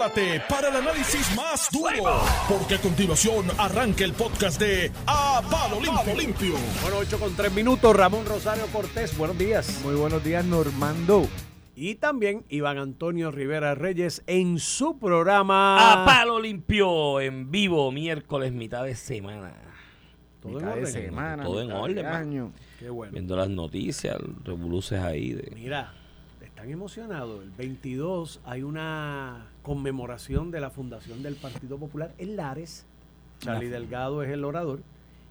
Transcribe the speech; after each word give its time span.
prepárate 0.00 0.40
para 0.48 0.68
el 0.68 0.76
análisis 0.76 1.36
más 1.36 1.68
duro, 1.70 2.22
porque 2.48 2.76
a 2.76 2.80
continuación 2.80 3.46
arranca 3.58 4.02
el 4.02 4.14
podcast 4.14 4.58
de 4.58 4.90
A 5.06 5.42
Palo 5.50 5.78
Limpio. 5.78 6.14
Limpio. 6.16 6.54
Bueno, 6.82 6.98
8 7.00 7.18
con 7.18 7.34
3 7.34 7.52
minutos, 7.52 7.94
Ramón 7.94 8.24
Rosario 8.24 8.66
Cortés, 8.72 9.16
buenos 9.18 9.36
días. 9.36 9.80
Muy 9.84 9.94
buenos 9.94 10.24
días, 10.24 10.42
Normando. 10.44 11.28
Y 11.76 11.96
también 11.96 12.44
Iván 12.48 12.78
Antonio 12.78 13.30
Rivera 13.30 13.74
Reyes 13.74 14.22
en 14.26 14.58
su 14.58 14.98
programa 14.98 15.92
A 15.92 16.06
Palo 16.06 16.40
Limpio 16.40 17.20
en 17.20 17.50
vivo, 17.50 17.92
miércoles, 17.92 18.52
mitad 18.52 18.84
de 18.84 18.94
semana. 18.94 19.52
Todo 20.40 20.60
en 20.60 20.64
de 20.64 20.72
orden. 20.72 20.86
semana, 20.86 21.44
Todo 21.44 21.60
en 21.60 21.72
orden, 21.72 22.06
año. 22.06 22.52
Qué 22.78 22.88
bueno. 22.88 23.12
Viendo 23.12 23.36
las 23.36 23.50
noticias, 23.50 24.16
revoluces 24.44 24.98
ahí. 24.98 25.32
De... 25.32 25.52
Mira, 25.54 25.92
están 26.42 26.70
emocionados. 26.70 27.42
El 27.42 27.50
22 27.50 28.40
hay 28.44 28.62
una 28.62 29.49
conmemoración 29.62 30.50
de 30.50 30.60
la 30.60 30.70
fundación 30.70 31.22
del 31.22 31.36
Partido 31.36 31.78
Popular 31.78 32.12
en 32.18 32.36
Lares. 32.36 32.86
Charlie 33.40 33.68
Delgado 33.68 34.22
es 34.22 34.30
el 34.30 34.44
orador. 34.44 34.80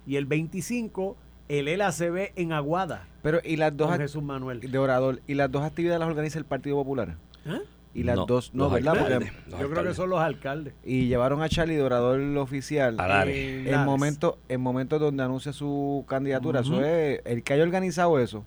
Y 0.08 0.16
el 0.16 0.26
25, 0.26 1.16
el 1.50 1.66
LACB 1.78 2.32
en 2.36 2.54
Aguada. 2.54 3.08
Pero, 3.22 3.40
¿y 3.44 3.58
las 3.58 3.76
dos 3.76 3.88
Con 3.90 3.98
act- 3.98 4.02
Jesús 4.02 4.24
Manuel. 4.24 4.60
de 4.62 4.78
orador? 4.78 5.22
¿Y 5.28 5.36
las 5.36 5.52
dos 5.52 5.64
actividades 5.64 6.00
las 6.00 6.10
organiza 6.10 6.40
el 6.40 6.46
Partido 6.46 6.76
Popular? 6.78 7.16
¿Ah? 7.46 7.60
Y 7.94 8.04
las 8.04 8.16
No, 8.18 8.26
dos, 8.28 8.54
no, 8.54 8.70
¿verdad? 8.70 8.94
Porque- 8.98 9.14
alcaldes, 9.16 9.34
Yo 9.60 9.70
creo 9.70 9.84
que 9.84 9.94
son 9.96 10.10
los 10.12 10.20
alcaldes. 10.20 10.74
y 10.86 11.08
llevaron 11.08 11.42
a 11.42 11.50
Charlie 11.50 11.76
de 11.76 11.82
orador 11.84 12.20
oficial. 12.38 13.00
A 13.00 13.08
Lares. 13.08 13.36
En 13.36 13.60
En 13.66 13.72
Lares. 13.72 13.86
momentos 13.86 14.36
en 14.48 14.62
momentos 14.62 15.00
donde 15.00 15.24
anuncia 15.24 15.52
su 15.54 16.06
candidatura. 16.08 16.62
Ujú. 16.62 16.76
Eso 16.76 16.86
es 16.86 17.22
el 17.26 17.44
que 17.44 17.54
haya 17.54 17.64
organizado 17.64 18.20
eso. 18.20 18.44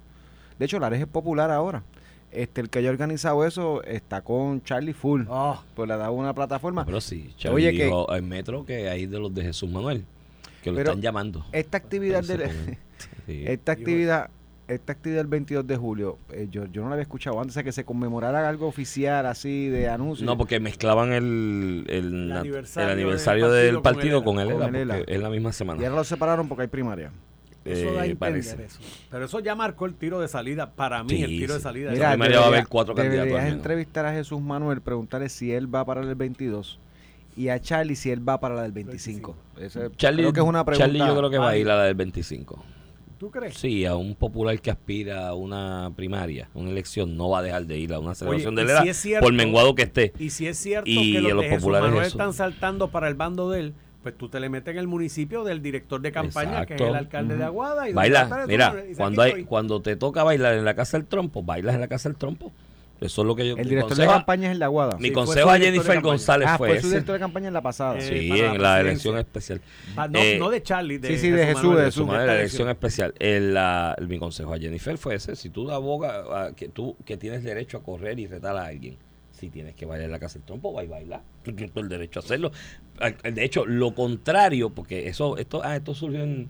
De 0.59 0.67
hecho, 0.67 0.79
Lares 0.79 1.01
es 1.01 1.07
popular 1.09 1.51
ahora. 1.51 1.83
Este, 2.33 2.61
el 2.63 2.71
que 2.71 2.79
haya 2.79 2.91
organizado 2.91 3.45
eso 3.47 3.83
está 3.85 4.23
con 4.23 4.63
Charlie 4.63 4.95
Full. 4.95 5.25
Oh, 5.29 5.63
Pues 5.75 5.87
le 5.87 5.95
ha 5.95 5.99
dado 5.99 6.13
una 6.13 6.35
plataforma. 6.35 6.85
Pero 6.87 7.01
sí, 7.01 7.33
Charlie 7.37 7.69
Oye, 7.69 7.77
que- 7.77 8.17
en 8.17 8.29
Metro 8.29 8.65
que 8.65 8.89
hay 8.89 9.07
de 9.07 9.19
los 9.19 9.35
de 9.35 9.43
Jesús 9.43 9.71
Manuel, 9.71 10.05
que 10.63 10.71
lo 10.73 10.79
están 10.79 11.01
llamando. 11.01 11.45
Esta 11.53 11.77
actividad 11.77 12.23
del, 12.25 12.43
ponen- 12.43 12.79
sí. 13.27 13.45
esta 13.47 13.73
actividad 13.73 14.31
esta 14.69 14.93
actividad 14.93 15.19
del 15.19 15.27
22 15.27 15.67
de 15.67 15.77
julio, 15.77 16.19
eh, 16.31 16.49
yo, 16.51 16.65
yo 16.67 16.81
no 16.83 16.89
la 16.89 16.95
había 16.95 17.03
escuchado 17.03 17.39
antes 17.41 17.55
de 17.57 17.65
que 17.65 17.73
se 17.73 17.85
conmemorara 17.85 18.49
algo 18.49 18.69
oficial 18.69 19.27
así 19.27 19.69
de 19.69 19.89
anuncio. 19.89 20.25
No, 20.25 20.39
porque 20.39 20.61
mezclaban 20.61 21.13
el, 21.13 21.85
el, 21.89 22.33
aniversario 22.33 22.89
el 22.89 22.99
aniversario 22.99 23.51
del 23.51 23.75
del 23.75 23.83
partido 23.83 24.25
con 24.25 24.37
con 24.37 24.41
el 24.43 24.49
él, 24.49 24.55
ELA. 24.57 24.65
Con 24.65 24.75
el 24.77 24.89
porque 25.01 25.15
es 25.15 25.21
la 25.21 25.29
misma 25.31 25.51
y 25.51 25.53
semana. 25.53 25.83
ahora 25.83 25.97
lo 25.97 26.05
separaron 26.05 26.49
porque 26.49 26.63
hay 26.63 26.69
primaria. 26.69 27.11
Eso 27.65 27.93
da 27.95 28.03
a 28.03 28.07
Eh, 28.07 28.11
entender 28.11 28.17
parece. 28.19 28.65
eso. 28.65 28.81
Pero 29.11 29.25
eso 29.25 29.41
ya 29.41 29.55
marcó 29.55 29.87
el 29.87 29.95
tiro 29.95 30.21
de 30.21 30.29
salida. 30.29 30.71
Para 30.73 31.03
mí, 31.05 31.11
Sí, 31.11 31.23
el 31.23 31.31
tiro 31.31 31.55
de 31.55 31.61
salida. 31.61 31.91
Mira, 31.93 32.11
primaria 32.11 32.39
va 32.41 32.45
a 32.45 32.49
haber 32.49 32.67
cuatro 32.69 32.95
candidatos 32.95 33.27
deberías 33.27 33.45
menos. 33.45 33.57
entrevistar 33.59 34.07
a 34.07 34.13
Jesús 34.13 34.41
Manuel, 34.41 34.81
preguntarle 34.81 35.29
si 35.29 35.53
él 35.53 35.73
va 35.73 35.85
para 35.85 36.01
el 36.03 36.15
22 36.15 36.79
y 37.37 37.49
a 37.49 37.59
Charlie 37.61 37.97
si 37.97 38.11
él 38.11 38.27
va 38.29 38.39
para 38.41 38.55
la 38.55 38.63
del 38.63 38.73
25. 38.73 39.37
Ese- 39.59 39.91
Charlie, 39.97 40.23
creo 40.23 40.33
que 40.33 40.41
es 40.41 40.47
una 40.47 40.65
pregunta. 40.65 40.87
Charlie 40.87 40.99
yo 41.07 41.17
creo 41.17 41.31
que 41.31 41.39
va 41.39 41.51
a 41.51 41.57
ir 41.57 41.69
a 41.71 41.77
la 41.77 41.85
del 41.85 41.95
25. 41.95 42.63
¿Tú 43.19 43.31
crees? 43.31 43.55
Sí, 43.55 43.85
a 43.87 43.95
un 43.95 44.17
popular 44.17 44.61
que 44.61 44.73
aspira 44.73 45.29
a 45.29 45.35
una 45.35 45.93
primaria, 45.95 46.49
una 46.55 46.71
elección, 46.71 47.17
no 47.17 47.31
va 47.31 47.39
a 47.39 47.43
dejar 47.43 47.67
de 47.67 47.79
ir 47.79 47.93
a 47.95 48.01
una 48.01 48.17
celebración 48.17 48.55
y 48.55 48.57
de 48.57 48.65
la 48.65 48.83
si 48.83 48.95
cierto- 48.95 49.25
por 49.25 49.33
menguado 49.33 49.77
que 49.77 49.83
esté. 49.83 50.13
Y 50.19 50.31
si 50.31 50.49
es 50.49 50.59
cierto 50.59 50.91
Y 50.91 51.13
que 51.13 51.21
los, 51.21 51.31
a 51.31 51.35
los 51.37 51.43
de 51.45 51.49
Jesús 51.51 51.63
populares 51.63 51.87
Manuel 51.87 52.07
eso. 52.09 52.17
están 52.19 52.33
saltando 52.33 52.89
para 52.91 53.07
el 53.07 53.15
bando 53.15 53.49
de 53.51 53.61
él, 53.61 53.75
pues 54.03 54.17
tú 54.19 54.29
te 54.29 54.41
le 54.41 54.49
metes 54.49 54.73
en 54.73 54.79
el 54.79 54.89
municipio 54.89 55.45
del 55.45 55.63
director 55.63 56.01
de 56.01 56.11
campaña, 56.13 56.67
que 56.67 56.75
es 56.75 56.81
el 56.81 56.95
alcalde 56.95 57.37
de 57.37 57.45
Aguada. 57.45 57.89
Y 57.89 57.93
Baila, 57.93 58.45
mira, 58.49 58.75
y 58.91 58.95
cuando 58.95 59.23
hay 59.23 59.45
cuando 59.45 59.81
te 59.81 59.97
toca 59.97 60.23
bailar 60.25 60.55
en 60.55 60.65
la 60.65 60.75
casa 60.75 60.97
del 60.99 61.07
trompo, 61.07 61.43
bailas 61.43 61.75
en 61.75 61.81
la 61.81 61.89
casa 61.89 62.09
del 62.09 62.17
trompo. 62.19 62.53
Eso 63.01 63.23
es 63.23 63.27
lo 63.27 63.35
que 63.35 63.49
yo 63.49 63.57
El 63.57 63.69
director 63.69 63.97
de 63.97 64.07
campaña 64.07 64.47
es 64.47 64.53
el 64.53 64.61
de 64.61 64.65
Aguada. 64.65 64.97
Mi 64.97 65.09
Sí, 65.09 65.13
consejo 65.13 65.51
a 65.51 65.59
Jennifer. 65.59 66.01
González 66.01 66.47
ah, 66.49 66.57
fue 66.57 66.69
fue 66.69 66.81
su 66.81 66.89
director 66.89 67.15
de 67.15 67.19
campaña 67.19 67.49
en 67.49 67.55
la 67.55 67.61
pasada. 67.61 67.99
Eh, 67.99 68.03
Sí, 68.03 68.31
en 68.41 68.63
la 68.63 68.81
elección 68.81 69.19
especial. 69.19 69.61
No, 69.97 70.19
Eh, 70.21 70.37
no 70.39 70.51
de 70.51 70.63
Charlie, 70.63 70.99
de 70.99 71.09
sí, 71.09 71.19
sí, 71.19 71.31
de 71.31 71.45
Jesús, 71.47 71.65
Manuel, 71.65 71.79
de 71.79 71.83
de 71.83 71.91
Jesús. 71.91 72.09
la 72.09 72.35
elección 72.37 72.69
especial. 72.69 73.13
El, 73.19 73.55
la- 73.55 73.97
el- 73.99 74.07
mi 74.07 74.19
consejo 74.21 74.55
a 74.55 74.59
Jennifer 74.59 74.97
fue 74.99 75.17
ese. 75.17 75.35
Si 75.35 75.51
tú 75.51 75.69
abogas 75.73 76.13
a 76.33 76.53
que 76.55 76.69
tú 76.69 76.97
que 77.05 77.17
tienes 77.17 77.43
derecho 77.43 77.77
a 77.79 77.83
correr 77.83 78.21
y 78.21 78.29
retar 78.29 78.57
a 78.57 78.67
alguien, 78.67 78.97
si 79.33 79.51
tienes 79.51 79.75
que 79.75 79.85
bailar 79.85 80.05
en 80.07 80.13
la 80.13 80.21
casa 80.21 80.35
del 80.39 80.45
trompo, 80.47 80.73
va 80.73 80.85
y 80.85 80.87
baila. 80.87 81.23
Tú 81.43 81.53
tienes 81.53 81.73
todo 81.73 81.83
el 81.85 81.89
derecho 81.91 82.21
a 82.21 82.23
hacerlo. 82.23 82.53
De 83.25 83.45
hecho, 83.45 83.67
lo 83.67 83.95
contrario, 83.95 84.71
porque 84.71 85.09
eso 85.09 85.37
esto 85.37 85.61
ah, 85.65 85.77
esto 85.77 85.95
surgió 85.95 86.23
en- 86.23 86.49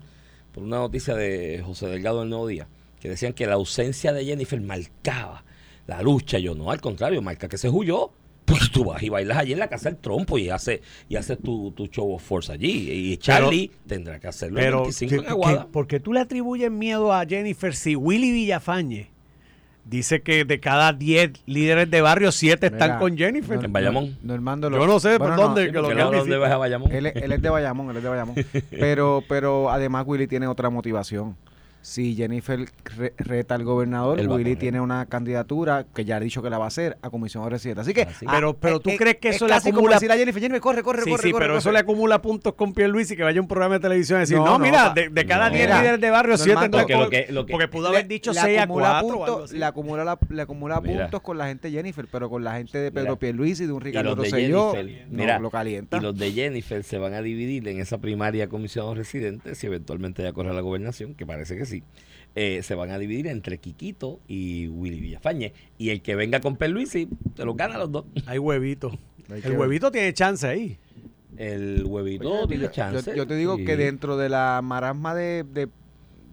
por 0.53 0.63
una 0.63 0.77
noticia 0.77 1.15
de 1.15 1.61
José 1.65 1.87
Delgado 1.87 2.19
del 2.19 2.29
Nuevo 2.29 2.45
Día, 2.47 2.67
que 2.99 3.09
decían 3.09 3.33
que 3.33 3.47
la 3.47 3.53
ausencia 3.55 4.13
de 4.13 4.23
Jennifer 4.25 4.61
marcaba 4.61 5.43
la 5.87 6.01
lucha. 6.03 6.37
Yo 6.37 6.53
no, 6.53 6.69
al 6.69 6.79
contrario, 6.79 7.21
marca 7.21 7.47
que 7.49 7.57
se 7.57 7.69
huyó. 7.69 8.11
Porque 8.45 8.65
tú 8.73 8.83
vas 8.83 9.01
y 9.01 9.07
bailas 9.07 9.37
allí 9.37 9.53
en 9.53 9.59
la 9.59 9.69
casa 9.69 9.89
del 9.89 9.97
trompo 9.99 10.37
y 10.37 10.49
haces 10.49 10.81
y 11.07 11.15
haces 11.15 11.37
tu, 11.41 11.71
tu 11.71 11.87
show 11.87 12.13
of 12.13 12.21
force 12.21 12.51
allí. 12.51 12.91
Y 12.91 13.15
Charlie 13.15 13.71
tendrá 13.87 14.19
que 14.19 14.27
hacerlo 14.27 14.59
el 14.59 14.65
Pero, 14.65 14.81
25 14.81 15.09
¿qué- 15.15 15.21
en 15.21 15.31
Aguada. 15.31 15.63
qué- 15.65 15.71
¿por 15.71 15.87
qué 15.87 15.99
tú 16.01 16.11
le 16.11 16.19
atribuyes 16.19 16.69
miedo 16.69 17.13
a 17.13 17.25
Jennifer 17.25 17.73
si 17.73 17.95
Willy 17.95 18.33
Villafañe 18.33 19.07
dice 19.85 20.21
que 20.21 20.45
de 20.45 20.59
cada 20.59 20.93
10 20.93 21.31
líderes 21.45 21.89
de 21.89 22.01
barrio, 22.01 22.31
7 22.31 22.67
están 22.67 22.89
Mira, 22.89 22.99
con 22.99 23.17
Jennifer? 23.17 23.63
En 23.63 23.73
Bayamón. 23.73 24.17
Normando 24.23 24.69
Yo 24.69 24.87
no 24.87 24.99
sé 24.99 25.17
por 25.17 25.35
dónde, 25.35 25.71
que 25.71 25.81
lo 25.81 25.89
Que 25.89 25.95
no, 25.95 26.11
¿Dónde 26.11 26.37
vas 26.37 26.51
a 26.51 26.57
Bayamón? 26.57 26.91
Él, 26.91 27.07
es- 27.07 27.15
él 27.15 27.31
es 27.31 27.41
de 27.41 27.49
Bayamón, 27.49 27.89
él 27.89 27.97
es 27.97 28.03
de 28.03 28.09
Bayamón. 28.09 28.35
Pero, 28.71 29.23
pero 29.27 29.69
además 29.69 30.03
Willy 30.07 30.27
tiene 30.27 30.47
otra 30.47 30.69
motivación. 30.69 31.35
Si 31.83 32.15
Jennifer 32.15 32.65
re- 32.97 33.13
reta 33.17 33.55
al 33.55 33.65
gobernador, 33.65 34.17
a 34.17 34.23
Willy 34.23 34.55
tiene 34.55 34.79
una 34.79 35.05
candidatura 35.05 35.85
que 35.93 36.05
ya 36.05 36.15
ha 36.15 36.19
dicho 36.21 36.41
que 36.41 36.49
la 36.49 36.57
va 36.57 36.63
a 36.63 36.67
hacer 36.69 36.97
a 37.01 37.09
comisionado 37.09 37.49
residente. 37.49 37.81
Así 37.81 37.93
que, 37.93 38.03
Así. 38.03 38.25
Pero- 38.25 38.53
pero 38.53 38.79
¿tú 38.79 38.89
eh, 38.91 38.95
crees 38.97 39.17
que 39.17 39.29
es 39.29 39.35
eso 39.35 39.47
le 39.47 39.53
casi 39.53 39.71
como 39.71 39.89
acumula- 39.89 39.97
a 40.13 40.17
Jennifer, 40.17 40.41
Jennifer, 40.41 40.61
corre, 40.61 40.81
corre, 40.81 41.03
Sí, 41.03 41.09
corre, 41.09 41.23
sí, 41.23 41.31
corre, 41.31 41.43
pero 41.45 41.57
eso 41.57 41.65
corre". 41.65 41.73
le 41.73 41.79
acumula 41.79 42.21
puntos 42.21 42.53
con 42.53 42.73
Pierluisi 42.73 43.17
que 43.17 43.23
vaya 43.23 43.37
a 43.37 43.41
un 43.41 43.49
programa 43.49 43.75
de 43.75 43.81
televisión 43.81 44.19
y 44.19 44.21
decir, 44.21 44.37
No, 44.37 44.45
no, 44.45 44.51
no, 44.53 44.59
mira, 44.59 44.93
de, 44.93 45.09
de 45.09 45.25
cada 45.25 45.49
no. 45.49 45.55
10 45.55 45.65
Mira, 45.67 45.79
líderes 45.81 45.99
de 46.01 46.09
barrio, 46.09 46.37
7 46.37 46.53
Normando, 46.53 46.77
están 46.79 46.97
Porque 46.99 47.03
lo 47.19 47.25
que- 47.27 47.33
lo 47.33 47.45
que- 47.45 47.51
Porque 47.51 47.67
pudo 47.67 47.87
haber 47.89 48.07
dicho 48.07 48.31
le 48.31 48.39
6 48.39 48.59
a 48.59 48.63
acumula 48.63 48.89
4 49.01 49.07
o 49.07 49.11
puntos- 49.11 49.27
algo 49.33 49.43
así. 49.43 49.57
le 49.57 49.65
acumula, 49.65 50.03
la- 50.05 50.19
le 50.29 50.41
acumula 50.41 50.79
Mira. 50.81 51.01
puntos 51.03 51.21
con 51.21 51.37
la 51.37 51.47
gente 51.47 51.69
Jennifer, 51.69 52.07
pero 52.09 52.29
con 52.29 52.45
la 52.45 52.55
gente 52.55 52.77
de 52.77 52.91
Pedro 52.93 53.09
Mira. 53.09 53.19
Pierluisi, 53.19 53.65
de 53.65 53.73
un 53.73 53.81
Ricardo 53.81 54.15
de 54.15 54.23
Rosselló, 54.23 54.73
no, 54.73 54.83
mira, 55.09 55.37
lo 55.39 55.49
calienta. 55.49 55.97
Y 55.97 55.99
los 55.99 56.17
de 56.17 56.31
Jennifer 56.31 56.81
se 56.85 56.97
van 56.97 57.13
a 57.13 57.21
dividir 57.21 57.67
en 57.67 57.81
esa 57.81 57.97
primaria 57.97 58.47
comisionado 58.47 58.95
residente, 58.95 59.53
si 59.55 59.67
eventualmente 59.67 60.21
ella 60.21 60.31
corre 60.31 60.51
a 60.51 60.53
la 60.53 60.61
gobernación, 60.61 61.13
que 61.15 61.25
parece 61.25 61.57
que 61.57 61.65
sí. 61.65 61.72
Eh, 62.35 62.61
se 62.63 62.75
van 62.75 62.91
a 62.91 62.97
dividir 62.99 63.27
entre 63.27 63.57
Quiquito 63.57 64.19
y 64.27 64.67
Willy 64.67 64.99
Villafañe. 64.99 65.53
Y 65.77 65.89
el 65.89 66.01
que 66.01 66.15
venga 66.15 66.39
con 66.41 66.57
Perluisi, 66.57 67.07
se 67.35 67.45
los 67.45 67.55
gana 67.55 67.77
los 67.77 67.91
dos. 67.91 68.05
Hay 68.25 68.37
huevito. 68.39 68.89
Hay 69.29 69.41
El 69.43 69.51
ver. 69.51 69.59
huevito 69.59 69.91
tiene 69.91 70.13
chance 70.13 70.45
ahí. 70.45 70.77
El 71.37 71.83
huevito 71.85 72.29
Oye, 72.31 72.47
tiene 72.49 72.63
yo- 72.65 72.71
chance. 72.71 73.09
Yo, 73.11 73.15
yo 73.17 73.27
te 73.27 73.35
digo 73.35 73.55
Sí. 73.57 73.65
que 73.65 73.75
dentro 73.77 74.17
de 74.17 74.29
la 74.29 74.61
marasma 74.63 75.15
de, 75.15 75.43
de- 75.43 75.69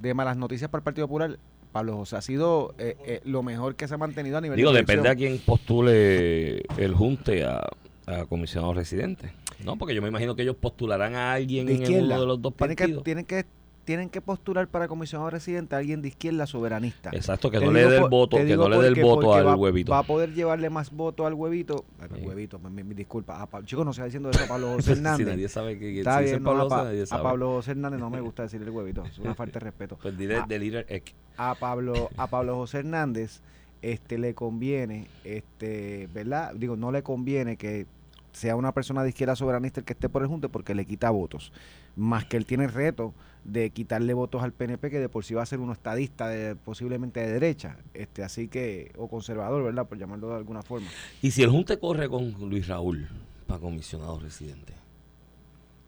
de 0.02 0.14
malas 0.14 0.36
noticias 0.36 0.68
para 0.70 0.80
el 0.80 0.84
Partido 0.84 1.06
Popular, 1.06 1.38
Pablo 1.72 1.96
José 1.96 2.16
ha 2.16 2.20
sido 2.22 2.74
eh, 2.78 2.96
eh, 3.06 3.20
lo 3.24 3.42
mejor 3.42 3.76
que 3.76 3.86
se 3.86 3.94
ha 3.94 3.98
mantenido 3.98 4.36
a 4.38 4.40
nivel 4.40 4.56
Digo, 4.56 4.72
de 4.72 4.78
depende 4.80 5.08
a 5.08 5.14
quién 5.14 5.38
postule 5.38 6.62
el 6.78 6.94
junte 6.94 7.44
a, 7.44 7.66
a 8.06 8.24
comisionado 8.26 8.74
residente. 8.74 9.32
No, 9.64 9.76
porque 9.76 9.94
yo 9.94 10.02
me 10.02 10.08
imagino 10.08 10.34
que 10.34 10.42
ellos 10.42 10.56
postularán 10.56 11.14
a 11.14 11.32
alguien 11.34 11.66
de 11.66 11.74
en 11.76 11.82
izquierda. 11.82 12.06
uno 12.06 12.20
de 12.20 12.26
los 12.26 12.42
dos 12.42 12.54
tienen, 12.56 12.76
que, 12.76 12.82
partidos. 12.84 13.04
tienen, 13.04 13.24
que, 13.24 13.44
tienen 13.90 14.08
que 14.08 14.20
postular 14.20 14.68
para 14.68 14.86
comisionado 14.86 15.30
residente 15.30 15.74
a 15.74 15.78
alguien 15.78 16.00
de 16.00 16.06
izquierda 16.06 16.46
soberanista. 16.46 17.10
Exacto, 17.12 17.50
que 17.50 17.58
Te 17.58 17.64
no 17.64 17.72
le 17.72 17.84
dé 17.88 17.96
el 17.96 18.08
voto, 18.08 18.36
que 18.36 18.56
no 18.56 18.68
le 18.68 18.78
dé 18.78 18.86
el 18.86 19.02
voto 19.02 19.34
al 19.34 19.44
va, 19.48 19.56
huevito. 19.56 19.90
Va 19.90 19.98
a 19.98 20.02
poder 20.04 20.32
llevarle 20.32 20.70
más 20.70 20.92
voto 20.92 21.26
al 21.26 21.34
huevito. 21.34 21.84
Sí. 22.14 22.24
Huevito, 22.24 22.60
mi, 22.60 22.84
mi 22.84 22.94
disculpa. 22.94 23.42
A 23.42 23.46
Pa- 23.46 23.64
chicos, 23.64 23.84
no 23.84 23.92
se 23.92 24.04
diciendo 24.04 24.30
eso 24.30 24.44
a 24.44 24.46
Pablo 24.46 24.68
José 24.74 24.82
si 24.82 24.92
Hernández. 24.92 25.26
nadie 25.26 25.48
sabe 25.48 25.76
que, 25.76 25.92
que 25.92 25.98
Está 25.98 26.18
si 26.18 26.22
dice 26.26 26.34
bien, 26.36 26.44
no, 26.44 26.50
Pablo 26.50 26.72
a, 26.74 26.84
nadie 26.84 27.04
a. 27.10 27.20
Pablo 27.24 27.48
José 27.54 27.70
Hernández 27.72 27.98
no 27.98 28.10
me 28.10 28.20
gusta 28.20 28.44
decirle 28.44 28.66
el 28.66 28.72
huevito. 28.72 29.04
Es 29.04 29.18
una 29.18 29.34
falta 29.34 29.58
de 29.58 29.64
respeto. 29.64 29.98
Pues 30.02 30.16
dile 30.16 30.36
Ah, 30.36 30.46
de 30.48 30.58
líder 30.60 30.86
Ek. 30.88 31.12
a 31.36 31.56
Pablo 31.56 32.10
a 32.16 32.28
Pablo 32.28 32.54
José 32.54 32.78
Hernández 32.78 33.40
este 33.82 34.18
le 34.18 34.34
conviene 34.34 35.08
este 35.24 36.08
verdad 36.14 36.52
digo 36.54 36.76
no 36.76 36.92
le 36.92 37.02
conviene 37.02 37.56
que 37.56 37.86
sea 38.32 38.56
una 38.56 38.72
persona 38.72 39.02
de 39.02 39.08
izquierda 39.10 39.36
soberanista 39.36 39.80
el 39.80 39.84
que 39.86 39.92
esté 39.92 40.08
por 40.08 40.22
el 40.22 40.28
junte 40.28 40.48
porque 40.48 40.74
le 40.74 40.84
quita 40.84 41.10
votos. 41.10 41.52
Más 41.96 42.24
que 42.24 42.36
él 42.36 42.46
tiene 42.46 42.64
el 42.64 42.72
reto 42.72 43.12
de 43.44 43.70
quitarle 43.70 44.14
votos 44.14 44.42
al 44.42 44.52
PNP 44.52 44.90
que 44.90 45.00
de 45.00 45.08
por 45.08 45.24
sí 45.24 45.34
va 45.34 45.42
a 45.42 45.46
ser 45.46 45.60
uno 45.60 45.72
estadista 45.72 46.28
de, 46.28 46.54
posiblemente 46.56 47.20
de 47.20 47.32
derecha 47.32 47.76
este 47.94 48.22
así 48.22 48.48
que 48.48 48.92
o 48.96 49.08
conservador 49.08 49.62
verdad 49.64 49.86
por 49.86 49.98
llamarlo 49.98 50.28
de 50.30 50.36
alguna 50.36 50.62
forma. 50.62 50.86
Y 51.22 51.30
si 51.32 51.42
el 51.42 51.50
Junte 51.50 51.78
corre 51.78 52.08
con 52.08 52.30
Luis 52.48 52.68
Raúl 52.68 53.08
para 53.46 53.60
comisionado 53.60 54.18
residente. 54.20 54.74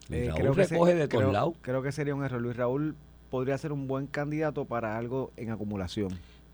Luis 0.08 0.22
Eh, 0.22 0.30
Raúl 0.36 0.56
que 0.56 0.64
se- 0.64 0.74
recoge 0.74 0.94
de 0.94 1.08
todos 1.08 1.22
creo- 1.22 1.32
lados. 1.32 1.54
creo 1.62 1.82
que 1.82 1.92
sería 1.92 2.14
un 2.14 2.24
error. 2.24 2.40
Luis 2.40 2.56
Raúl 2.56 2.96
podría 3.30 3.56
ser 3.58 3.72
un 3.72 3.86
buen 3.86 4.06
candidato 4.06 4.64
para 4.64 4.98
algo 4.98 5.30
en 5.36 5.50
acumulación 5.50 6.10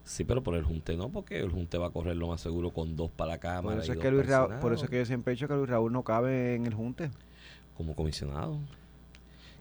Sí, 0.09 0.25
pero 0.25 0.43
por 0.43 0.55
el 0.55 0.65
Junte 0.65 0.97
no, 0.97 1.11
porque 1.11 1.39
el 1.39 1.51
Junte 1.51 1.77
va 1.77 1.89
a 1.89 1.91
correr 1.91 2.17
lo 2.17 2.29
más 2.29 2.41
seguro 2.41 2.71
con 2.71 2.97
dos 2.97 3.11
para 3.11 3.33
la 3.33 3.39
Cámara. 3.39 3.77
por 3.77 3.85
eso 3.85 3.93
es 3.93 3.99
que 3.99 4.11
Luis 4.11 4.27
Raúl, 4.27 4.55
por 4.61 4.73
eso 4.73 4.85
es 4.85 4.91
que 4.91 4.97
yo 4.99 5.05
siempre 5.05 5.33
he 5.33 5.37
dicho 5.37 5.47
que 5.49 5.55
Luis 5.55 5.69
Raúl 5.69 5.93
no 5.93 6.03
cabe 6.03 6.55
en 6.55 6.67
el 6.67 6.73
junte 6.75 7.11
Como 7.77 7.95
comisionado. 7.95 8.59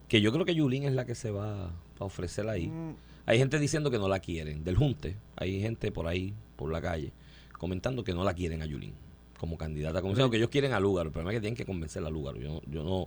Que 0.08 0.20
yo 0.22 0.32
creo 0.32 0.44
que 0.46 0.54
Yulín 0.54 0.84
es 0.84 0.92
la 0.94 1.04
que 1.04 1.14
se 1.14 1.30
va 1.30 1.66
a 2.00 2.04
ofrecer 2.04 2.48
ahí. 2.48 2.68
Mm, 2.68 2.94
Hay 3.26 3.36
gente 3.38 3.58
diciendo 3.58 3.90
que 3.90 3.98
no 3.98 4.08
la 4.08 4.20
quieren, 4.20 4.64
del 4.64 4.76
Junte. 4.76 5.16
Hay 5.36 5.60
gente 5.60 5.92
por 5.92 6.06
ahí, 6.06 6.32
por 6.56 6.72
la 6.72 6.80
calle, 6.80 7.12
comentando 7.58 8.02
que 8.02 8.14
no 8.14 8.24
la 8.24 8.32
quieren 8.32 8.62
a 8.62 8.66
Yulín. 8.66 8.94
como 9.38 9.56
candidata 9.58 9.98
a 9.98 10.02
comisionado, 10.02 10.30
que 10.30 10.38
ellos 10.38 10.48
quieren 10.48 10.72
a 10.72 10.80
Lugaro. 10.80 11.08
El 11.10 11.12
problema 11.12 11.30
es 11.32 11.36
que 11.36 11.40
tienen 11.42 11.56
que 11.56 11.64
convencer 11.66 12.02
a 12.04 12.10
Lugaro. 12.10 12.38
Yo, 12.40 12.48
no- 12.54 12.62
yo 12.66 12.82
no. 12.82 13.06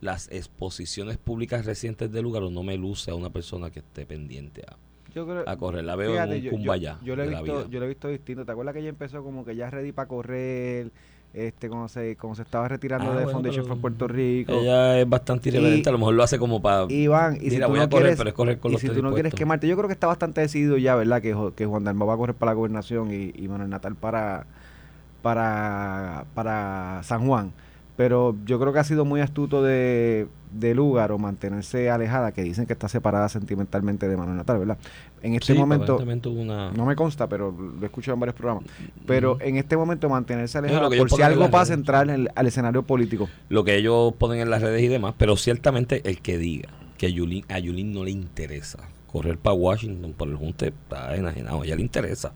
Las 0.00 0.30
exposiciones 0.32 1.18
públicas 1.18 1.66
recientes 1.66 2.10
de 2.10 2.22
Lugaro 2.22 2.48
no 2.50 2.62
me 2.62 2.78
luce 2.78 3.10
a 3.10 3.14
una 3.14 3.28
persona 3.28 3.70
que 3.70 3.80
esté 3.80 4.06
pendiente 4.06 4.62
a, 4.66 4.76
Yo 5.14 5.26
creo, 5.26 5.44
a 5.48 5.56
correr. 5.56 5.84
La 5.84 5.96
veo 5.96 6.12
Fíjate, 6.12 6.32
en 6.32 6.38
un 6.38 6.44
yo, 6.44 6.50
yo- 6.50 6.56
cumbaya 6.56 6.98
yo 7.02 7.16
lo 7.16 7.22
he 7.24 7.28
visto, 7.28 7.68
yo 7.68 7.78
lo 7.78 7.84
he 7.84 7.88
visto 7.88 8.08
distinto. 8.08 8.44
¿Te 8.44 8.52
acuerdas 8.52 8.74
que 8.74 8.80
ella 8.80 8.88
empezó 8.90 9.22
como 9.22 9.44
que 9.44 9.56
ya 9.56 9.70
ready 9.70 9.92
para 9.92 10.08
correr? 10.08 10.90
Este, 11.32 11.68
cuando 11.68 11.86
se, 11.88 12.16
cuando 12.16 12.34
se 12.34 12.42
estaba 12.42 12.66
retirando 12.66 13.06
Ah, 13.12 13.14
de 13.14 13.22
bueno, 13.22 13.30
Foundation 13.38 13.64
for 13.64 13.78
Puerto 13.80 14.08
Rico. 14.08 14.52
Ella 14.52 14.98
es 14.98 15.08
bastante 15.08 15.48
irreverente, 15.50 15.88
Y- 15.88 15.90
a 15.90 15.92
lo 15.92 15.98
mejor 15.98 16.14
lo 16.14 16.24
hace 16.24 16.38
como 16.40 16.60
para... 16.60 16.86
Iván, 16.92 17.36
y 17.36 17.38
si 17.38 17.50
Mira, 17.50 17.66
tú 17.66 17.70
voy 17.70 17.78
no 17.78 17.84
a 17.84 17.88
correr, 17.88 18.02
quieres, 18.02 18.18
pero 18.18 18.30
es 18.30 18.34
correr 18.34 18.58
con 18.58 18.70
y 18.70 18.74
los 18.74 18.80
si 18.80 18.88
tú 18.88 19.00
no 19.00 19.12
quieres 19.14 19.32
quemarte, 19.34 19.68
yo 19.68 19.76
creo 19.76 19.86
que 19.86 19.92
está 19.92 20.08
bastante 20.08 20.40
decidido 20.40 20.76
ya, 20.76 20.96
¿verdad? 20.96 21.22
Que, 21.22 21.36
que 21.54 21.66
Juan 21.66 21.84
Dalmau 21.84 22.08
va 22.08 22.14
a 22.14 22.16
correr 22.16 22.34
para 22.34 22.50
la 22.50 22.56
gobernación 22.56 23.12
y, 23.12 23.32
y 23.36 23.46
Manuel 23.46 23.70
Natal 23.70 23.94
para, 23.94 24.46
para, 25.22 26.24
para 26.34 27.00
San 27.04 27.26
Juan. 27.26 27.52
Pero 28.00 28.34
yo 28.46 28.58
creo 28.58 28.72
que 28.72 28.78
ha 28.78 28.84
sido 28.84 29.04
muy 29.04 29.20
astuto 29.20 29.62
de, 29.62 30.26
de 30.58 30.74
Lúgaro 30.74 31.18
mantenerse 31.18 31.90
alejada, 31.90 32.32
que 32.32 32.42
dicen 32.42 32.64
que 32.64 32.72
está 32.72 32.88
separada 32.88 33.28
sentimentalmente 33.28 34.08
de 34.08 34.16
Manuel 34.16 34.38
Natal, 34.38 34.58
¿verdad? 34.58 34.78
En 35.20 35.34
este 35.34 35.52
Sí, 35.52 35.58
momento, 35.58 35.98
una... 36.30 36.70
no 36.70 36.86
me 36.86 36.96
consta, 36.96 37.28
pero 37.28 37.52
lo 37.52 37.82
he 37.82 37.84
escuchado 37.84 38.14
en 38.14 38.20
varios 38.20 38.36
programas. 38.36 38.64
Pero 39.06 39.36
en 39.42 39.58
este 39.58 39.76
momento 39.76 40.08
mantenerse 40.08 40.56
alejada 40.56 40.88
por 40.88 41.10
si 41.10 41.20
algo 41.20 41.50
pasa 41.50 41.74
entrar 41.74 42.08
en 42.08 42.14
el- 42.14 42.30
al 42.34 42.46
escenario 42.46 42.84
político. 42.84 43.28
lo 43.50 43.64
que 43.64 43.76
ellos 43.76 44.14
ponen 44.14 44.40
en 44.40 44.48
las 44.48 44.62
redes 44.62 44.80
y 44.82 44.88
demás, 44.88 45.14
pero 45.18 45.36
ciertamente 45.36 46.00
el 46.08 46.22
que 46.22 46.38
diga 46.38 46.70
que 46.96 47.04
a 47.04 47.10
Yulín, 47.10 47.44
a 47.50 47.58
Yulín 47.58 47.92
no 47.92 48.04
le 48.04 48.12
interesa 48.12 48.78
correr 49.12 49.36
para 49.36 49.52
Washington 49.52 50.14
por 50.14 50.26
el 50.28 50.36
junte 50.36 50.68
está 50.68 51.14
enajenado, 51.16 51.60
a 51.60 51.64
ella 51.66 51.76
le 51.76 51.82
interesa 51.82 52.32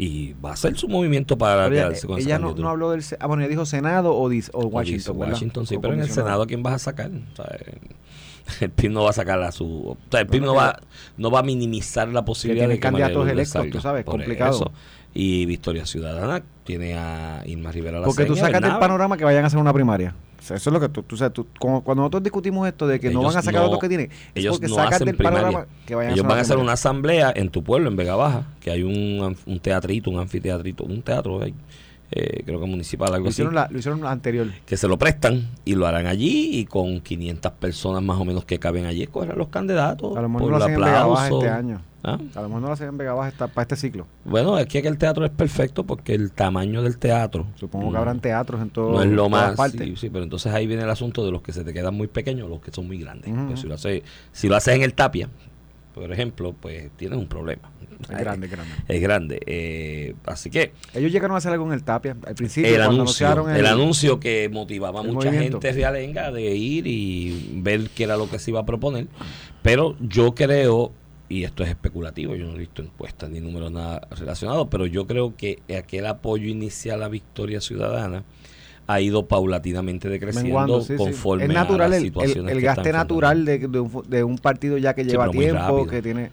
y 0.00 0.32
va 0.34 0.50
a 0.50 0.52
hacer 0.52 0.76
su 0.78 0.86
movimiento 0.88 1.36
para 1.36 1.66
ella 1.66 1.74
quedarse 1.88 2.06
con 2.06 2.18
ella 2.20 2.38
no, 2.38 2.54
no 2.54 2.68
habló 2.68 2.90
del... 2.92 3.02
Ah, 3.18 3.26
bueno, 3.26 3.42
ella 3.42 3.50
dijo 3.50 3.66
Senado 3.66 4.14
o, 4.14 4.30
dis- 4.30 4.48
o 4.52 4.60
O 4.60 4.66
Washington, 4.68 4.96
dice 4.98 5.12
¿verdad? 5.12 5.32
Washington, 5.34 5.66
sí, 5.66 5.76
O 5.76 5.80
pero 5.80 5.94
en 5.94 6.00
el. 6.00 6.08
Senado, 6.08 6.42
¿a 6.42 6.46
quién 6.46 6.62
vas 6.62 6.74
a 6.74 6.78
sacar? 6.78 7.10
O 7.10 7.36
sea, 7.36 7.58
el 8.60 8.70
PIB 8.70 8.90
no 8.92 9.02
va 9.02 9.10
a 9.10 9.12
sacar 9.12 9.42
a 9.42 9.52
su... 9.52 9.88
O 9.90 9.96
sea, 10.10 10.20
el 10.20 10.26
PIB 10.28 10.42
no, 10.42 10.52
que- 10.52 10.58
va, 10.58 10.80
no 11.16 11.30
va 11.30 11.40
a 11.40 11.42
minimizar 11.42 12.08
la 12.08 12.24
posibilidad 12.24 12.62
tiene 12.64 12.74
de 12.74 12.78
que 12.78 12.82
candidatos 12.82 13.28
electos, 13.28 13.66
tú 13.70 13.80
sabes, 13.80 14.04
complicado. 14.04 14.54
eso. 14.54 14.72
Y 15.14 15.46
Victoria 15.46 15.84
Ciudadana 15.86 16.42
tiene 16.64 16.94
a 16.94 17.42
Irma 17.46 17.72
Rivera 17.72 18.02
Porque 18.04 18.24
tú 18.24 18.36
sacas 18.36 18.60
del 18.60 18.78
panorama 18.78 19.16
que 19.16 19.24
vayan 19.24 19.44
a 19.44 19.46
hacer 19.48 19.58
una 19.58 19.72
primaria. 19.72 20.14
O 20.38 20.42
sea, 20.42 20.56
eso 20.56 20.70
es 20.70 20.74
lo 20.74 20.78
que 20.80 20.88
tú, 20.88 21.02
tú 21.02 21.16
sabes, 21.16 21.32
tú- 21.32 21.46
cuando 21.58 21.94
nosotros 21.96 22.22
discutimos 22.22 22.66
esto 22.68 22.86
de 22.86 23.00
que 23.00 23.10
no 23.10 23.22
van 23.22 23.36
a 23.36 23.42
sacar 23.42 23.62
no- 23.64 23.70
los 23.72 23.78
que 23.80 23.88
tienen, 23.88 24.10
es 24.10 24.16
ellos 24.36 24.54
porque 24.56 24.68
no 24.68 24.74
sacas 24.76 24.94
hacen 24.94 25.06
del 25.06 25.16
primaria. 25.16 25.40
panorama 25.42 25.66
que 25.84 25.94
vayan 25.96 26.12
Ellos 26.12 26.24
a 26.24 26.26
hacer 26.26 26.28
van 26.28 26.38
a 26.38 26.42
hacer 26.42 26.56
una 26.58 26.72
asamblea 26.72 27.32
en 27.34 27.48
tu 27.50 27.64
pueblo, 27.64 27.88
en 27.90 27.96
Vega 27.96 28.14
Baja, 28.14 28.44
que 28.60 28.70
hay 28.70 28.82
un, 28.84 29.36
un 29.44 29.60
teatrito, 29.60 30.10
un 30.10 30.20
anfiteatrito, 30.20 30.84
un 30.84 31.02
teatro, 31.02 31.42
ahí, 31.42 31.54
eh, 32.12 32.42
creo 32.46 32.60
que 32.60 32.66
municipal, 32.66 33.08
algo 33.12 33.24
Lo 33.24 33.28
así, 33.30 33.34
hicieron, 33.42 33.54
la, 33.54 33.68
lo 33.70 33.78
hicieron 33.78 34.00
la 34.00 34.12
anterior. 34.12 34.46
que 34.64 34.76
se 34.76 34.86
lo 34.86 34.96
prestan 34.96 35.48
y 35.64 35.74
lo 35.74 35.86
harán 35.88 36.06
allí 36.06 36.50
y 36.60 36.64
con 36.66 37.00
500 37.00 37.52
personas 37.52 38.02
más 38.02 38.18
o 38.18 38.24
menos 38.24 38.44
que 38.44 38.58
caben 38.60 38.86
allí, 38.86 39.02
escogerán 39.02 39.36
los 39.38 39.48
candidatos. 39.48 40.16
A 40.16 40.22
lo 40.22 40.28
mejor 40.28 40.42
por 40.42 40.50
lo 40.52 40.56
hacen 40.64 40.74
en 40.74 40.80
Vega 40.82 41.04
Baja 41.04 41.24
aplauso. 41.26 41.38
este 41.44 41.50
año. 41.50 41.80
¿Ah? 42.04 42.18
A 42.34 42.42
lo 42.42 42.48
mejor 42.48 42.62
no 42.62 42.68
lo 42.68 42.72
hacen 42.72 42.88
en 42.88 42.98
Vega 42.98 43.12
Baja 43.12 43.48
para 43.48 43.62
este 43.62 43.76
ciclo. 43.76 44.06
Bueno, 44.24 44.58
es 44.58 44.66
que 44.66 44.78
el 44.78 44.98
teatro 44.98 45.24
es 45.24 45.32
perfecto 45.32 45.84
porque 45.84 46.14
el 46.14 46.30
tamaño 46.32 46.82
del 46.82 46.96
teatro 46.98 47.46
Supongo 47.56 47.90
que 47.90 47.96
habrán 47.96 48.20
teatros 48.20 48.62
en 48.62 48.70
todo, 48.70 48.92
no 48.92 49.02
es 49.02 49.08
lo 49.08 49.28
todas 49.28 49.48
más 49.48 49.56
partes. 49.56 49.80
sí, 49.80 49.96
sí, 49.96 50.10
pero 50.10 50.22
entonces 50.22 50.52
ahí 50.52 50.66
viene 50.66 50.84
el 50.84 50.90
asunto 50.90 51.24
de 51.24 51.32
los 51.32 51.42
que 51.42 51.52
se 51.52 51.64
te 51.64 51.72
quedan 51.72 51.94
muy 51.94 52.06
pequeños 52.06 52.48
los 52.48 52.60
que 52.60 52.70
son 52.70 52.86
muy 52.86 52.98
grandes. 52.98 53.32
Pues 53.48 53.60
si 53.60 53.66
lo 53.66 53.74
haces 53.74 54.02
si 54.32 54.48
lo 54.48 54.56
haces 54.56 54.76
en 54.76 54.82
el 54.82 54.94
Tapia 54.94 55.28
por 55.94 56.12
ejemplo 56.12 56.54
pues 56.58 56.90
tienes 56.96 57.18
un 57.18 57.26
problema 57.26 57.70
Es 58.08 58.18
grande, 58.18 58.46
es 58.46 58.52
grande. 58.52 58.74
es 58.86 59.00
grande 59.00 59.40
eh, 59.46 60.14
así 60.26 60.48
que 60.50 60.72
Ellos 60.94 61.10
llegaron 61.10 61.34
a 61.34 61.38
hacer 61.38 61.50
algo 61.52 61.66
en 61.66 61.72
el 61.72 61.82
Tapia. 61.82 62.16
Al 62.24 62.36
principio, 62.36 62.72
el 62.72 62.80
anuncio 62.80 63.26
anunciaron 63.26 63.50
el, 63.56 63.66
anuncio 63.66 64.20
que 64.20 64.48
motivaba 64.48 65.00
a 65.00 65.02
mucha 65.02 65.30
movimiento. 65.30 65.60
gente 65.60 65.72
realenga 65.72 66.30
de 66.30 66.54
ir 66.54 66.86
y 66.86 67.60
ver 67.60 67.90
qué 67.90 68.04
era 68.04 68.16
lo 68.16 68.30
que 68.30 68.38
se 68.38 68.52
iba 68.52 68.60
a 68.60 68.66
proponer 68.66 69.08
pero 69.62 69.96
yo 70.00 70.34
creo 70.36 70.92
y 71.28 71.44
esto 71.44 71.62
es 71.62 71.68
especulativo, 71.70 72.34
yo 72.36 72.46
no 72.46 72.54
he 72.54 72.58
visto 72.58 72.82
encuestas 72.82 73.28
ni 73.30 73.40
números 73.40 73.70
nada 73.70 74.00
relacionados, 74.18 74.68
pero 74.70 74.86
yo 74.86 75.06
creo 75.06 75.34
que 75.36 75.60
aquel 75.78 76.06
apoyo 76.06 76.48
inicial 76.48 77.02
a 77.02 77.08
Victoria 77.08 77.60
Ciudadana 77.60 78.24
ha 78.86 79.00
ido 79.02 79.26
paulatinamente 79.26 80.08
decreciendo 80.08 80.80
sí. 80.80 80.94
conforme 80.96 81.44
Es 81.44 81.50
natural 81.52 81.82
a 81.82 81.88
las 81.88 81.98
el, 81.98 82.04
el, 82.04 82.08
situaciones 82.10 82.52
el 82.52 82.58
que 82.60 82.64
gaste 82.64 82.80
están 82.88 82.94
natural 82.94 83.44
de, 83.44 83.58
de 83.58 83.80
un, 83.80 84.02
de 84.08 84.24
un 84.24 84.38
partido 84.38 84.78
ya 84.78 84.94
que 84.94 85.04
Sí, 85.04 85.10
lleva 85.10 85.28
tiempo, 85.30 85.58
rápido. 85.58 85.86
que 85.86 86.00
tiene 86.02 86.30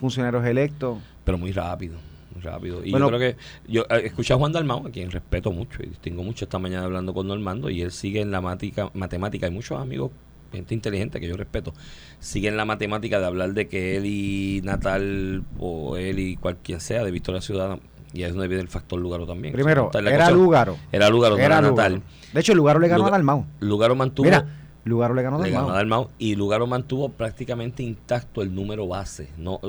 funcionarios 0.00 0.44
electos. 0.46 0.98
pero 1.24 1.36
muy 1.36 1.52
rápido, 1.52 1.96
muy 2.34 2.42
rápido. 2.42 2.82
Y 2.82 2.92
Bueno. 2.92 3.10
yo 3.10 3.16
creo 3.18 3.34
que 3.34 3.36
yo 3.70 3.82
eh, 3.90 4.02
escuché 4.06 4.32
a 4.32 4.36
Juan 4.38 4.52
Dalmau, 4.52 4.86
a 4.86 4.90
quien 4.90 5.10
respeto 5.10 5.52
mucho 5.52 5.82
y 5.82 5.88
distingo 5.88 6.22
mucho 6.22 6.46
esta 6.46 6.58
mañana 6.58 6.84
hablando 6.86 7.12
con 7.12 7.26
Normando, 7.28 7.68
y 7.68 7.82
él 7.82 7.92
sigue 7.92 8.22
en 8.22 8.30
la 8.30 8.40
matica- 8.40 8.90
matemática. 8.94 9.44
Hay 9.44 9.52
muchos 9.52 9.78
amigos, 9.78 10.10
gente 10.52 10.74
inteligente 10.74 11.20
que 11.20 11.28
yo 11.28 11.36
respeto, 11.36 11.72
siguen 12.20 12.56
la 12.56 12.64
matemática 12.64 13.18
de 13.20 13.26
hablar 13.26 13.52
de 13.54 13.68
que 13.68 13.96
él 13.96 14.06
y 14.06 14.60
Natal, 14.64 15.44
o 15.58 15.96
él 15.96 16.18
y 16.18 16.36
cualquier 16.36 16.80
sea 16.80 17.04
de 17.04 17.10
Victoria 17.10 17.40
Ciudadana, 17.40 17.80
y 18.12 18.22
ahí 18.22 18.28
es 18.28 18.32
donde 18.34 18.48
viene 18.48 18.62
el 18.62 18.68
factor 18.68 18.98
Lugaro 19.00 19.26
también. 19.26 19.52
Primero, 19.52 19.90
era 19.94 20.18
cosa- 20.18 20.30
Lúgaro. 20.30 20.76
Era 20.92 21.08
Lugaro, 21.10 21.36
no 21.36 21.42
Era. 21.42 21.60
Natal. 21.60 22.02
De 22.32 22.40
hecho, 22.40 22.54
Lugaro 22.54 22.78
le 22.80 22.88
ganó 22.88 23.06
a 23.06 23.10
Dalmau. 23.10 23.44
Lugaro 23.60 23.94
mantuvo. 23.94 24.24
Mira, 24.24 24.46
Lugaro 24.84 25.14
le 25.14 25.22
ganó 25.22 25.38
a 25.38 25.42
le 25.42 25.50
ganó 25.50 25.70
a 25.70 25.72
Dalmau. 25.76 26.00
Dalmau 26.04 26.10
y 26.18 26.34
Lugaro 26.34 26.66
mantuvo 26.66 27.10
prácticamente 27.10 27.82
intacto 27.82 28.40
el 28.42 28.54
número 28.54 28.86
base. 28.88 29.28
no 29.36 29.60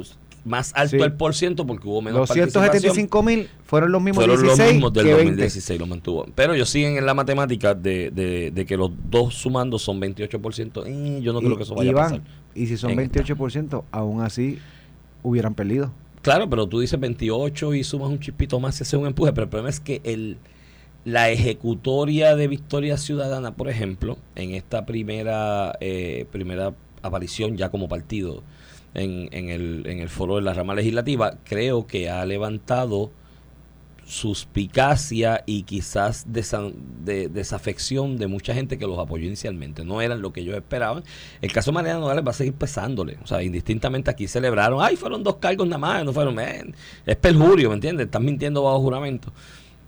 Más 0.46 0.72
alto 0.76 0.98
Sí. 0.98 1.04
el 1.04 1.14
por 1.14 1.36
ciento 1.36 1.66
porque 1.68 1.88
hubo 1.88 2.02
menos 2.02 2.20
Los 2.22 2.30
participación. 2.30 2.64
175 2.72 3.24
mil 3.24 3.50
fueron 3.66 3.92
los 3.92 4.02
mismos 4.02 4.24
fueron 4.26 4.42
16 4.42 4.60
los 4.66 4.74
mismos 4.74 4.94
del 4.94 5.04
que 5.06 5.14
20. 5.14 5.26
2016, 5.32 5.80
lo 5.80 5.86
mantuvo. 5.86 6.26
Pero 6.36 6.54
ellos 6.54 6.70
siguen 6.70 6.98
en 6.98 7.06
la 7.06 7.14
matemática 7.14 7.76
de, 7.76 8.10
de, 8.12 8.52
de 8.52 8.66
que 8.66 8.78
los 8.78 8.92
dos 9.10 9.34
sumando 9.36 9.78
son 9.78 10.00
28%. 10.02 10.86
Y 11.20 11.22
yo 11.22 11.34
no 11.34 11.40
creo 11.40 11.54
Y- 11.54 11.58
que 11.58 11.64
eso 11.64 11.76
vaya 11.76 11.92
Iván, 11.92 12.06
a 12.06 12.10
pasar. 12.20 12.22
Y 12.56 12.68
si 12.68 12.78
son 12.78 12.92
en 12.92 13.00
esta. 13.02 13.22
28%, 13.24 13.84
aún 13.92 14.22
así 14.22 14.60
hubieran 15.24 15.54
perdido. 15.56 15.92
Claro, 16.22 16.50
pero 16.50 16.68
tú 16.68 16.80
dices 16.80 17.00
28 17.00 17.74
y 17.76 17.84
sumas 17.84 18.10
un 18.10 18.20
chispito 18.20 18.60
más 18.60 18.80
y 18.80 18.84
haces 18.84 18.94
un 19.00 19.06
empuje. 19.08 19.32
Pero 19.34 19.44
el 19.44 19.50
problema 19.50 19.70
es 19.70 19.80
que 19.80 20.02
el, 20.04 20.38
la 21.06 21.30
ejecutoria 21.30 22.36
de 22.36 22.48
Victoria 22.48 22.98
Ciudadana, 22.98 23.56
por 23.56 23.70
ejemplo, 23.70 24.18
en 24.36 24.52
esta 24.52 24.86
primera, 24.86 25.78
eh, 25.82 26.26
primera 26.32 26.74
aparición 27.02 27.56
ya 27.56 27.70
como 27.70 27.88
partido 27.88 28.44
en, 28.94 29.30
en, 29.32 29.50
el, 29.50 29.84
en 29.86 30.00
el 30.00 30.10
foro 30.10 30.36
de 30.38 30.42
la 30.42 30.54
rama 30.54 30.74
legislativa, 30.76 31.38
creo 31.44 31.88
que 31.88 32.10
ha 32.10 32.26
levantado 32.26 33.12
suspicacia 34.06 35.44
y 35.46 35.64
quizás 35.64 36.26
desa- 36.28 36.74
de- 37.04 37.30
desafección 37.30 38.18
de 38.18 38.26
mucha 38.26 38.56
gente 38.56 38.80
que 38.80 38.88
los 38.88 38.98
apoyó 38.98 39.26
inicialmente. 39.28 39.86
No 39.86 40.02
eran 40.02 40.22
lo 40.22 40.34
que 40.34 40.42
ellos 40.42 40.56
esperaban. 40.56 41.04
El 41.42 41.52
caso 41.54 41.70
de 41.70 41.76
Mariana 41.76 42.00
Nogales 42.00 42.26
va 42.26 42.32
a 42.32 42.34
seguir 42.34 42.54
pesándole. 42.54 43.18
O 43.24 43.28
sea, 43.28 43.44
indistintamente 43.44 44.10
aquí 44.10 44.28
celebraron, 44.28 44.80
ay, 44.82 44.96
fueron 44.96 45.24
dos 45.24 45.36
cargos 45.36 45.68
nada 45.68 45.78
más, 45.78 46.04
no 46.04 46.12
fueron, 46.12 46.36
es 47.06 47.16
perjurio, 47.18 47.70
¿me 47.70 47.76
entiendes? 47.76 48.06
Están 48.08 48.26
mintiendo 48.26 48.64
bajo 48.64 48.80
juramento. 48.80 49.32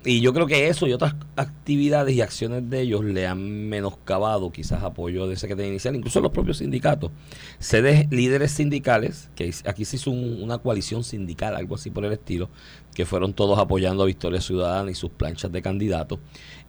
Y 0.04 0.20
yo 0.22 0.34
creo 0.34 0.48
que 0.48 0.68
eso 0.68 0.88
y 0.88 0.94
otras 0.94 1.14
actividades 1.36 2.16
y 2.16 2.22
acciones 2.22 2.68
de 2.72 2.82
ellos 2.82 3.06
le 3.06 3.28
han 3.28 3.70
menoscabado 3.70 4.52
quizás 4.52 4.82
apoyo 4.82 5.28
de 5.28 5.36
secretaría 5.36 5.70
inicial, 5.70 5.96
incluso 5.96 6.22
los 6.22 6.32
propios 6.32 6.58
sindicatos. 6.58 7.12
Sé 7.60 7.84
de 7.84 8.08
líderes 8.10 8.52
sindicales, 8.52 9.30
que 9.36 9.54
aquí 9.66 9.86
se 9.86 9.98
hizo 9.98 10.10
un- 10.10 10.42
una 10.42 10.58
coalición 10.58 11.04
sindical, 11.04 11.56
algo 11.56 11.76
así 11.76 11.92
por 11.92 12.04
el 12.04 12.14
estilo, 12.14 12.50
que 12.96 13.06
fueron 13.06 13.34
todos 13.34 13.60
apoyando 13.60 14.02
a 14.02 14.08
Victoria 14.08 14.42
Ciudadana 14.42 14.90
y 14.90 14.96
sus 14.96 15.12
planchas 15.12 15.52
de 15.52 15.62
candidatos. 15.62 16.18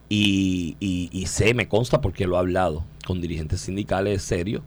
Y, 0.09 0.77
y, 0.79 1.09
y 1.11 1.25
sé, 1.25 1.55
me 1.55 1.67
consta 1.67 2.01
porque 2.01 2.27
lo 2.27 2.35
he 2.35 2.39
hablado 2.39 2.85
con 3.07 3.19
dirigentes 3.19 3.61
sindicales 3.61 4.21
serios 4.21 4.61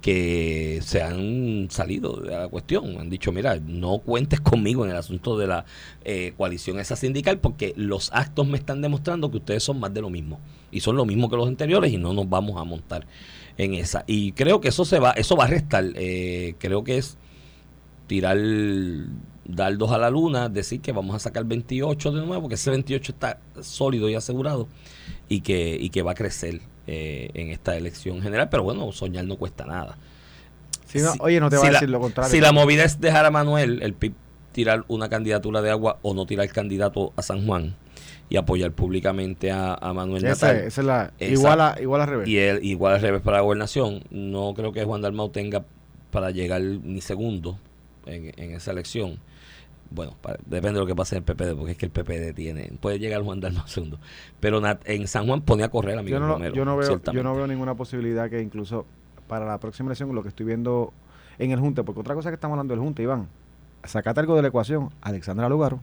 que 0.00 0.80
se 0.82 1.02
han 1.02 1.68
salido 1.70 2.16
de 2.16 2.30
la 2.30 2.48
cuestión. 2.48 2.98
Han 2.98 3.10
dicho, 3.10 3.32
mira, 3.32 3.58
no 3.64 3.98
cuentes 3.98 4.40
conmigo 4.40 4.84
en 4.84 4.90
el 4.90 4.96
asunto 4.96 5.38
de 5.38 5.46
la 5.46 5.64
eh, 6.04 6.32
coalición 6.36 6.78
esa 6.80 6.96
sindical 6.96 7.38
porque 7.38 7.74
los 7.76 8.10
actos 8.12 8.46
me 8.46 8.58
están 8.58 8.80
demostrando 8.80 9.30
que 9.30 9.38
ustedes 9.38 9.62
son 9.62 9.80
más 9.80 9.92
de 9.92 10.00
lo 10.00 10.10
mismo. 10.10 10.40
Y 10.70 10.80
son 10.80 10.96
lo 10.96 11.04
mismo 11.04 11.28
que 11.28 11.36
los 11.36 11.48
anteriores 11.48 11.92
y 11.92 11.98
no 11.98 12.12
nos 12.12 12.28
vamos 12.28 12.60
a 12.60 12.64
montar 12.64 13.06
en 13.58 13.74
esa. 13.74 14.04
Y 14.06 14.32
creo 14.32 14.60
que 14.60 14.68
eso 14.68 14.84
se 14.84 14.98
va, 14.98 15.12
eso 15.12 15.36
va 15.36 15.44
a 15.44 15.48
restar. 15.48 15.84
Eh, 15.94 16.54
creo 16.58 16.84
que 16.84 16.98
es 16.98 17.18
tirar 18.06 18.38
dardos 19.44 19.90
a 19.90 19.98
la 19.98 20.10
luna, 20.10 20.48
decir 20.48 20.80
que 20.80 20.92
vamos 20.92 21.16
a 21.16 21.18
sacar 21.18 21.44
28 21.44 22.12
de 22.12 22.26
nuevo, 22.26 22.48
que 22.48 22.54
ese 22.56 22.70
28 22.70 23.12
está 23.12 23.38
sólido 23.60 24.08
y 24.08 24.14
asegurado 24.14 24.68
y 25.28 25.40
que, 25.40 25.76
y 25.80 25.90
que 25.90 26.02
va 26.02 26.12
a 26.12 26.14
crecer 26.14 26.60
eh, 26.86 27.30
en 27.34 27.48
esta 27.50 27.76
elección 27.76 28.20
general. 28.22 28.48
Pero 28.50 28.62
bueno, 28.62 28.90
soñar 28.92 29.24
no 29.24 29.36
cuesta 29.36 29.64
nada. 29.66 29.96
Si 30.86 30.98
no- 30.98 31.12
Si- 31.12 31.18
oye, 31.22 31.40
no 31.40 31.48
te 31.50 31.56
va 31.56 31.62
si 31.62 31.68
a 31.68 31.70
la- 31.72 31.78
decir 31.78 31.90
lo 31.90 32.00
contrario. 32.00 32.30
Si 32.30 32.40
la 32.40 32.52
movida 32.52 32.84
es 32.84 33.00
dejar 33.00 33.24
a 33.26 33.30
Manuel, 33.30 33.82
el 33.82 33.94
PIB, 33.94 34.14
tirar 34.52 34.84
una 34.88 35.08
candidatura 35.08 35.62
de 35.62 35.70
agua 35.70 35.98
o 36.02 36.12
no 36.14 36.26
tirar 36.26 36.48
candidato 36.48 37.12
a 37.16 37.22
San 37.22 37.46
Juan 37.46 37.76
y 38.28 38.36
apoyar 38.36 38.72
públicamente 38.72 39.52
a, 39.52 39.74
a 39.74 39.92
Manuel 39.92 40.24
esa, 40.24 40.48
Natal. 40.48 40.64
esa 40.66 40.80
es 40.80 40.86
la 40.86 41.12
Esa- 41.20 41.32
igual 41.32 41.60
a 41.60 41.76
igual 41.80 42.00
al 42.00 42.08
revés. 42.08 42.28
Y 42.28 42.38
él, 42.38 42.58
igual 42.64 42.94
al 42.94 43.00
revés 43.00 43.22
para 43.22 43.36
la 43.38 43.42
gobernación, 43.44 44.02
no 44.10 44.52
creo 44.54 44.72
que 44.72 44.84
Juan 44.84 45.00
Dalmau 45.02 45.28
tenga 45.30 45.64
para 46.10 46.30
llegar 46.32 46.60
ni 46.62 47.00
segundo 47.00 47.58
en, 48.10 48.32
en 48.36 48.50
esa 48.52 48.70
elección. 48.72 49.18
bueno, 49.90 50.14
pa- 50.20 50.36
depende 50.46 50.74
de 50.74 50.80
lo 50.80 50.86
que 50.86 50.94
pase 50.94 51.16
en 51.16 51.22
el 51.22 51.24
PPD, 51.24 51.56
porque 51.56 51.72
es 51.72 51.78
que 51.78 51.86
el 51.86 51.92
PPD 51.92 52.34
tiene, 52.34 52.70
puede 52.80 52.98
llegar 52.98 53.22
Juan 53.22 53.40
Dalmau 53.40 53.66
segundo, 53.66 53.98
pero 54.38 54.60
en 54.84 55.08
San 55.08 55.26
Juan 55.26 55.40
ponía 55.42 55.66
a 55.66 55.68
correr 55.70 55.98
a 55.98 56.02
Miguel 56.02 56.20
Yo 56.20 56.26
no, 56.26 56.32
Romero. 56.34 56.54
yo, 56.54 56.64
no 56.64 56.76
veo, 56.76 57.00
yo 57.12 57.22
no 57.22 57.34
veo 57.34 57.46
ninguna 57.46 57.74
posibilidad 57.74 58.28
que 58.30 58.40
incluso 58.40 58.86
para 59.26 59.46
la 59.46 59.58
próxima 59.58 59.88
elección, 59.88 60.14
lo 60.14 60.22
que 60.22 60.28
estoy 60.28 60.46
viendo 60.46 60.92
en 61.38 61.50
el 61.52 61.58
Junte, 61.60 61.82
porque 61.84 62.00
otra 62.00 62.14
cosa 62.14 62.30
que 62.30 62.34
estamos 62.34 62.54
hablando 62.54 62.74
del 62.74 62.82
Junte, 62.82 63.02
Iván, 63.02 63.28
sacate 63.84 64.20
algo 64.20 64.36
de 64.36 64.42
la 64.42 64.48
ecuación, 64.48 64.90
Alexandra 65.00 65.48
Lugaro. 65.48 65.80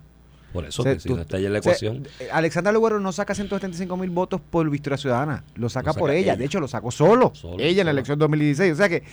Por 0.57 0.65
eso, 0.65 0.81
O 0.81 0.83
sea, 0.83 0.93
que 0.93 0.99
si 0.99 1.07
tú- 1.09 1.15
no 1.15 1.21
está 1.21 1.37
ahí 1.37 1.45
en 1.45 1.53
la 1.53 1.59
O 1.59 1.61
sea, 1.63 1.71
ecuación, 1.73 2.07
Alexandra 2.31 2.71
Lugaro 2.71 2.99
no 2.99 3.11
saca 3.11 3.33
175 3.35 3.95
mil 3.97 4.09
votos 4.09 4.41
por 4.41 4.69
Victoria 4.69 4.97
Ciudadana, 4.97 5.43
lo 5.55 5.69
saca, 5.69 5.91
saca 5.91 5.99
por 5.99 6.09
ella. 6.11 6.19
ella. 6.19 6.35
De 6.35 6.45
hecho, 6.45 6.59
lo 6.59 6.67
sacó 6.67 6.91
solo, 6.91 7.31
Solo, 7.35 7.57
ella 7.63 7.81
en 7.81 7.85
la 7.85 7.91
elección 7.91 8.19
2016. 8.19 8.73
O 8.73 8.75
sea 8.75 8.89
que, 8.89 9.03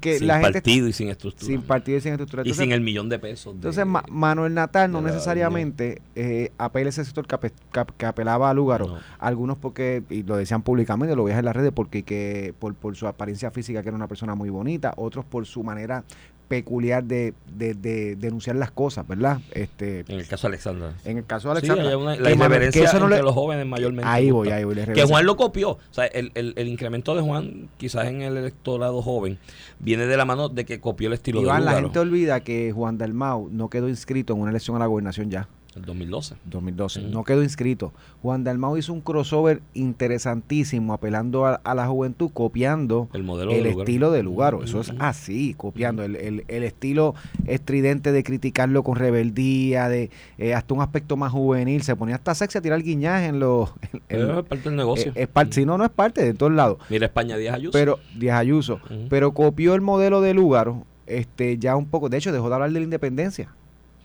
que, 0.00 0.18
sin 0.18 0.26
la 0.28 0.40
gente 0.40 0.52
partido 0.54 0.88
y 0.88 0.92
sin 0.92 1.08
estructura. 1.08 1.46
sin 1.46 1.62
partido 1.62 1.98
y 1.98 2.00
sin 2.00 2.12
estructura. 2.12 2.42
y 2.44 2.52
sin 2.54 2.72
el 2.72 2.80
millón 2.80 3.08
de 3.08 3.18
pesos. 3.18 3.52
de- 3.54 3.58
entonces 3.58 3.86
Ma- 3.86 4.04
Manuel 4.10 4.54
Natal 4.54 4.90
no 4.90 5.00
necesariamente 5.02 6.00
eh, 6.14 6.50
apela 6.58 6.88
ese 6.90 7.04
sector 7.04 7.26
que, 7.26 7.50
que 7.72 7.80
ap- 7.80 7.90
que 7.96 8.06
apelaba 8.06 8.50
a 8.50 8.54
Lugaro. 8.54 8.86
No. 8.88 8.98
Algunos 9.18 9.58
porque, 9.58 10.02
y 10.10 10.22
lo 10.22 10.36
decían 10.36 10.62
públicamente, 10.62 11.14
lo 11.14 11.24
veías 11.24 11.38
en 11.38 11.44
las 11.44 11.54
redes, 11.56 11.72
porque 11.74 12.02
que, 12.02 12.54
por, 12.58 12.74
por 12.74 12.96
su 12.96 13.06
apariencia 13.06 13.50
física, 13.50 13.82
que 13.82 13.88
era 13.88 13.96
una 13.96 14.08
persona 14.08 14.34
muy 14.34 14.48
bonita, 14.50 14.94
otros 14.96 15.24
por 15.24 15.46
su 15.46 15.62
manera 15.62 16.04
peculiar 16.48 17.02
de, 17.04 17.34
de, 17.56 17.74
de 17.74 18.16
denunciar 18.16 18.56
las 18.56 18.70
cosas, 18.70 19.06
¿verdad? 19.08 19.40
Este, 19.52 20.00
En 20.08 20.20
el 20.20 20.26
caso 20.26 20.46
de 20.46 20.52
Alexandra. 20.54 20.92
en 21.04 21.18
el 21.18 21.24
caso 21.26 21.52
de 21.52 21.60
Sí, 21.60 21.66
Alexandra, 21.66 21.88
hay 21.90 21.94
una- 22.02 22.16
la 22.16 22.30
irreverencia 22.30 22.80
que 22.80 22.86
eso 22.86 22.98
no 22.98 23.06
entre 23.06 23.18
le- 23.18 23.24
los 23.24 23.34
jóvenes 23.34 23.66
mayormente. 23.66 24.08
ahí 24.08 24.30
voy, 24.30 24.48
ahí 24.50 24.64
voy, 24.64 24.74
la 24.76 24.86
Que. 24.86 25.02
Juan 25.04 25.26
lo 25.26 25.36
copió. 25.36 25.70
O 25.70 25.78
sea, 25.90 26.06
el, 26.06 26.30
el- 26.34 26.54
el 26.56 26.68
incremento 26.68 27.14
de 27.14 27.22
Juan, 27.22 27.68
quizás 27.78 28.06
en 28.06 28.22
el 28.22 28.36
electorado 28.36 29.02
joven, 29.02 29.38
viene 29.80 30.06
de 30.06 30.16
la 30.16 30.24
mano 30.24 30.48
de 30.48 30.64
que 30.64 30.80
copió 30.80 31.08
el 31.08 31.14
estilo 31.14 31.40
Iván, 31.42 31.60
de 31.60 31.64
la 31.64 31.70
Lúgaro 31.72 31.86
gente 31.88 31.98
olvida 31.98 32.40
que 32.40 32.72
Juan 32.72 32.98
Dalmau 32.98 33.48
no 33.50 33.68
quedó 33.70 33.88
inscrito 33.88 34.32
en 34.34 34.40
una 34.40 34.50
elección 34.50 34.76
a 34.76 34.78
la 34.78 34.86
gobernación 34.86 35.30
ya. 35.30 35.48
En 35.76 35.82
2012. 35.82 36.34
2012. 36.46 37.00
Ujú. 37.00 37.08
No 37.10 37.24
quedó 37.24 37.42
inscrito. 37.42 37.92
Juan 38.22 38.44
Dalmau 38.44 38.76
hizo 38.76 38.92
un 38.92 39.00
crossover 39.00 39.60
interesantísimo 39.74 40.92
apelando 40.92 41.46
a, 41.46 41.54
a 41.62 41.74
la 41.74 41.86
juventud, 41.86 42.30
copiando 42.32 43.08
El 43.12 43.22
modelo 43.24 43.52
el 43.52 43.62
de 43.64 43.70
estilo 43.70 44.10
de 44.10 44.22
Lugaro. 44.22 44.62
Eso 44.64 44.80
es 44.80 44.92
así, 44.98 45.54
copiando 45.54 46.02
el, 46.02 46.16
el- 46.16 46.44
el 46.48 46.62
estilo 46.62 47.14
estridente 47.46 48.12
de 48.12 48.22
criticarlo 48.24 48.82
con 48.82 48.96
rebeldía, 48.96 49.88
de 49.88 50.10
eh, 50.38 50.54
hasta 50.54 50.74
un 50.74 50.80
aspecto 50.80 51.16
más 51.16 51.32
juvenil. 51.32 51.82
Se 51.82 51.96
ponía 51.96 52.14
hasta 52.16 52.34
sexy 52.34 52.58
a 52.58 52.62
tirar 52.62 52.82
guiñaje 52.82 53.26
en 53.26 53.38
los... 53.40 53.70
Pero 54.08 54.40
es 54.40 54.46
parte 54.46 54.68
del 54.68 54.76
negocio. 54.76 55.12
eh, 55.14 55.28
es 55.34 55.54
si 55.54 55.64
no, 55.66 55.76
no 55.78 55.84
es 55.84 55.90
parte 55.90 56.22
de 56.24 56.34
todos 56.34 56.52
lados. 56.52 56.78
Mira 56.88 57.06
España 57.06 57.36
Díaz 57.36 57.54
Ayuso. 57.56 57.72
Pero, 57.72 57.98
Díaz 58.16 58.38
Ayuso, 58.38 58.80
pero 59.08 59.32
copió 59.32 59.74
el 59.74 59.80
modelo 59.80 60.20
de 60.20 60.34
Lugaro, 60.34 60.84
este, 61.06 61.58
ya 61.58 61.76
un 61.76 61.86
poco, 61.86 62.08
de 62.08 62.16
hecho 62.18 62.32
dejó 62.32 62.48
de 62.48 62.54
hablar 62.54 62.70
de 62.72 62.78
la 62.80 62.84
independencia. 62.84 63.48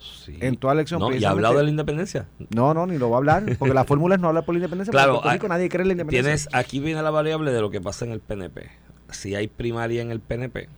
Sí. 0.01 0.35
en 0.39 0.55
toda 0.57 0.73
elección, 0.73 0.99
No, 0.99 1.15
y 1.15 1.23
ha 1.23 1.29
hablado 1.29 1.57
de 1.57 1.63
la 1.63 1.69
independencia. 1.69 2.27
No, 2.49 2.73
no, 2.73 2.87
ni 2.87 2.97
lo 2.97 3.09
va 3.09 3.17
a 3.17 3.19
hablar, 3.19 3.43
porque 3.59 3.73
la 3.73 3.83
fórmula 3.85 4.15
es 4.15 4.21
no 4.21 4.27
hablar 4.29 4.45
por 4.45 4.55
la 4.55 4.59
independencia, 4.59 4.91
Claro, 4.91 5.13
porque 5.15 5.27
en 5.27 5.31
Puerto 5.31 5.43
Rico 5.43 5.45
ah, 5.45 5.57
nadie 5.57 5.69
cree 5.69 5.81
en 5.83 5.87
la 5.89 5.91
independencia. 5.93 6.23
Tienes, 6.23 6.49
aquí 6.53 6.79
viene 6.79 7.01
la 7.01 7.11
variable 7.11 7.51
de 7.51 7.61
lo 7.61 7.69
que 7.69 7.81
pasa 7.81 8.05
en 8.05 8.11
el 8.11 8.19
PNP. 8.19 8.69
Si 9.11 9.35
hay 9.35 9.47
primaria 9.47 10.01
en 10.01 10.11
el 10.11 10.19
PNP, 10.19 10.69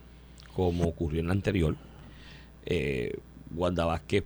como 0.55 0.85
ocurrió 0.85 1.19
en 1.21 1.27
la 1.27 1.33
anterior, 1.33 1.75
eh, 2.65 3.17
Wanda 3.55 3.85
Vázquez 3.85 4.23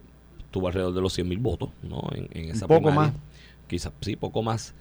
tuvo 0.52 0.68
alrededor 0.68 0.94
de 0.94 1.02
los 1.02 1.14
100 1.14 1.28
mil 1.28 1.40
votos, 1.40 1.70
¿no? 1.84 2.02
En, 2.14 2.28
en 2.32 2.52
esa 2.52 2.68
poco 2.68 2.88
primaria. 2.88 3.12
más. 3.12 3.22
Quizás, 3.68 3.92
sí, 4.02 4.16
poco 4.16 4.42
más. 4.44 4.74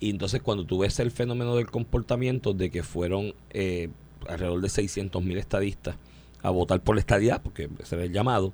Y 0.00 0.10
entonces 0.10 0.40
cuando 0.42 0.64
tú 0.64 0.78
ves 0.78 0.98
el 1.00 1.10
fenómeno 1.10 1.56
del 1.56 1.70
comportamiento 1.70 2.52
de 2.52 2.70
que 2.70 2.82
fueron 2.82 3.34
eh, 3.50 3.90
alrededor 4.28 4.60
de 4.60 4.68
600 4.68 5.22
mil 5.24 5.38
estadistas 5.38 5.96
a 6.42 6.50
votar 6.50 6.80
por 6.80 6.94
la 6.94 7.00
estadidad, 7.00 7.42
porque 7.42 7.68
ese 7.80 7.96
era 7.96 8.04
el 8.04 8.12
llamado, 8.12 8.52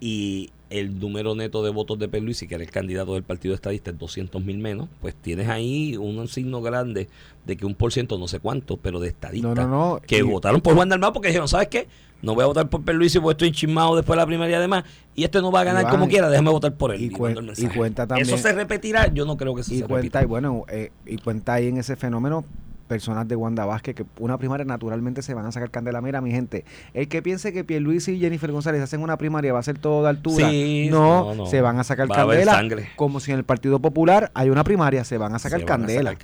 y 0.00 0.50
el 0.68 0.98
número 0.98 1.34
neto 1.36 1.62
de 1.62 1.70
votos 1.70 1.98
de 1.98 2.08
Perluisi, 2.08 2.48
que 2.48 2.56
era 2.56 2.64
el 2.64 2.70
candidato 2.70 3.14
del 3.14 3.22
Partido 3.22 3.54
Estadista, 3.54 3.90
es 3.92 3.98
200 3.98 4.44
mil 4.44 4.58
menos, 4.58 4.88
pues 5.00 5.14
tienes 5.14 5.48
ahí 5.48 5.96
un 5.96 6.26
signo 6.28 6.60
grande 6.60 7.08
de 7.46 7.56
que 7.56 7.64
un 7.66 7.74
por 7.76 7.92
ciento, 7.92 8.18
no 8.18 8.26
sé 8.26 8.40
cuánto, 8.40 8.76
pero 8.76 8.98
de 8.98 9.08
estadistas, 9.08 9.54
No, 9.56 9.68
no, 9.68 9.94
no. 9.94 10.00
que 10.04 10.18
y- 10.18 10.22
votaron 10.22 10.60
por 10.60 10.74
Juan 10.74 10.88
Dalmau 10.88 11.12
porque 11.12 11.28
dijeron, 11.28 11.46
¿sabes 11.48 11.68
qué? 11.68 11.86
No 12.20 12.34
voy 12.34 12.42
a 12.42 12.46
votar 12.46 12.68
por 12.68 12.82
Perluisi 12.82 13.20
porque 13.20 13.32
estoy 13.34 13.48
enchismado 13.48 13.94
después 13.94 14.16
de 14.16 14.22
la 14.22 14.26
primaria 14.26 14.56
además, 14.58 14.84
y 15.14 15.22
este 15.22 15.40
no 15.40 15.52
va 15.52 15.60
a 15.60 15.64
ganar 15.64 15.88
como 15.88 16.08
quiera, 16.08 16.28
déjame 16.28 16.50
votar 16.50 16.74
por 16.74 16.92
él. 16.92 17.00
y 17.02 17.10
mandó 17.10 17.42
cuen- 17.52 17.54
y 17.72 17.76
cuenta 17.76 18.06
también- 18.06 18.26
Eso 18.26 18.36
se 18.38 18.52
repetirá, 18.52 19.06
yo 19.12 19.24
no 19.24 19.36
creo 19.36 19.54
que 19.54 19.60
eso 19.60 19.72
y 19.72 19.78
se 19.78 19.84
cuenta, 19.84 19.96
repita. 19.98 20.22
y 20.22 20.26
bueno, 20.26 20.64
eh, 20.68 20.90
y 21.06 21.16
cuenta 21.18 21.54
ahí 21.54 21.68
en 21.68 21.76
ese 21.76 21.94
fenómeno 21.94 22.44
personas 22.86 23.28
de 23.28 23.36
Wanda 23.36 23.64
Vázquez 23.66 23.94
que 23.94 24.04
una 24.18 24.38
primaria 24.38 24.64
naturalmente 24.64 25.22
se 25.22 25.34
van 25.34 25.46
a 25.46 25.52
sacar 25.52 25.70
candela. 25.70 26.00
Mira, 26.00 26.20
mi 26.20 26.30
gente, 26.30 26.64
el 26.94 27.08
que 27.08 27.22
piense 27.22 27.52
que 27.52 27.64
Pierluisi 27.64 28.12
y 28.12 28.20
Jennifer 28.20 28.50
González 28.50 28.80
hacen 28.80 29.02
una 29.02 29.16
primaria 29.18 29.52
va 29.52 29.58
a 29.58 29.62
ser 29.62 29.78
todo 29.78 30.02
de 30.02 30.08
altura. 30.08 30.48
Sí, 30.48 30.88
no, 30.90 31.26
no, 31.26 31.34
no. 31.34 31.46
se 31.46 31.60
van 31.60 31.78
a 31.78 31.84
sacar 31.84 32.10
Va 32.10 32.16
a 32.16 32.20
haber 32.22 32.38
candela. 32.44 32.52
sangre. 32.52 32.88
Como 32.96 33.20
si 33.20 33.32
en 33.32 33.38
el 33.38 33.44
Partido 33.44 33.78
Popular 33.80 34.30
hay 34.34 34.50
una 34.50 34.64
primaria, 34.64 35.04
se 35.04 35.18
van 35.18 35.34
a 35.34 35.38
sacar 35.38 35.64
candela. 35.64 36.14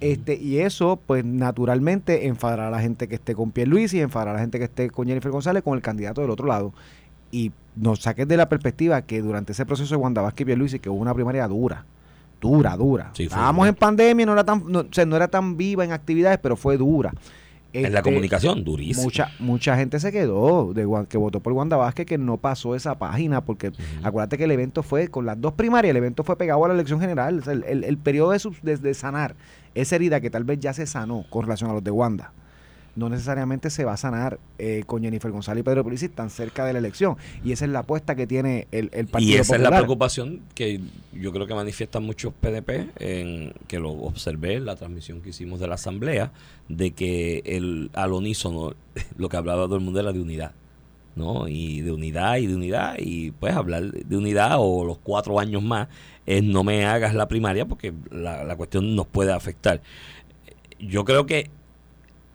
Este, 0.00 0.34
y 0.34 0.58
eso, 0.58 0.98
pues 1.06 1.24
naturalmente 1.24 2.26
enfadará 2.26 2.68
a 2.68 2.70
la 2.70 2.80
gente 2.80 3.08
que 3.08 3.14
esté 3.16 3.34
con 3.34 3.50
Pierluisi, 3.52 4.00
enfadará 4.00 4.32
a 4.32 4.34
la 4.34 4.40
gente 4.40 4.58
que 4.58 4.64
esté 4.64 4.90
con 4.90 5.06
Jennifer 5.06 5.30
González, 5.30 5.62
con 5.62 5.74
el 5.76 5.82
candidato 5.82 6.20
del 6.20 6.30
otro 6.30 6.46
lado. 6.46 6.72
Y 7.30 7.52
nos 7.74 8.00
saques 8.00 8.26
de 8.28 8.36
la 8.36 8.48
perspectiva 8.48 9.02
que 9.02 9.20
durante 9.20 9.52
ese 9.52 9.66
proceso 9.66 9.94
de 9.94 10.00
Wanda 10.00 10.22
Vázquez 10.22 10.42
y 10.42 10.46
Pierluisi, 10.46 10.78
que 10.78 10.88
hubo 10.88 11.00
una 11.00 11.12
primaria 11.14 11.46
dura, 11.48 11.84
dura, 12.40 12.76
dura. 12.76 13.10
Sí, 13.14 13.24
Estábamos 13.24 13.62
dura. 13.64 13.68
en 13.70 13.74
pandemia, 13.74 14.26
no 14.26 14.32
era 14.32 14.44
tan, 14.44 14.62
no, 14.66 14.80
o 14.80 14.86
sea, 14.90 15.06
no 15.06 15.16
era 15.16 15.28
tan 15.28 15.56
viva 15.56 15.84
en 15.84 15.92
actividades, 15.92 16.38
pero 16.42 16.56
fue 16.56 16.76
dura. 16.76 17.12
en 17.72 17.82
la 17.82 17.88
Este, 17.98 18.02
comunicación, 18.02 18.64
durísimo. 18.64 19.04
Mucha, 19.04 19.30
mucha 19.38 19.76
gente 19.76 20.00
se 20.00 20.10
quedó 20.10 20.72
de 20.72 20.86
que 21.10 21.18
votó 21.18 21.40
por 21.40 21.52
Wanda 21.52 21.76
Vázquez 21.76 22.06
que 22.06 22.16
no 22.16 22.38
pasó 22.38 22.74
esa 22.74 22.96
página 22.98 23.42
porque 23.44 23.70
acuérdate 24.02 24.38
que 24.38 24.44
el 24.44 24.50
evento 24.50 24.82
fue 24.82 25.08
con 25.08 25.26
las 25.26 25.38
dos 25.38 25.52
primarias, 25.52 25.90
el 25.90 25.98
evento 25.98 26.24
fue 26.24 26.38
pegado 26.38 26.64
a 26.64 26.68
la 26.68 26.74
elección 26.74 27.00
general, 27.00 27.40
o 27.40 27.42
sea, 27.42 27.52
el, 27.52 27.64
el- 27.64 27.84
el 27.84 27.98
periodo 27.98 28.30
de, 28.30 28.38
sus- 28.38 28.62
de- 28.62 28.78
de 28.78 28.94
sanar 28.94 29.34
esa 29.74 29.96
herida 29.96 30.20
que 30.22 30.30
tal 30.30 30.44
vez 30.44 30.58
ya 30.58 30.72
se 30.72 30.86
sanó 30.86 31.24
con 31.28 31.42
relación 31.42 31.68
a 31.70 31.74
los 31.74 31.84
de 31.84 31.90
Wanda. 31.90 32.32
No 32.96 33.08
necesariamente 33.10 33.70
se 33.70 33.84
va 33.84 33.92
a 33.92 33.96
sanar 33.96 34.40
eh, 34.58 34.82
con 34.86 35.02
Jennifer 35.02 35.30
González 35.30 35.60
y 35.60 35.64
Pedro 35.64 35.84
Pulisic 35.84 36.14
tan 36.14 36.30
cerca 36.30 36.64
de 36.64 36.72
la 36.72 36.78
elección. 36.78 37.16
Y 37.44 37.52
esa 37.52 37.66
es 37.66 37.70
la 37.70 37.80
apuesta 37.80 38.16
que 38.16 38.26
tiene 38.26 38.66
el, 38.72 38.90
el 38.92 39.06
Partido 39.06 39.32
Y 39.32 39.36
esa 39.36 39.56
es 39.56 39.62
la 39.62 39.70
preocupación 39.70 40.40
que 40.54 40.80
yo 41.12 41.32
creo 41.32 41.46
que 41.46 41.54
manifiestan 41.54 42.04
muchos 42.04 42.32
PDP, 42.32 42.90
en 42.98 43.52
que 43.68 43.78
lo 43.78 43.90
observé 43.90 44.54
en 44.54 44.64
la 44.64 44.76
transmisión 44.76 45.20
que 45.20 45.30
hicimos 45.30 45.60
de 45.60 45.68
la 45.68 45.74
asamblea, 45.74 46.32
de 46.68 46.92
que 46.92 47.42
el 47.44 47.90
al 47.92 48.12
unísono 48.12 48.74
lo 49.18 49.28
que 49.28 49.36
hablaba 49.36 49.64
todo 49.64 49.76
el 49.76 49.82
mundo 49.82 50.00
era 50.00 50.12
de 50.12 50.20
unidad, 50.20 50.52
¿no? 51.14 51.48
Y 51.48 51.82
de 51.82 51.92
unidad 51.92 52.36
y 52.38 52.46
de 52.46 52.54
unidad, 52.54 52.96
y 52.98 53.30
pues 53.32 53.54
hablar 53.54 53.92
de 53.92 54.16
unidad 54.16 54.56
o 54.58 54.84
los 54.84 54.98
cuatro 54.98 55.38
años 55.38 55.62
más 55.62 55.88
es 56.24 56.42
no 56.42 56.64
me 56.64 56.84
hagas 56.86 57.14
la 57.14 57.28
primaria 57.28 57.66
porque 57.66 57.92
la, 58.10 58.44
la 58.44 58.56
cuestión 58.56 58.94
nos 58.96 59.06
puede 59.06 59.32
afectar. 59.32 59.80
Yo 60.78 61.04
creo 61.04 61.24
que 61.24 61.50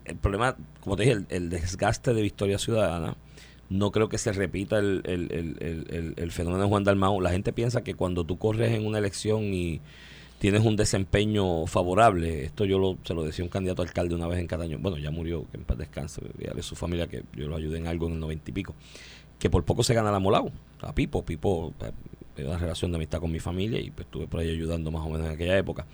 el 0.04 0.16
problema, 0.16 0.56
como 0.80 0.96
te 0.96 1.04
dije, 1.04 1.24
el, 1.28 1.48
desgaste 1.48 2.14
de 2.14 2.22
Victoria 2.22 2.58
Ciudadana, 2.58 3.16
no 3.70 3.90
creo 3.90 4.08
que 4.08 4.18
se 4.18 4.32
repita 4.32 4.78
el, 4.78 5.02
el- 5.04 6.14
el- 6.16 6.30
fenómeno 6.32 6.62
de 6.62 6.68
Juan 6.68 6.84
Dalmau. 6.84 7.20
La 7.20 7.30
gente 7.30 7.52
piensa 7.52 7.82
que 7.82 7.94
cuando 7.94 8.24
tú 8.24 8.36
corres 8.38 8.72
en 8.72 8.86
una 8.86 8.98
elección 8.98 9.54
y 9.54 9.80
tienes 10.38 10.62
un 10.64 10.76
desempeño 10.76 11.66
favorable, 11.66 12.44
esto 12.44 12.64
yo 12.64 12.78
lo, 12.78 12.98
se 13.04 13.14
lo 13.14 13.22
decía 13.24 13.44
un 13.44 13.48
candidato 13.48 13.80
alcalde 13.82 14.14
una 14.14 14.26
vez 14.26 14.40
en 14.40 14.46
Cataño, 14.46 14.78
bueno, 14.80 14.98
ya 14.98 15.10
murió, 15.10 15.46
que 15.50 15.56
en 15.56 15.64
paz 15.64 15.78
descanse, 15.78 16.20
a 16.56 16.62
su 16.62 16.74
familia 16.74 17.06
que 17.06 17.22
yo 17.36 17.48
lo 17.48 17.56
ayudé 17.56 17.78
en 17.78 17.86
algo 17.86 18.08
en 18.08 18.14
el 18.14 18.20
noventa 18.20 18.50
y 18.50 18.52
pico, 18.52 18.74
que 19.38 19.48
por 19.48 19.64
poco 19.64 19.82
se 19.82 19.94
gana 19.94 20.10
la 20.10 20.18
Molao, 20.18 20.50
a 20.80 20.94
Pipo, 20.94 21.24
Pipo, 21.24 21.72
eh, 21.80 21.92
tengo 22.34 22.50
una 22.50 22.58
relación 22.58 22.90
de 22.90 22.96
amistad 22.96 23.20
con 23.20 23.30
mi 23.30 23.38
familia 23.40 23.78
y 23.80 23.90
pues 23.90 24.06
estuve 24.06 24.26
por 24.26 24.40
ahí 24.40 24.50
ayudando 24.50 24.90
más 24.90 25.02
o 25.06 25.10
menos 25.10 25.26
en 25.28 25.32
aquella 25.34 25.56
época. 25.56 25.86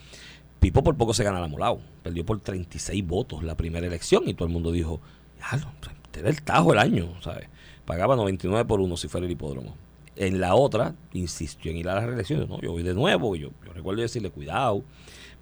Pipo 0.61 0.83
por 0.83 0.97
poco 0.97 1.15
se 1.15 1.25
gana 1.25 1.41
la 1.41 1.49
Molao. 1.49 1.81
Perdió 2.03 2.25
por 2.27 2.41
36 2.41 3.07
votos 3.07 3.43
la 3.45 3.57
primera 3.57 3.87
elección 3.87 4.25
y 4.29 4.35
todo 4.35 4.47
el 4.47 4.53
mundo 4.53 4.73
dijo, 4.73 5.01
ya, 5.39 5.57
no, 5.59 5.73
este 6.05 6.21
era 6.21 6.29
el 6.31 6.43
tajo 6.43 6.73
el 6.73 6.79
año, 6.79 7.09
¿sabes? 7.23 7.49
Pagaba 7.85 8.17
99 8.17 8.65
por 8.67 8.81
uno 8.81 8.97
si 8.97 9.09
fuera 9.09 9.27
el 9.27 9.33
hipódromo. 9.33 9.77
En 10.17 10.41
la 10.41 10.55
otra, 10.57 10.95
insistió 11.13 11.71
en 11.71 11.77
ir 11.77 11.89
a 11.89 11.95
las 11.95 12.05
reelecciones. 12.05 12.49
No, 12.49 12.61
yo 12.61 12.73
voy 12.73 12.83
de 12.83 12.93
nuevo. 12.93 13.37
Yo, 13.37 13.51
yo 13.65 13.73
recuerdo 13.73 14.03
decirle, 14.03 14.31
cuidado, 14.31 14.83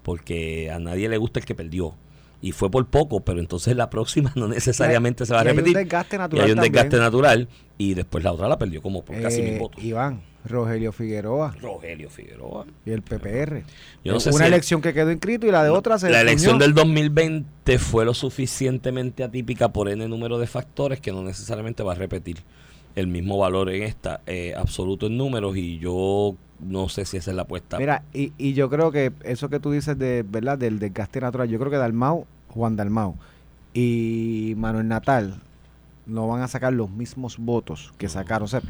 porque 0.03 0.69
a 0.71 0.79
nadie 0.79 1.09
le 1.09 1.17
gusta 1.17 1.39
el 1.39 1.45
que 1.45 1.55
perdió. 1.55 1.95
Y 2.39 2.51
fue 2.51 2.69
por 2.69 2.85
poco, 2.85 3.21
pero 3.21 3.39
entonces 3.39 3.75
la 3.75 3.89
próxima 3.89 4.31
no 4.35 4.47
necesariamente 4.47 5.25
se 5.25 5.33
va 5.33 5.41
a 5.41 5.43
Y 5.43 5.47
hay 5.47 5.51
un 5.51 5.57
repetir. 5.57 5.77
desgaste 5.77 6.15
y 6.15 6.19
natural 6.19 6.45
hay 6.45 6.51
un 6.51 6.59
desgaste 6.59 6.97
natural. 6.97 7.47
Y 7.79 7.93
después 7.95 8.23
la 8.23 8.31
otra 8.31 8.47
la 8.47 8.59
perdió 8.59 8.81
como 8.83 9.03
por 9.03 9.19
casi 9.19 9.41
Eh, 9.41 9.49
mil 9.51 9.59
votos. 9.59 9.83
Iván, 9.83 10.21
Rogelio 10.47 10.91
Figueroa 10.91 11.55
Rogelio 11.61 12.09
Figueroa. 12.09 12.65
y 12.85 12.91
el 12.91 13.01
PPR. 13.01 13.63
Yo 14.03 14.13
no 14.13 14.19
sé 14.19 14.29
una 14.29 14.39
si- 14.39 14.45
elección 14.45 14.81
que 14.81 14.93
quedó 14.93 15.11
inscrito 15.11 15.45
y 15.47 15.51
la 15.51 15.63
de 15.63 15.69
otra 15.69 15.97
se 15.99 16.09
La 16.09 16.21
elección 16.21 16.57
del 16.59 16.73
2020 16.73 17.77
fue 17.79 18.05
lo 18.05 18.13
suficientemente 18.13 19.23
atípica 19.23 19.69
por 19.69 19.89
N 19.89 20.07
número 20.07 20.39
de 20.39 20.47
factores 20.47 20.99
que 21.01 21.11
no 21.11 21.23
necesariamente 21.23 21.83
va 21.83 21.93
a 21.93 21.95
repetir 21.95 22.37
el 22.95 23.07
mismo 23.07 23.37
valor 23.37 23.69
en 23.69 23.83
esta, 23.83 24.21
eh, 24.25 24.53
absoluto 24.57 25.05
en 25.05 25.17
números, 25.17 25.55
y 25.55 25.77
yo 25.77 26.35
no 26.59 26.89
sé 26.89 27.05
si 27.05 27.17
esa 27.17 27.29
es 27.29 27.35
la 27.35 27.43
apuesta. 27.43 27.77
Mira, 27.77 28.01
y, 28.11 28.33
y 28.39 28.53
yo 28.53 28.71
creo 28.71 28.91
que 28.91 29.11
eso 29.23 29.49
que 29.49 29.59
tú 29.59 29.71
dices 29.71 29.99
de, 29.99 30.25
¿verdad? 30.27 30.57
Del 30.57 30.79
desgaste 30.79 31.21
natural, 31.21 31.47
yo 31.47 31.59
creo 31.59 31.69
que 31.69 31.77
Dalmau, 31.77 32.25
Juan 32.49 32.75
Dalmau 32.75 33.15
y 33.73 34.55
Manuel 34.57 34.87
Natal 34.87 35.35
no 36.07 36.27
van 36.27 36.41
a 36.41 36.47
sacar 36.47 36.73
los 36.73 36.89
mismos 36.89 37.37
votos 37.37 37.93
que 37.97 38.07
sacaron, 38.09 38.45
o 38.45 38.47
sea, 38.47 38.61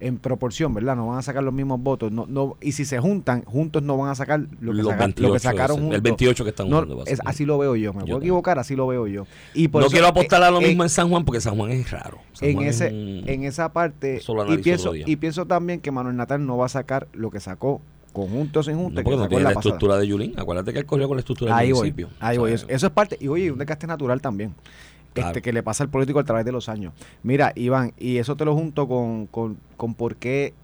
en 0.00 0.18
proporción, 0.18 0.72
¿verdad? 0.74 0.96
No 0.96 1.08
van 1.08 1.18
a 1.18 1.22
sacar 1.22 1.42
los 1.42 1.52
mismos 1.52 1.80
votos, 1.82 2.12
no, 2.12 2.26
no, 2.28 2.56
y 2.60 2.72
si 2.72 2.84
se 2.84 2.98
juntan, 3.00 3.42
juntos 3.44 3.82
no 3.82 3.96
van 3.98 4.10
a 4.10 4.14
sacar 4.14 4.40
lo 4.60 4.72
que, 4.72 4.78
Los 4.78 4.86
saca- 4.86 4.98
lo 4.98 4.98
28, 5.06 5.32
que 5.32 5.38
sacaron 5.40 5.76
juntos. 5.78 5.94
el 5.96 6.00
28 6.02 6.44
que 6.44 6.50
están 6.50 6.70
No, 6.70 6.84
es- 7.06 7.20
así 7.24 7.44
lo 7.44 7.58
veo 7.58 7.76
yo, 7.76 7.92
me 7.92 8.00
Yo 8.00 8.06
puedo 8.06 8.18
equivocar, 8.18 8.58
así 8.58 8.76
lo 8.76 8.86
veo 8.86 9.06
yo. 9.06 9.26
Y 9.54 9.68
por 9.68 9.80
no 9.82 9.86
eso, 9.86 9.92
quiero 9.92 10.06
apostar 10.08 10.42
a 10.42 10.50
lo 10.50 10.60
eh, 10.60 10.68
mismo 10.68 10.82
eh, 10.82 10.86
en 10.86 10.90
San 10.90 11.08
Juan 11.10 11.24
porque 11.24 11.40
San 11.40 11.56
Juan 11.56 11.70
es 11.72 11.90
raro. 11.90 12.18
San 12.32 12.48
en 12.48 12.54
Juan 12.56 12.66
es 12.68 12.80
ese 12.80 12.88
un- 12.94 13.28
en 13.28 13.44
esa 13.44 13.72
parte 13.72 14.20
y 14.48 14.56
pienso 14.58 14.94
y 14.94 15.16
pienso 15.16 15.46
también 15.46 15.80
que 15.80 15.90
Manuel 15.90 16.16
Natal 16.16 16.44
no 16.46 16.56
va 16.56 16.66
a 16.66 16.68
sacar 16.70 17.08
lo 17.12 17.30
que 17.30 17.40
sacó 17.40 17.80
conjunto 18.12 18.62
sin 18.62 18.74
No, 18.74 18.82
junta 18.84 19.02
porque 19.02 19.16
que 19.16 19.22
no 19.22 19.28
tiene 19.28 19.40
en 19.40 19.44
la, 19.48 19.52
estructura 19.54 19.96
de 19.98 20.06
Yulín. 20.06 20.34
Acuérdate 20.38 20.72
que 20.72 20.78
él 20.78 20.86
corrió 20.86 21.08
con 21.08 21.16
la 21.16 21.20
estructura 21.22 21.56
ahí 21.56 21.66
del 21.66 21.74
voy 21.74 21.80
municipio. 21.90 22.08
ahí 22.20 22.36
O 22.36 22.42
voy 22.42 22.50
sea, 22.50 22.54
eso, 22.56 22.66
eso 22.68 22.86
es 22.86 22.92
parte 22.92 23.18
y 23.20 23.26
oye 23.26 23.50
un 23.50 23.58
desgaste 23.58 23.88
natural 23.88 24.20
también 24.20 24.54
Claro. 25.14 25.28
este 25.30 25.42
que 25.42 25.52
le 25.52 25.62
pasa 25.62 25.84
al 25.84 25.90
político 25.90 26.18
a 26.18 26.24
través 26.24 26.44
de 26.44 26.52
los 26.52 26.68
años 26.68 26.92
mira 27.22 27.52
Iván 27.54 27.92
y 27.98 28.18
eso 28.18 28.34
te 28.36 28.44
lo 28.44 28.54
junto 28.54 28.86
con, 28.88 29.26
con, 29.26 29.56
con 29.76 29.94
por 29.94 30.16
qué 30.16 30.54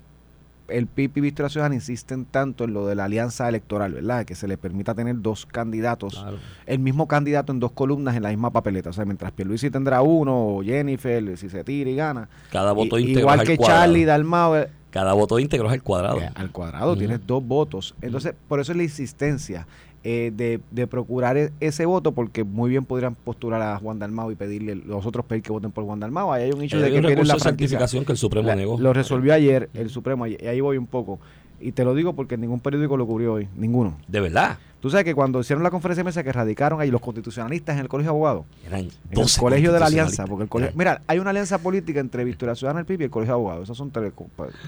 el 0.68 0.86
PIB 0.86 1.10
y 1.16 1.20
Victoria 1.20 1.48
Ciudadana 1.48 1.74
insisten 1.74 2.24
tanto 2.24 2.62
en 2.62 2.72
lo 2.72 2.86
de 2.86 2.94
la 2.94 3.06
alianza 3.06 3.48
electoral, 3.48 3.92
¿verdad? 3.92 4.24
Que 4.24 4.36
se 4.36 4.46
le 4.46 4.56
permita 4.56 4.94
tener 4.94 5.20
dos 5.20 5.44
candidatos 5.44 6.14
Claro. 6.14 6.38
el 6.64 6.78
mismo 6.78 7.08
candidato 7.08 7.50
en 7.52 7.58
dos 7.58 7.72
columnas 7.72 8.14
en 8.14 8.22
la 8.22 8.28
misma 8.28 8.50
papeleta. 8.52 8.90
O 8.90 8.92
sea, 8.92 9.04
mientras 9.04 9.32
Pierluisi 9.32 9.68
tendrá 9.68 10.00
uno, 10.02 10.32
o 10.58 10.62
Jennifer, 10.62 11.36
si 11.36 11.48
se 11.48 11.64
tira 11.64 11.90
y 11.90 11.96
gana. 11.96 12.28
Cada 12.52 12.70
voto 12.70 12.98
I- 13.00 13.02
íntegro 13.02 13.20
igual 13.22 13.42
que 13.42 13.56
cuadrado. 13.56 13.80
Charlie 13.80 14.04
Dalmau, 14.04 14.54
eh, 14.54 14.68
Cada 14.92 15.12
voto 15.14 15.40
íntegro 15.40 15.66
es 15.66 15.72
al 15.72 15.82
cuadrado. 15.82 16.20
eh, 16.20 16.30
al 16.36 16.52
cuadrado 16.52 16.96
tienes 16.96 17.26
dos 17.26 17.44
votos. 17.44 17.96
Entonces, 18.00 18.34
por 18.46 18.60
eso 18.60 18.70
es 18.70 18.76
la 18.78 18.84
insistencia 18.84 19.66
eh, 20.02 20.32
de, 20.34 20.60
de 20.70 20.86
procurar 20.86 21.36
e- 21.36 21.52
ese 21.60 21.84
voto, 21.84 22.12
porque 22.12 22.42
muy 22.44 22.70
bien 22.70 22.84
podrían 22.84 23.14
postular 23.14 23.60
a 23.60 23.76
Juan 23.78 23.98
Dalmau 23.98 24.30
y 24.30 24.34
pedirle, 24.34 24.74
los 24.74 25.04
otros 25.04 25.24
pedir 25.26 25.42
que 25.42 25.52
voten 25.52 25.70
por 25.72 25.84
Juan 25.84 26.00
Dalmau. 26.00 26.32
Ahí 26.32 26.44
hay 26.44 26.52
un 26.52 26.62
hecho 26.62 26.80
de 26.80 26.90
que 26.90 27.00
la 27.24 27.38
certificación 27.38 28.04
que 28.04 28.12
el 28.12 28.18
Supremo 28.18 28.48
La- 28.48 28.56
negó. 28.56 28.78
Lo 28.78 28.92
resolvió 28.92 29.34
ayer 29.34 29.68
el 29.74 29.90
Supremo, 29.90 30.26
y 30.26 30.36
ahí 30.46 30.60
voy 30.60 30.78
un 30.78 30.86
poco. 30.86 31.18
Y 31.60 31.72
te 31.72 31.84
lo 31.84 31.94
digo 31.94 32.14
porque 32.14 32.38
ningún 32.38 32.60
periódico 32.60 32.96
lo 32.96 33.06
cubrió 33.06 33.34
hoy, 33.34 33.48
ninguno. 33.56 33.98
De 34.08 34.20
verdad. 34.20 34.56
Tú 34.80 34.88
sabes 34.90 35.04
que 35.04 35.14
cuando 35.14 35.40
hicieron 35.40 35.62
la 35.62 35.70
conferencia 35.70 36.00
de 36.02 36.04
mesa 36.06 36.22
que 36.24 36.32
radicaron 36.32 36.80
ahí 36.80 36.90
los 36.90 37.00
constitucionalistas 37.02 37.74
en 37.76 37.82
el 37.82 37.88
Colegio 37.88 38.12
de 38.12 38.16
Abogados, 38.16 38.46
Eran 38.66 38.80
en 38.80 38.90
12 39.12 39.34
el 39.36 39.40
colegio 39.40 39.72
de 39.72 39.78
la 39.78 39.84
constitucionalistas. 39.84 39.86
alianza, 39.86 40.26
porque 40.26 40.42
el 40.44 40.48
colegio, 40.48 40.74
mira, 40.76 41.02
hay 41.06 41.18
una 41.18 41.30
alianza 41.30 41.58
política 41.58 42.00
entre 42.00 42.24
Victoria 42.24 42.54
Ciudadana, 42.54 42.80
el 42.80 42.86
PIB 42.86 43.02
y 43.02 43.04
el 43.04 43.10
colegio 43.10 43.34
de 43.34 43.40
abogados, 43.40 43.64
esos 43.64 43.76
son 43.76 43.90
tres, 43.90 44.12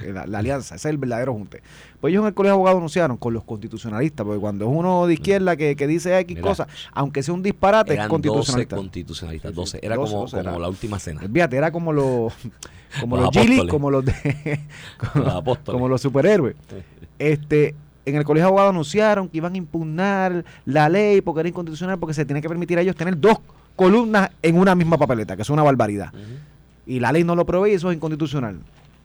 eh, 0.05 0.13
la, 0.13 0.27
la 0.27 0.39
alianza, 0.41 0.75
ese 0.75 0.89
es 0.89 0.91
el 0.93 0.99
verdadero 0.99 1.33
junte. 1.33 1.63
Pues 2.01 2.13
ellos 2.13 2.23
en 2.23 2.29
el 2.29 2.35
colegio 2.35 2.53
de 2.53 2.57
abogados 2.57 2.77
anunciaron 2.79 3.17
con 3.17 3.33
los 3.33 3.45
constitucionalistas, 3.45 4.27
porque 4.27 4.39
cuando 4.41 4.67
es 4.67 4.71
uno 4.77 5.07
de 5.07 5.15
izquierda 5.15 5.57
que, 5.57 5.77
que 5.77 5.87
dice 5.87 6.19
X 6.19 6.37
Mira. 6.37 6.49
cosas, 6.49 6.67
aunque 6.93 7.23
sea 7.23 7.33
un 7.33 7.43
disparate, 7.43 7.93
es 7.93 7.99
Eran 7.99 8.09
12 8.09 8.11
constitucionalista. 8.29 8.77
constitucionalistas. 8.77 9.51
Sí, 9.51 9.55
sí. 9.55 9.61
12. 9.61 9.81
Era 9.83 9.97
12, 9.97 10.11
como, 10.11 10.23
12 10.25 10.37
como 10.37 10.49
era. 10.51 10.59
la 10.59 10.69
última 10.69 10.99
cena. 10.99 11.21
Fíjate, 11.33 11.57
era 11.57 11.71
como 11.73 11.93
los 11.93 12.33
como 13.01 13.17
Los 13.17 13.25
los 13.27 13.31
Gili, 13.43 13.55
apóstoles. 13.55 13.71
como 13.71 13.91
los 13.91 14.05
de 14.05 14.61
como, 14.99 15.25
Los 15.25 15.35
apóstoles. 15.35 15.73
como 15.73 15.89
los 15.89 16.03
superhéroes. 16.03 16.55
Este 17.19 17.75
en 18.05 18.17
el 18.17 18.25
colegio 18.25 18.47
de 18.47 18.49
abogados 18.49 18.71
anunciaron 18.71 19.29
que 19.29 19.37
iban 19.37 19.55
a 19.55 19.57
impugnar 19.57 20.45
la 20.65 20.89
ley 20.89 21.21
porque 21.21 21.41
era 21.41 21.49
inconstitucional 21.49 21.99
porque 21.99 22.15
se 22.15 22.25
tiene 22.25 22.43
que 22.43 22.49
permitir 22.49 22.79
a 22.79 22.83
ellos 22.83 22.97
tener 22.97 23.19
dos 23.19 23.39
columnas 23.77 24.31
en 24.43 24.59
una 24.59 24.75
misma 24.75 24.99
papeleta, 24.99 25.37
que 25.37 25.43
es 25.43 25.51
una 25.51 25.63
barbaridad. 25.63 26.13
Y 26.87 27.01
la 27.01 27.13
ley 27.13 27.25
no 27.25 27.37
lo 27.37 27.47
provee 27.47 27.71
y 27.71 27.75
eso 27.75 27.91
es 27.91 27.97
inconstitucional. 27.97 28.59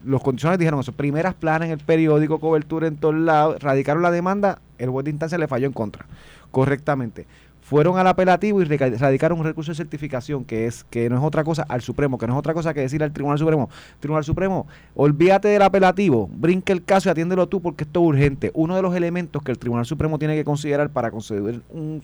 Los 0.04 0.22
constitucionales 0.22 0.58
dijeron 0.58 0.80
eso. 0.80 0.92
Primeras 0.92 1.34
planas 1.34 1.66
en 1.66 1.72
el 1.72 1.78
periódico, 1.78 2.38
cobertura 2.38 2.86
en 2.86 2.96
todos 2.96 3.14
lados. 3.14 3.60
Radicaron 3.60 4.02
la 4.02 4.10
demanda, 4.10 4.60
el 4.78 4.90
juez 4.90 5.04
de 5.04 5.10
instancia 5.10 5.38
le 5.38 5.48
falló 5.48 5.66
en 5.66 5.72
contra. 5.72 6.06
Correctamente. 6.50 7.26
Fueron 7.68 7.98
al 7.98 8.06
apelativo 8.06 8.62
y 8.62 8.64
radicaron 8.64 9.38
un 9.38 9.44
recurso 9.44 9.72
de 9.72 9.76
certificación 9.76 10.42
que 10.46 10.64
es 10.66 10.84
que 10.84 11.10
no 11.10 11.18
es 11.18 11.22
otra 11.22 11.44
cosa 11.44 11.66
al 11.68 11.82
Supremo, 11.82 12.16
que 12.16 12.26
no 12.26 12.32
es 12.32 12.38
otra 12.38 12.54
cosa 12.54 12.72
que 12.72 12.80
decir 12.80 13.02
al 13.02 13.12
Tribunal 13.12 13.38
Supremo. 13.38 13.68
Tribunal 14.00 14.24
Supremo, 14.24 14.66
olvídate 14.94 15.48
del 15.48 15.60
apelativo, 15.60 16.30
brinca 16.32 16.72
el 16.72 16.82
caso 16.82 17.10
y 17.10 17.12
atiéndelo 17.12 17.46
tú 17.46 17.60
porque 17.60 17.84
esto 17.84 18.00
es 18.00 18.06
urgente. 18.08 18.50
Uno 18.54 18.74
de 18.74 18.80
los 18.80 18.94
elementos 18.94 19.42
que 19.42 19.50
el 19.52 19.58
Tribunal 19.58 19.84
Supremo 19.84 20.18
tiene 20.18 20.34
que 20.34 20.44
considerar 20.44 20.88
para 20.88 21.10
conceder 21.10 21.60
un, 21.68 22.00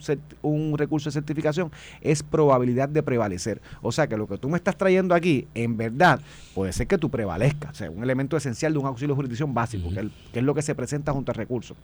recurso 0.77 1.09
de 1.09 1.13
certificación 1.13 1.71
es 2.01 2.21
probabilidad 2.21 2.87
de 2.87 3.01
prevalecer. 3.01 3.59
O 3.81 3.91
sea 3.91 4.05
que 4.05 4.17
lo 4.17 4.27
que 4.27 4.37
tú 4.37 4.47
me 4.49 4.57
estás 4.57 4.77
trayendo 4.77 5.15
aquí, 5.15 5.47
en 5.55 5.77
verdad, 5.77 6.19
puede 6.53 6.73
ser 6.73 6.85
que 6.85 6.99
tú 6.99 7.09
prevalezcas. 7.09 7.71
O 7.71 7.75
sea, 7.75 7.89
un 7.89 8.03
elemento 8.03 8.37
esencial 8.37 8.71
de 8.71 8.77
un 8.77 8.85
auxilio 8.85 9.13
de 9.13 9.17
jurisdicción 9.17 9.51
básico, 9.55 9.87
Ujú. 9.87 9.95
que, 9.95 9.99
el- 10.01 10.11
que 10.31 10.39
es 10.39 10.45
lo 10.45 10.53
que 10.53 10.61
se 10.61 10.75
presenta 10.75 11.11
junto 11.11 11.31
al 11.31 11.37
recurso. 11.37 11.75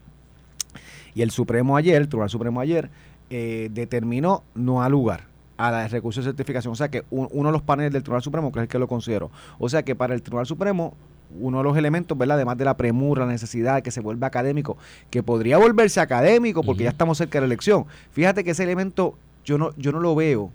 Y 1.14 1.24
el 1.24 1.32
Supremo 1.32 1.76
ayer, 1.76 2.00
el 2.02 2.08
Tribunal 2.08 2.30
Supremo 2.30 2.60
ayer, 2.62 2.90
eh, 3.32 3.70
determinó 3.72 4.44
no 4.54 4.84
al 4.84 4.92
lugar 4.92 5.24
al 5.58 5.90
recurso 5.92 6.22
de 6.22 6.26
certificación. 6.26 6.72
O 6.72 6.76
sea 6.76 6.90
que 6.90 7.04
un- 7.12 7.28
uno 7.32 7.50
de 7.50 7.54
los 7.54 7.62
paneles 7.62 7.92
del 7.94 8.02
Tribunal 8.02 8.24
Supremo, 8.24 8.52
que 8.52 8.60
es 8.60 8.64
el 8.64 8.68
que 8.68 8.80
lo 8.80 8.88
considero. 8.88 9.30
O 9.60 9.70
sea 9.70 9.84
que 9.84 9.94
para 9.96 10.14
el 10.16 10.22
Tribunal 10.24 10.48
Supremo, 10.48 10.96
uno 11.40 11.60
de 11.60 11.64
los 11.64 11.78
elementos, 11.78 12.18
¿verdad? 12.18 12.38
Además 12.38 12.58
de 12.58 12.66
la 12.66 12.76
premura, 12.76 13.26
la 13.26 13.32
necesidad 13.32 13.76
de 13.76 13.82
que 13.84 13.92
se 13.92 14.02
vuelva 14.02 14.26
académico, 14.28 14.76
que 15.12 15.22
podría 15.24 15.58
volverse 15.60 16.00
académico 16.02 16.64
porque 16.64 16.84
ya 16.84 16.90
estamos 16.90 17.18
cerca 17.20 17.38
de 17.38 17.42
la 17.42 17.46
elección. 17.46 17.86
Fíjate 18.12 18.44
que 18.44 18.52
ese 18.52 18.64
elemento 18.64 19.16
yo 19.46 19.58
no, 19.60 19.70
yo 19.78 19.92
no 19.92 20.00
lo 20.00 20.16
veo 20.16 20.50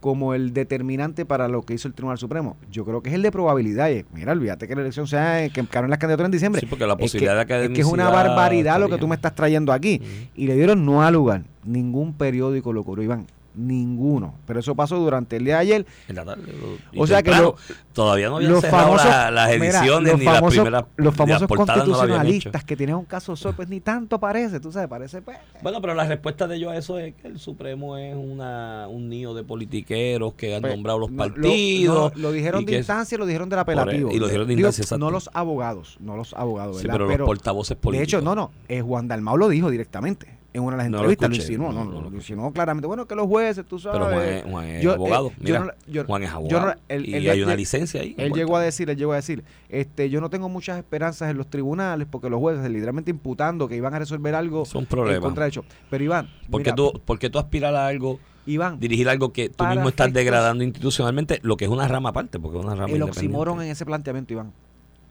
como 0.00 0.34
el 0.34 0.52
determinante 0.52 1.24
para 1.26 1.46
lo 1.48 1.62
que 1.62 1.74
hizo 1.74 1.86
el 1.86 1.94
Tribunal 1.94 2.18
Supremo. 2.18 2.56
Yo 2.70 2.84
creo 2.84 3.02
que 3.02 3.10
es 3.10 3.14
el 3.14 3.22
de 3.22 3.30
probabilidades. 3.30 4.04
Mira, 4.12 4.32
olvídate 4.32 4.66
que 4.66 4.74
la 4.74 4.80
elección 4.80 5.06
sea 5.06 5.44
eh, 5.44 5.50
que 5.50 5.60
en 5.60 5.68
las 5.72 5.98
candidaturas 5.98 6.26
en 6.28 6.32
diciembre. 6.32 6.60
Sí, 6.60 6.66
porque 6.66 6.86
la 6.86 6.94
Es 6.94 6.96
que- 6.98 7.02
posibilidad 7.04 7.46
de 7.46 7.64
es 7.66 7.70
que 7.70 7.80
es 7.82 7.86
una 7.86 8.08
barbaridad 8.08 8.80
lo 8.80 8.88
que 8.88 8.96
tú 8.98 9.06
me 9.06 9.14
estás 9.14 9.34
trayendo 9.34 9.72
aquí. 9.72 10.00
Y 10.34 10.46
le 10.46 10.54
dieron 10.54 10.84
no 10.84 11.02
al 11.02 11.12
lugar. 11.14 11.42
Ningún 11.64 12.14
periódico 12.14 12.72
lo 12.72 12.82
cubrió, 12.82 13.04
Iván. 13.04 13.26
Ninguno. 13.54 14.34
Pero 14.46 14.60
eso 14.60 14.74
pasó 14.74 14.96
durante 14.96 15.36
el 15.36 15.44
día 15.44 15.54
de 15.56 15.60
ayer. 15.60 15.86
En 16.08 16.16
la 16.16 16.24
tarde, 16.24 16.42
lo- 16.52 16.76
y 16.92 17.00
O 17.02 17.06
sea 17.06 17.22
que 17.22 17.30
lo- 17.32 17.56
todavía 17.92 18.28
no 18.28 18.36
habían 18.36 18.52
los 18.52 18.60
cerrado 18.60 18.84
famosos, 18.86 19.06
la- 19.08 19.30
las 19.30 19.50
ediciones 19.50 20.18
ni 20.18 20.24
famosos, 20.24 20.42
las 20.42 20.52
primeras 20.64 20.84
los 20.96 21.14
famosos 21.14 21.48
portadas 21.48 21.76
no 21.88 21.92
constitucionalistas 21.94 22.64
que 22.64 22.76
tienen 22.76 22.96
un 22.96 23.04
caso 23.04 23.34
solo, 23.36 23.56
pues 23.56 23.68
ni 23.68 23.80
tanto 23.80 24.18
parece, 24.20 24.60
tú 24.60 24.70
sabes, 24.72 24.88
parece 24.88 25.20
pues. 25.22 25.36
Bueno, 25.62 25.80
pero 25.80 25.94
la 25.94 26.04
respuesta 26.04 26.46
de 26.46 26.56
ellos 26.56 26.72
a 26.72 26.76
eso 26.76 26.98
es 26.98 27.14
que 27.14 27.28
el 27.28 27.38
Supremo 27.38 27.96
es 27.96 28.14
una, 28.16 28.86
un 28.88 29.08
nido 29.08 29.34
de 29.34 29.42
politiqueros 29.44 30.34
que 30.34 30.54
han 30.54 30.60
pues, 30.62 30.72
nombrado 30.74 30.98
los 31.00 31.10
partidos. 31.10 32.12
no, 32.14 32.22
lo, 32.22 32.32
dijeron 32.32 32.62
y 32.62 32.66
de 32.66 32.76
instancia, 32.78 33.18
lo 33.18 33.26
dijeron 33.26 33.48
del 33.48 33.58
apelativo. 33.58 34.10
y 34.12 34.18
lo 34.18 34.26
dijeron 34.26 34.46
de 34.46 34.54
instancia. 34.54 34.96
No 34.96 35.10
los 35.10 35.30
abogados, 35.32 35.96
no 36.00 36.16
los 36.16 36.34
abogados, 36.34 36.78
pero, 36.82 37.06
los 37.08 37.18
portavoces 37.26 37.76
de 37.76 37.80
políticos. 37.82 38.08
hecho, 38.08 38.20
no, 38.22 38.34
no, 38.34 38.50
eh, 38.68 38.80
Juan 38.80 39.08
Dalmau 39.08 39.36
lo 39.36 39.48
dijo 39.48 39.70
directamente 39.70 40.39
en 40.52 40.62
una 40.62 40.72
de 40.76 40.82
las 40.82 40.90
No 40.90 40.96
lo 40.96 41.02
entrevistas, 41.10 41.28
lo, 41.28 41.34
escuché, 41.34 41.52
insinuó, 41.52 41.72
no, 41.72 41.78
no, 41.78 41.84
no 41.84 41.90
no, 41.96 42.00
lo 42.04 42.10
lo 42.10 42.16
insinuó 42.16 42.52
claramente. 42.52 42.86
Bueno, 42.88 43.06
que 43.06 43.14
los 43.14 43.26
jueces, 43.28 43.64
tú 43.66 43.78
sabes. 43.78 44.00
Pero 44.00 44.12
Juan 44.12 44.28
es, 44.28 44.42
Juan 44.44 44.64
es 44.66 44.82
Yo, 44.82 44.90
eh, 44.90 44.94
abogado. 44.94 45.32
Mira, 45.38 45.76
yo- 45.86 46.04
Juan 46.04 46.22
es 46.24 46.30
yo 46.30 46.36
abogado. 46.36 46.74
él- 46.88 47.08
y 47.08 47.14
él- 47.14 47.30
hay 47.30 47.38
él- 47.38 47.44
una 47.44 47.54
licencia 47.56 48.00
ahí. 48.00 48.14
Él 48.18 48.32
llegó 48.32 48.56
a 48.56 48.60
decir, 48.60 48.90
él 48.90 48.96
llegó 48.96 49.12
a 49.12 49.16
decir, 49.16 49.44
este, 49.68 50.10
yo 50.10 50.20
no 50.20 50.28
tengo 50.28 50.48
muchas 50.48 50.76
esperanzas 50.78 51.30
en 51.30 51.36
los 51.38 51.46
tribunales 51.48 52.08
porque 52.10 52.28
los 52.28 52.40
jueces 52.40 52.68
literalmente 52.68 53.10
imputando 53.12 53.68
que 53.68 53.76
iban 53.76 53.94
a 53.94 53.98
resolver 54.00 54.34
algo 54.34 54.64
Es 54.64 54.74
un 54.74 54.80
en 54.82 54.86
problema. 54.86 55.20
contra 55.20 55.46
hecho. 55.46 55.64
Pero 55.88 56.02
Iván, 56.02 56.28
¿Por 56.50 56.62
qué 56.62 56.70
mira, 56.72 56.74
tú, 56.74 57.00
por 57.04 57.18
qué 57.20 57.30
tú 57.30 57.38
aspiras 57.38 57.72
a 57.74 57.86
algo, 57.86 58.18
Iván, 58.46 58.80
dirigir 58.80 59.08
algo 59.08 59.32
que 59.32 59.50
tú 59.50 59.64
mismo 59.66 59.88
estás 59.88 60.12
degradando 60.12 60.64
institucionalmente, 60.64 61.38
lo 61.42 61.56
que 61.56 61.66
es 61.66 61.70
una 61.70 61.86
rama 61.86 62.08
aparte, 62.08 62.40
porque 62.40 62.58
es 62.58 62.64
una 62.64 62.74
rama 62.74 62.92
el 62.92 63.02
oxímoron 63.02 63.62
en 63.62 63.68
ese 63.68 63.86
planteamiento, 63.86 64.32
Iván. 64.32 64.52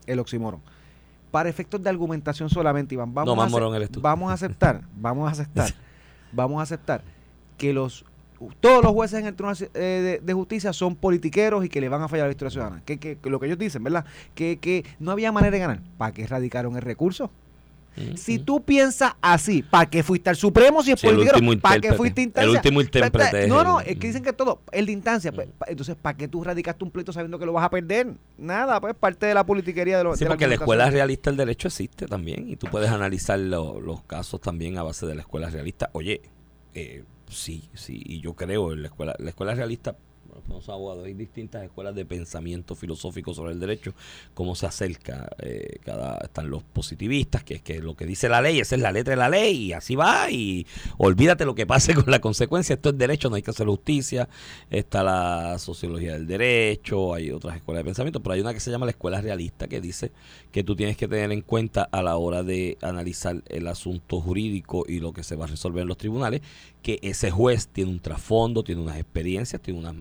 El 0.06 0.20
oxímoron. 0.20 0.60
Para 1.32 1.50
efectos 1.50 1.82
de 1.84 1.90
argumentación 1.90 2.50
solamente, 2.50 2.96
Iván, 2.96 3.14
vamos, 3.14 3.36
No, 3.36 3.42
a, 3.42 3.48
morón 3.50 3.76
eres 3.76 3.90
tú. 3.92 4.02
vamos 4.02 4.32
a 4.32 4.34
aceptar, 4.34 4.82
vamos 4.96 5.28
a 5.28 5.32
aceptar, 5.32 5.70
vamos 6.32 6.60
a 6.60 6.64
aceptar 6.64 7.04
que 7.58 7.74
los 7.74 8.06
todos 8.62 8.82
los 8.82 8.94
jueces 8.94 9.20
en 9.20 9.26
el 9.26 9.36
Tribunal 9.36 9.58
eh, 9.74 9.80
de, 9.80 10.20
de 10.26 10.34
Justicia 10.34 10.72
son 10.72 10.96
politiqueros 10.96 11.66
y 11.66 11.68
que 11.70 11.82
le 11.82 11.90
van 11.90 12.02
a 12.02 12.08
fallar 12.08 12.24
a 12.24 12.28
la 12.28 12.32
historia 12.32 12.50
ciudadana. 12.52 12.82
Que, 12.86 12.98
que, 12.98 13.18
que 13.18 13.30
lo 13.30 13.38
que 13.38 13.48
ellos 13.48 13.58
dicen, 13.58 13.84
¿verdad? 13.84 14.06
Que, 14.34 14.58
que 14.60 14.86
no 14.98 15.12
había 15.12 15.32
manera 15.34 15.52
de 15.52 15.60
ganar. 15.60 15.82
¿Para 15.98 16.14
qué 16.14 16.26
radicaron 16.26 16.76
el 16.78 16.82
recurso? 16.82 17.32
Si 18.16 18.40
tú 18.40 18.64
piensas 18.64 19.14
así, 19.22 19.62
¿para 19.64 19.90
qué 19.90 20.04
fuiste 20.04 20.30
al 20.30 20.36
Supremo 20.36 20.82
si 20.84 20.92
es 20.92 21.00
Sí, 21.00 21.08
último 21.08 21.58
¿Para 21.60 21.80
qué 21.82 21.94
fuiste 21.94 22.22
a 22.22 22.24
El 22.24 22.28
instancia? 22.28 22.52
último 22.52 22.82
intérprete 22.82 23.48
No, 23.48 23.64
no, 23.64 23.80
es 23.82 23.98
que 23.98 24.08
dicen 24.08 24.24
que 24.24 24.34
todo, 24.34 24.62
el 24.72 24.86
de 24.86 24.92
instancia. 24.92 25.32
pues, 25.32 25.48
pa- 25.58 25.66
entonces, 25.70 25.96
¿para 25.96 26.16
qué 26.18 26.28
tú 26.28 26.44
radicaste 26.44 26.84
un 26.84 26.92
pleito 26.92 27.12
sabiendo 27.14 27.38
que 27.40 27.46
lo 27.46 27.54
vas 27.54 27.66
a 27.66 27.70
perder? 27.70 28.16
Nada, 28.38 28.80
pues 28.82 28.96
parte 28.96 29.26
de 29.26 29.34
la 29.34 29.46
politiquería 29.46 29.98
de 29.98 30.04
los 30.04 30.18
Sí, 30.18 30.26
de 30.26 30.30
porque 30.30 30.46
la 30.48 30.54
argumentación. 30.54 30.80
escuela 30.80 30.90
realista 30.92 31.30
del 31.30 31.38
derecho 31.38 31.68
existe 31.68 32.06
también 32.08 32.50
y 32.50 32.56
tú 32.56 32.68
puedes 32.70 32.90
analizar 32.90 33.40
lo- 33.40 33.80
los 33.82 34.04
casos 34.04 34.40
también 34.42 34.78
a 34.78 34.84
base 34.84 35.06
de 35.06 35.16
la 35.16 35.22
escuela 35.22 35.50
realista. 35.50 35.90
Oye, 35.94 36.22
eh, 36.74 37.04
sí, 37.30 37.70
sí, 37.74 38.02
y 38.06 38.22
yo 38.22 38.34
creo 38.36 38.74
en 38.74 38.82
la 38.84 38.88
escuela, 38.88 39.16
la 39.20 39.30
escuela 39.30 39.54
realista, 39.56 39.96
somos 40.48 40.68
abogados, 40.70 41.06
hay 41.06 41.14
distintas 41.14 41.64
escuelas 41.64 41.96
de 41.96 42.06
pensamiento 42.06 42.76
filosófico 42.76 43.34
sobre 43.34 43.54
el 43.54 43.60
derecho, 43.60 43.94
cómo 44.34 44.56
se 44.56 44.66
acerca, 44.66 45.30
eh, 45.40 45.78
cada, 45.84 46.18
están 46.18 46.50
los 46.50 46.64
positivistas, 46.64 47.44
que 47.44 47.56
es 47.56 47.62
que 47.62 47.80
lo 47.80 47.96
que 47.96 48.06
dice 48.06 48.30
la 48.30 48.42
ley, 48.42 48.60
esa 48.60 48.76
es 48.76 48.82
la 48.82 48.92
letra 48.92 49.12
de 49.12 49.18
la 49.18 49.30
ley, 49.30 49.66
y 49.66 49.74
así 49.74 49.96
va, 49.96 50.30
y 50.32 50.66
olvídate 50.98 51.46
lo 51.46 51.56
que 51.56 51.66
pase 51.66 51.94
con 51.96 52.10
la 52.12 52.20
consecuencia, 52.20 52.76
esto 52.76 52.90
es 52.90 52.98
derecho, 52.98 53.30
no 53.30 53.36
hay 53.36 53.42
que 53.42 53.52
hacer 53.52 53.68
justicia, 53.68 54.30
está 54.70 55.04
la 55.04 55.58
sociología 55.60 56.14
del 56.14 56.28
derecho, 56.28 57.14
hay 57.14 57.32
otras 57.32 57.58
escuelas 57.58 57.82
de 57.82 57.86
pensamiento, 57.86 58.22
pero 58.22 58.34
hay 58.34 58.42
una 58.42 58.54
que 58.54 58.60
se 58.60 58.72
llama 58.72 58.86
la 58.86 58.92
escuela 58.92 59.22
realista 59.22 59.68
que 59.68 59.82
dice 59.82 60.12
que 60.52 60.64
tú 60.64 60.76
tienes 60.76 60.98
que 60.98 61.08
tener 61.08 61.32
en 61.32 61.42
cuenta 61.42 61.84
a 61.84 62.02
la 62.02 62.18
hora 62.18 62.44
de 62.44 62.78
analizar 62.82 63.42
el 63.48 63.68
asunto 63.68 64.20
jurídico 64.22 64.86
y 64.88 65.00
lo 65.00 65.14
que 65.14 65.24
se 65.24 65.36
va 65.36 65.46
a 65.46 65.48
resolver 65.48 65.84
en 65.84 65.88
los 65.88 65.98
tribunales, 65.98 66.42
que 66.82 67.00
ese 67.02 67.30
juez 67.30 67.68
tiene 67.68 67.92
un 67.92 68.00
trasfondo, 68.00 68.64
tiene 68.64 68.82
unas 68.82 68.98
experiencias, 68.98 69.62
tiene 69.62 69.80
unas 69.80 69.96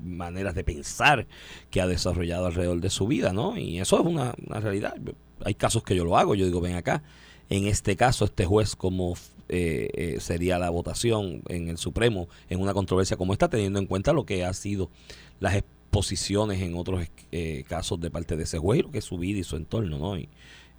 maneras 0.00 0.54
de 0.54 0.64
pensar 0.64 1.26
que 1.70 1.80
ha 1.80 1.86
desarrollado 1.86 2.46
alrededor 2.46 2.80
de 2.80 2.90
su 2.90 3.06
vida, 3.06 3.32
¿no? 3.32 3.56
Y 3.56 3.78
eso 3.78 4.00
es 4.00 4.06
una, 4.06 4.34
realidad. 4.48 4.96
Hay 5.44 5.54
casos 5.54 5.82
que 5.82 5.94
yo 5.94 6.04
lo 6.04 6.16
hago, 6.16 6.34
yo 6.34 6.44
digo, 6.46 6.60
ven 6.60 6.74
acá. 6.74 7.02
En 7.50 7.66
este 7.66 7.96
caso, 7.96 8.24
este 8.24 8.46
juez, 8.46 8.74
como 8.74 9.14
eh, 9.48 9.88
eh, 9.94 10.16
sería 10.20 10.58
la 10.58 10.70
votación 10.70 11.42
en 11.48 11.68
el 11.68 11.78
Supremo 11.78 12.28
en 12.48 12.60
una 12.60 12.74
controversia 12.74 13.16
como 13.16 13.32
esta, 13.32 13.48
teniendo 13.48 13.78
en 13.78 13.86
cuenta 13.86 14.12
lo 14.12 14.26
que 14.26 14.44
ha 14.44 14.52
sido 14.54 14.90
las 15.38 15.54
exposiciones 15.54 16.60
en 16.62 16.74
otros 16.74 17.06
eh, 17.30 17.64
casos 17.68 18.00
de 18.00 18.10
parte 18.10 18.36
de 18.36 18.44
ese 18.44 18.58
juez, 18.58 18.82
lo 18.82 18.90
que 18.90 18.98
es 18.98 19.04
su 19.04 19.18
vida 19.18 19.38
y 19.38 19.44
su 19.44 19.56
entorno, 19.56 19.98
¿no? 19.98 20.18
Y, 20.18 20.28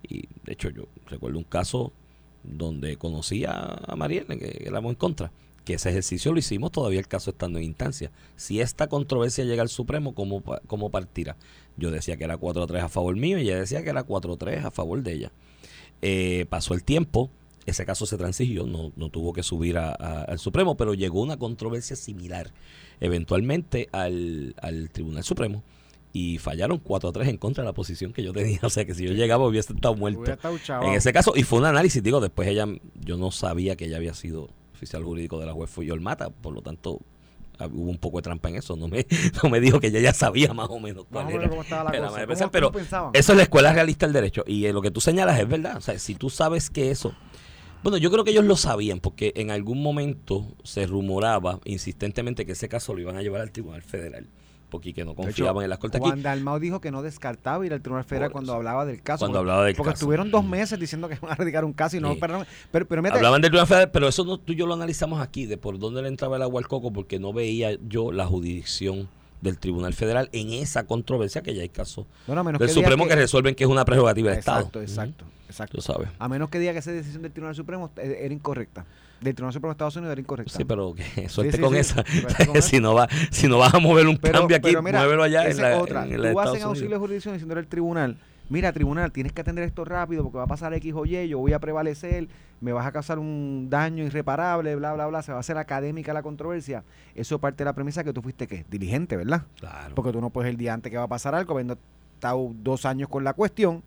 y 0.04 0.28
de 0.44 0.54
hecho, 0.54 0.70
yo 0.70 0.88
recuerdo 1.08 1.38
un 1.38 1.46
caso 1.46 1.94
donde 2.48 2.98
conocí 2.98 3.46
a, 3.46 3.80
a 3.88 3.96
Marielle, 3.96 4.38
que 4.38 4.64
éramos 4.66 4.92
en 4.92 4.96
contra, 4.96 5.32
que 5.66 5.74
ese 5.74 5.90
ejercicio 5.90 6.32
lo 6.32 6.40
hicimos 6.40 6.72
todavía 6.72 7.00
el 7.00 7.08
caso 7.08 7.32
estando 7.32 7.60
en 7.60 7.66
instancia. 7.66 8.12
Si 8.36 8.62
esta 8.62 8.88
controversia 8.88 9.44
llega 9.44 9.64
al 9.64 9.70
Supremo, 9.70 10.14
¿cómo, 10.14 10.44
cómo 10.68 10.90
partirá? 10.92 11.36
Yo 11.76 11.92
decía 11.92 12.18
que 12.18 12.24
era 12.24 12.40
4-3 12.40 12.84
a 12.84 12.90
favor 12.90 13.16
mío 13.16 13.38
y 13.40 13.42
ella 13.42 13.60
decía 13.60 13.84
que 13.84 13.90
era 13.90 14.06
4-3 14.06 14.64
a 14.64 14.72
favor 14.72 15.02
de 15.02 15.14
ella. 15.14 15.32
Eh, 16.02 16.46
pasó 16.50 16.74
el 16.74 16.84
tiempo, 16.84 17.30
ese 17.66 17.86
caso 17.86 18.06
se 18.06 18.18
transigió, 18.18 18.66
no, 18.68 18.92
no 18.96 19.10
tuvo 19.10 19.34
que 19.34 19.42
subir 19.42 19.78
al 19.78 20.40
Supremo, 20.40 20.78
pero 20.78 20.94
llegó 20.94 21.22
una 21.22 21.38
controversia 21.38 21.96
similar 21.96 22.52
eventualmente 23.00 23.90
al, 23.92 24.56
al 24.62 24.90
Tribunal 24.92 25.24
Supremo 25.24 25.64
y 26.18 26.38
fallaron 26.38 26.78
4 26.80 27.10
a 27.10 27.12
3 27.12 27.28
en 27.28 27.38
contra 27.38 27.64
de 27.64 27.68
la 27.68 27.74
posición 27.74 28.14
que 28.14 28.24
yo 28.24 28.32
tenía. 28.32 28.60
O 28.64 28.70
sea 28.70 28.86
que 28.86 28.94
si 28.96 29.04
yo 29.06 29.12
llegaba 29.12 29.46
hubiese 29.46 29.74
estado 29.74 29.96
muerto. 29.96 30.20
Hubiera 30.22 30.36
estado 30.36 30.58
chavao. 30.60 30.88
En 30.90 30.96
ese 30.96 31.12
caso, 31.12 31.34
y 31.36 31.44
fue 31.44 31.60
un 31.60 31.66
análisis, 31.66 32.02
digo, 32.02 32.22
después 32.22 32.48
ella, 32.48 32.66
yo 33.04 33.18
no 33.18 33.32
sabía 33.32 33.76
que 33.76 33.86
ella 33.86 33.98
había 33.98 34.14
sido 34.14 34.48
oficial 34.74 35.04
jurídico 35.04 35.40
de 35.40 35.46
la 35.46 35.52
juez 35.52 35.70
fui 35.70 35.88
Mata, 36.00 36.30
por 36.30 36.54
lo 36.54 36.62
tanto 36.62 37.02
hab- 37.60 37.72
hubo 37.74 37.90
un 37.90 37.98
poco 37.98 38.18
de 38.20 38.24
trampa 38.24 38.48
en 38.50 38.56
eso, 38.56 38.76
no 38.78 38.88
me, 38.88 39.06
no 39.44 39.50
me 39.50 39.60
dijo 39.60 39.80
que 39.82 39.88
ella 39.88 40.00
ya 40.00 40.14
sabía 40.14 40.54
más 40.54 40.68
o 40.70 40.80
menos 40.80 41.06
cuál 41.12 41.30
era, 41.32 41.50
cómo 41.50 41.62
estaba 41.64 41.84
la 41.86 41.90
era 41.98 42.08
cosa. 42.08 42.12
manera 42.12 42.22
de 42.22 42.62
¿Cómo- 42.62 42.72
pensar, 42.72 43.02
cómo 43.02 43.02
pero 43.04 43.12
eso 43.20 43.32
es 43.34 43.38
la 43.38 43.44
escuela 43.44 43.74
realista 43.74 44.06
del 44.06 44.14
derecho, 44.14 44.44
y 44.48 44.66
eh, 44.66 44.72
lo 44.74 44.82
que 44.82 44.92
tú 44.92 45.02
señalas 45.02 45.38
es 45.40 45.48
verdad, 45.50 45.76
o 45.78 45.82
sea, 45.82 46.00
si 46.00 46.16
tú 46.16 46.30
sabes 46.30 46.70
que 46.70 46.92
eso, 46.92 47.14
bueno, 47.84 47.98
yo 47.98 48.10
creo 48.10 48.24
que 48.24 48.32
ellos 48.32 48.46
lo 48.46 48.56
sabían, 48.56 49.00
porque 49.02 49.34
en 49.36 49.52
algún 49.52 49.82
momento 49.84 50.46
se 50.64 50.88
rumoraba 50.88 51.60
insistentemente 51.66 52.46
que 52.46 52.54
ese 52.54 52.68
caso 52.70 52.94
lo 52.94 53.02
iban 53.02 53.16
a 53.18 53.22
llevar 53.22 53.42
al 53.42 53.52
Tribunal 53.52 53.82
Federal, 53.82 54.28
porque 54.76 54.94
que 54.94 55.04
no 55.06 55.12
hecho, 55.12 55.22
confiaban 55.24 55.64
en 55.64 55.70
las 55.70 55.80
cortes 55.80 56.00
aquí. 56.00 56.08
Juan 56.10 56.22
Dalmau 56.24 56.60
dijo 56.60 56.80
que 56.82 56.92
no 56.92 57.02
descartaba 57.02 57.66
ir 57.66 57.74
al 57.74 57.82
Tribunal 57.82 58.06
Federal 58.06 58.32
cuando 58.32 58.54
hablaba 58.54 58.86
del 58.86 59.02
caso. 59.02 59.20
Cuando 59.20 59.40
porque- 59.40 59.50
hablaba 59.52 59.66
del 59.66 59.76
Porque 59.76 59.92
caso. 59.92 60.04
estuvieron 60.04 60.32
dos 60.32 60.46
meses 60.46 60.80
diciendo 60.80 61.08
que 61.10 61.16
iban 61.22 61.32
a 61.32 61.36
radicar 61.36 61.66
un 61.66 61.74
caso 61.74 61.98
y 61.98 62.00
no 62.00 62.10
Sí. 62.10 62.14
esperaron. 62.16 62.46
Pero, 62.72 62.86
pero 62.88 63.02
mete- 63.02 63.16
Hablaban 63.18 63.42
del 63.42 63.52
Tribunal 63.52 63.68
Federal, 63.68 63.92
pero 63.92 64.08
eso 64.08 64.24
no, 64.26 64.38
tú 64.38 64.54
y 64.54 64.56
yo 64.56 64.68
lo 64.68 64.74
analizamos 64.74 65.20
aquí, 65.22 65.46
de 65.46 65.58
por 65.58 65.80
dónde 65.80 66.02
le 66.02 66.08
entraba 66.08 66.36
el 66.38 66.42
agua 66.44 66.60
al 66.62 66.68
coco, 66.68 66.92
porque 66.94 67.20
no 67.20 67.34
veía 67.34 67.78
yo 67.88 68.12
la 68.12 68.26
jurisdicción 68.26 69.08
del 69.46 69.58
Tribunal 69.58 69.94
Federal 69.94 70.30
en 70.34 70.52
esa 70.52 70.86
controversia 70.86 71.42
que 71.42 71.56
ya 71.56 71.62
hay 71.62 71.70
casos 71.70 72.06
bueno, 72.28 72.44
del 72.44 72.58
que 72.58 72.68
Supremo 72.68 73.08
que, 73.08 73.16
resuelven 73.16 73.56
que 73.56 73.64
es 73.64 73.70
una 73.70 73.86
prerrogativa 73.86 74.32
del 74.32 74.40
Exacto, 74.40 74.82
Estado. 74.82 74.84
exacto, 74.84 75.26
exacto. 75.48 75.78
Tú 75.78 75.82
sabes. 75.82 76.10
A 76.20 76.28
menos 76.28 76.50
que 76.50 76.60
diga 76.60 76.74
que 76.74 76.80
esa 76.80 76.92
decisión 76.92 77.22
del 77.22 77.32
Tribunal 77.32 77.56
Supremo 77.56 77.92
era 77.96 78.34
incorrecta. 78.34 78.86
Del 79.22 79.34
Tribunal 79.34 79.54
Supremo 79.54 79.70
de 79.70 79.76
Estados 79.76 79.96
Unidos 79.96 80.12
era 80.12 80.22
incorrecta. 80.22 80.58
Sí, 80.58 80.66
pero 80.66 80.94
que 80.94 81.30
suerte 81.30 81.56
sí, 81.56 81.62
con 81.62 81.72
sí, 81.74 81.80
esa. 81.80 82.04
con 82.48 82.62
si, 82.62 82.80
no 82.80 82.94
va, 82.94 83.08
si 83.32 83.48
no 83.48 83.60
vas 83.60 83.74
a 83.74 83.80
mover 83.80 84.08
un 84.08 84.18
Pero, 84.18 84.40
cambio 84.40 84.58
aquí, 84.58 84.76
mira, 84.84 85.00
muévelo 85.00 85.24
allá 85.24 85.50
en 85.50 85.62
la, 85.62 85.78
otra. 85.78 86.04
en 86.06 86.22
la 86.22 86.32
Tú 86.32 86.36
vas 86.36 86.56
en 86.56 86.64
auxilio 86.64 86.90
de 86.92 86.98
jurisdicción 86.98 87.34
diciéndole 87.34 87.62
al 87.62 87.68
tribunal, 87.68 88.18
mira 88.50 88.72
tribunal, 88.74 89.12
tienes 89.12 89.34
que 89.34 89.42
atender 89.42 89.64
esto 89.64 89.86
rápido 89.86 90.24
porque 90.24 90.38
va 90.38 90.44
a 90.44 90.48
pasar 90.48 90.74
X 90.74 90.94
o 90.96 91.06
Y, 91.06 91.28
yo 91.28 91.40
voy 91.40 91.54
a 91.54 91.60
prevalecer, 91.60 92.28
me 92.62 92.72
vas 92.72 92.86
a 92.86 92.92
causar 92.92 93.20
un 93.20 93.68
daño 93.70 94.04
irreparable, 94.04 94.76
bla, 94.76 94.94
bla, 94.94 95.08
bla, 95.08 95.22
se 95.22 95.32
va 95.32 95.38
a 95.38 95.42
hacer 95.42 95.58
académica 95.58 96.14
la 96.14 96.24
controversia. 96.24 96.84
Eso 97.16 97.40
parte 97.40 97.60
de 97.60 97.66
la 97.66 97.74
premisa 97.74 98.04
que 98.04 98.14
tú 98.14 98.22
fuiste, 98.22 98.48
¿qué? 98.48 98.66
Diligente, 98.70 99.18
¿verdad? 99.18 99.44
Claro. 99.60 99.96
Porque 99.96 100.12
tú 100.12 100.22
no 100.22 100.30
puedes 100.30 100.50
el 100.50 100.58
día 100.58 100.74
antes 100.74 100.92
que 100.92 100.98
va 100.98 101.04
a 101.04 101.08
pasar 101.08 101.36
algo, 101.36 101.54
habiendo 101.54 101.78
estado 102.16 102.52
dos 102.64 102.86
años 102.86 103.10
con 103.10 103.24
la 103.24 103.34
cuestión 103.34 103.84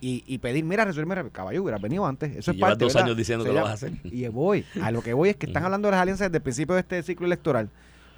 y, 0.00 0.22
y 0.26 0.38
pedir, 0.38 0.64
mira, 0.64 0.84
resuelve, 0.84 1.14
rápido. 1.14 1.32
caballo, 1.32 1.62
hubiera 1.62 1.78
venido 1.78 2.06
antes. 2.06 2.36
Eso 2.36 2.52
Y 2.52 2.56
es 2.56 2.60
parte, 2.60 2.84
dos 2.84 2.94
¿verdad? 2.94 3.06
años 3.06 3.16
diciendo 3.16 3.44
que 3.44 3.52
lo 3.52 3.62
vas 3.62 3.70
a 3.70 3.74
hacer. 3.74 3.92
Y 4.04 4.26
voy, 4.28 4.64
a 4.82 4.90
lo 4.90 5.02
que 5.02 5.12
voy 5.12 5.30
es 5.30 5.36
que 5.36 5.46
están 5.50 5.64
hablando 5.64 5.88
de 5.88 5.92
las 5.92 6.00
alianzas 6.00 6.28
desde 6.28 6.36
el 6.38 6.42
principio 6.42 6.74
de 6.74 6.80
este 6.82 7.02
ciclo 7.02 7.26
electoral. 7.26 7.68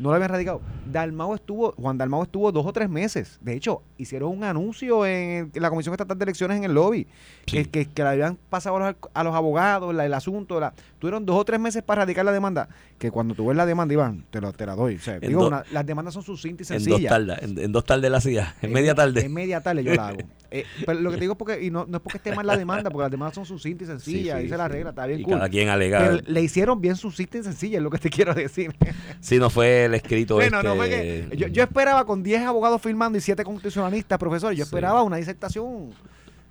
No 0.01 0.09
lo 0.09 0.15
habían 0.17 0.31
radicado. 0.31 0.61
Dalmau 0.91 1.35
estuvo, 1.35 1.73
Juan 1.73 1.99
Dalmau 1.99 2.23
estuvo 2.23 2.51
dos 2.51 2.65
o 2.67 2.73
tres 2.73 2.89
meses. 2.89 3.39
De 3.43 3.55
hecho, 3.55 3.83
hicieron 3.99 4.31
un 4.37 4.43
anuncio 4.45 5.05
en, 5.07 5.53
la 5.55 5.69
Comisión 5.71 5.93
Estatal 5.95 6.19
de 6.19 6.25
Elecciones 6.25 6.57
en 6.57 6.65
el 6.65 6.73
lobby. 6.75 7.07
Que, 7.47 7.65
Sí. 7.65 7.71
que, 7.71 7.87
que 7.87 8.03
le 8.03 8.09
habían 8.09 8.37
pasado 8.49 8.77
a 8.79 8.81
los, 8.91 8.97
a 9.13 9.25
los 9.25 9.35
abogados 9.35 9.95
la- 9.95 10.07
el 10.07 10.15
asunto. 10.15 10.59
La, 10.59 10.73
tuvieron 10.99 11.25
dos 11.27 11.37
o 11.37 11.45
tres 11.45 11.61
meses 11.61 11.83
para 11.83 12.03
radicar 12.03 12.25
la 12.25 12.33
demanda. 12.33 12.69
Que 12.99 13.11
cuando 13.11 13.35
tú 13.35 13.47
ves 13.47 13.57
la 13.57 13.67
demanda, 13.67 13.93
Iván, 13.95 14.25
te, 14.31 14.41
lo, 14.41 14.53
te 14.53 14.65
la 14.67 14.75
doy. 14.75 14.97
O 14.97 15.01
sea, 15.01 15.17
En 15.17 15.21
digo, 15.21 15.43
do- 15.43 15.49
una- 15.49 15.65
las 15.71 15.85
demandas 15.87 16.15
son 16.15 16.23
sucintas 16.23 16.71
y 16.71 16.73
En 16.73 16.79
dos 16.79 16.85
sencillas. 16.87 17.11
tardes, 17.11 17.43
en, 17.43 17.59
en 17.59 17.71
dos 17.73 17.85
tardes 17.85 18.11
la 18.11 18.21
silla, 18.21 18.55
en 18.63 18.73
media 18.73 18.95
tarde. 18.95 19.25
En 19.25 19.33
media 19.35 19.61
tarde 19.63 19.85
yo 19.85 19.95
la 19.95 20.09
hago. 20.09 20.19
Eh, 20.53 20.65
pero 20.85 20.99
lo 21.01 21.11
que 21.11 21.17
te 21.17 21.21
digo 21.23 21.35
es 21.35 21.39
porque, 21.39 21.63
y 21.63 21.71
no, 21.71 21.87
no 21.87 21.99
es 21.99 22.03
porque 22.03 22.19
esté 22.19 22.35
mal 22.35 22.47
la 22.47 22.57
demanda, 22.57 22.91
porque 22.91 23.03
las 23.05 23.11
demandas 23.11 23.35
son 23.37 23.47
sucintas 23.47 23.87
y 23.89 23.91
Sí, 23.93 23.93
sencillas, 24.01 24.37
sí, 24.39 24.43
dice 24.45 24.57
la 24.57 24.67
sí. 24.67 24.73
regla, 24.73 24.91
está 24.91 25.07
bien 25.07 25.21
y 25.21 25.23
cool. 25.23 25.35
cada 25.35 25.49
quien 25.49 25.69
alega. 25.69 25.99
Pero 26.01 26.19
le 26.27 26.43
hicieron 26.43 26.81
bien 26.81 26.97
sucinta 26.97 27.39
y 27.39 27.43
sencilla, 27.45 27.77
es 27.79 27.83
lo 27.85 27.91
que 27.91 27.99
te 27.99 28.11
quiero 28.11 28.35
decir. 28.35 28.75
Si 29.21 29.39
no 29.39 29.51
fue 29.51 29.85
el 29.85 29.95
escrito 29.95 30.35
Bueno, 30.37 30.57
este, 30.59 30.69
no 30.69 30.77
fue 30.77 30.89
que- 30.89 31.29
yo, 31.37 31.47
yo 31.49 31.63
esperaba 31.63 32.05
con 32.07 32.23
10 32.23 32.43
abogados 32.43 32.81
firmando 32.83 33.19
y 33.19 33.21
7 33.21 33.45
constitucionalistas, 33.45 34.19
profesores, 34.19 34.59
yo 34.59 34.65
Sí. 34.65 34.69
esperaba 34.69 35.03
una 35.03 35.17
disertación 35.17 35.91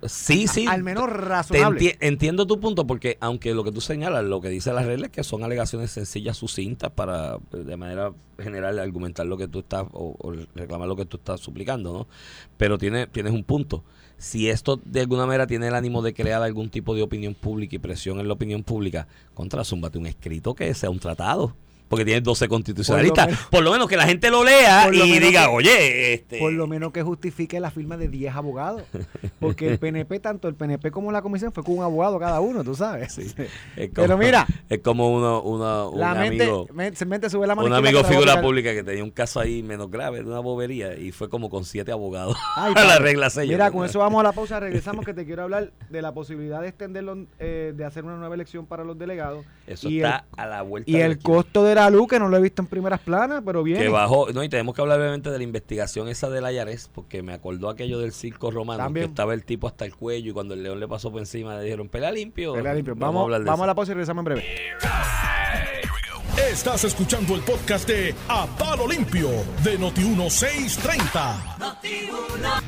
Sí, 0.06 0.46
sí. 0.46 0.66
al 0.66 0.82
menos 0.82 1.10
razonable. 1.10 1.80
enti- 1.80 1.96
entiendo 2.00 2.46
tu 2.46 2.58
punto 2.58 2.86
porque 2.86 3.18
aunque 3.20 3.52
lo 3.54 3.64
que 3.64 3.72
tú 3.72 3.80
señalas, 3.80 4.24
lo 4.24 4.40
que 4.40 4.48
dice 4.48 4.72
la 4.72 4.82
regla 4.82 5.06
es 5.06 5.12
que 5.12 5.22
son 5.24 5.44
alegaciones 5.44 5.90
sencillas, 5.90 6.36
sucintas 6.38 6.90
para 6.90 7.38
de 7.52 7.76
manera 7.76 8.12
general 8.38 8.78
argumentar 8.78 9.26
lo 9.26 9.36
que 9.36 9.46
tú 9.48 9.58
estás 9.60 9.84
o, 9.92 10.16
o 10.18 10.32
reclamar 10.54 10.88
lo 10.88 10.96
que 10.96 11.04
tú 11.04 11.18
estás 11.18 11.40
suplicando, 11.40 11.92
¿no? 11.92 12.06
Pero 12.56 12.78
tiene, 12.78 13.06
tienes 13.06 13.32
un 13.32 13.44
punto. 13.44 13.84
Si 14.16 14.48
esto 14.50 14.80
de 14.84 15.00
alguna 15.00 15.26
manera 15.26 15.46
tiene 15.46 15.68
el 15.68 15.74
ánimo 15.74 16.02
de 16.02 16.14
crear 16.14 16.42
algún 16.42 16.70
tipo 16.70 16.94
de 16.94 17.02
opinión 17.02 17.34
pública 17.34 17.76
y 17.76 17.78
presión 17.78 18.20
en 18.20 18.28
la 18.28 18.34
opinión 18.34 18.62
pública, 18.62 19.06
contra 19.34 19.64
zúmbate 19.64 19.98
un 19.98 20.06
escrito 20.06 20.54
que 20.54 20.72
sea 20.74 20.90
un 20.90 20.98
tratado. 20.98 21.54
Porque 21.90 22.04
tienes 22.04 22.22
12 22.22 22.46
constitucionalistas. 22.46 23.26
menos- 23.26 23.46
Por 23.50 23.64
lo 23.64 23.72
menos 23.72 23.88
que 23.88 23.96
la 23.96 24.06
gente 24.06 24.30
lo 24.30 24.44
lea 24.44 24.86
lo 24.88 25.04
y 25.04 25.18
diga, 25.18 25.46
que- 25.46 25.50
oye, 25.52 26.14
este. 26.14 26.38
Por 26.38 26.52
lo 26.52 26.68
menos 26.68 26.92
que 26.92 27.02
justifique 27.02 27.58
la 27.58 27.72
firma 27.72 27.96
de 27.96 28.06
10 28.06 28.32
abogados. 28.34 28.82
Porque 29.40 29.66
el 29.66 29.78
PNP, 29.80 30.20
tanto 30.20 30.46
el 30.46 30.54
PNP 30.54 30.92
como 30.92 31.10
la 31.10 31.20
comisión, 31.20 31.52
fue 31.52 31.64
con 31.64 31.78
un 31.78 31.82
abogado 31.82 32.20
cada 32.20 32.40
uno, 32.40 32.62
tú 32.62 32.76
sabes. 32.76 33.18
es 33.76 33.90
Pero 33.92 34.16
mira, 34.16 34.46
es 34.68 34.78
como 34.78 35.12
uno, 35.12 35.42
uno, 35.42 35.90
un 35.90 35.98
la 35.98 36.14
mente, 36.14 36.44
amigo. 36.44 36.68
se 36.94 37.04
mente 37.06 37.28
sube 37.28 37.46
la 37.48 37.56
mano. 37.56 37.66
Un 37.66 37.74
amigo 37.74 38.02
la 38.02 38.08
figura 38.08 38.40
pública 38.40 38.72
que 38.72 38.84
tenía 38.84 39.02
un 39.02 39.10
caso 39.10 39.40
ahí 39.40 39.62
menos 39.64 39.90
grave, 39.90 40.18
de 40.22 40.26
una 40.30 40.38
bobería, 40.38 40.96
y 40.96 41.10
fue 41.10 41.28
como 41.28 41.50
con 41.50 41.64
siete 41.64 41.90
abogados 41.90 42.36
Ay, 42.56 42.72
a 42.76 42.84
la 42.84 42.98
regla 43.00 43.30
sello. 43.30 43.50
Mira, 43.50 43.72
con 43.72 43.84
eso 43.84 43.98
vamos 43.98 44.20
a 44.20 44.22
la 44.22 44.32
pausa, 44.32 44.60
regresamos 44.60 45.04
que 45.04 45.12
te 45.12 45.26
quiero 45.26 45.42
hablar 45.42 45.72
de 45.90 46.02
la 46.02 46.14
posibilidad 46.14 46.60
de 46.60 46.68
extenderlo, 46.68 47.26
eh, 47.40 47.72
de 47.76 47.84
hacer 47.84 48.04
una 48.04 48.14
nueva 48.14 48.36
elección 48.36 48.66
para 48.66 48.84
los 48.84 48.96
delegados. 48.96 49.44
Eso 49.66 49.88
y 49.88 49.96
está 49.98 50.24
a 50.36 50.46
la 50.46 50.62
vuelta 50.62 50.88
Y 50.88 50.96
el 50.96 51.18
costo 51.18 51.64
de 51.64 51.74
la 51.74 51.79
luz, 51.88 52.08
que 52.08 52.18
no 52.18 52.28
lo 52.28 52.36
he 52.36 52.42
visto 52.42 52.60
en 52.60 52.68
primeras 52.68 53.00
planas, 53.00 53.42
pero 53.46 53.62
bien. 53.62 53.78
que 53.78 53.88
bajó, 53.88 54.30
no, 54.32 54.42
y 54.42 54.48
tenemos 54.48 54.74
que 54.74 54.82
hablar 54.82 55.00
obviamente 55.00 55.30
de 55.30 55.38
la 55.38 55.44
investigación 55.44 56.08
esa 56.08 56.28
del 56.28 56.44
Ayares, 56.44 56.90
porque 56.92 57.22
me 57.22 57.32
acordó 57.32 57.70
aquello 57.70 57.98
del 58.00 58.12
circo 58.12 58.50
romano, 58.50 58.82
También. 58.82 59.06
que 59.06 59.10
estaba 59.10 59.32
el 59.32 59.44
tipo 59.44 59.68
hasta 59.68 59.84
el 59.86 59.94
cuello 59.94 60.30
y 60.30 60.34
cuando 60.34 60.54
el 60.54 60.62
león 60.62 60.80
le 60.80 60.88
pasó 60.88 61.10
por 61.10 61.20
encima 61.20 61.56
le 61.56 61.62
dijeron, 61.62 61.88
pelea 61.88 62.10
limpio. 62.10 62.52
Pelea 62.52 62.74
limpio. 62.74 62.94
Vamos, 62.96 63.14
Vamos, 63.14 63.20
a 63.20 63.24
hablar 63.24 63.40
de 63.40 63.46
vamos 63.46 63.64
a 63.64 63.66
la 63.68 63.74
pausa 63.74 63.92
y 63.92 63.94
regresamos 63.94 64.20
en 64.20 64.24
breve. 64.24 64.44
Estás 66.50 66.84
escuchando 66.84 67.34
el 67.36 67.42
podcast 67.42 67.86
de 67.86 68.14
A 68.28 68.46
Palo 68.58 68.88
Limpio 68.88 69.28
de 69.62 69.78
Noti1630. 69.78 71.70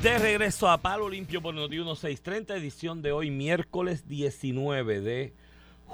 De 0.03 0.18
regreso 0.18 0.70
a 0.70 0.79
Palo 0.79 1.09
Limpio 1.09 1.40
por 1.42 1.55
Noti 1.55 1.77
1630, 1.77 2.55
edición 2.57 3.03
de 3.03 3.12
hoy, 3.12 3.31
miércoles 3.31 4.07
19 4.07 5.01
de 5.01 5.35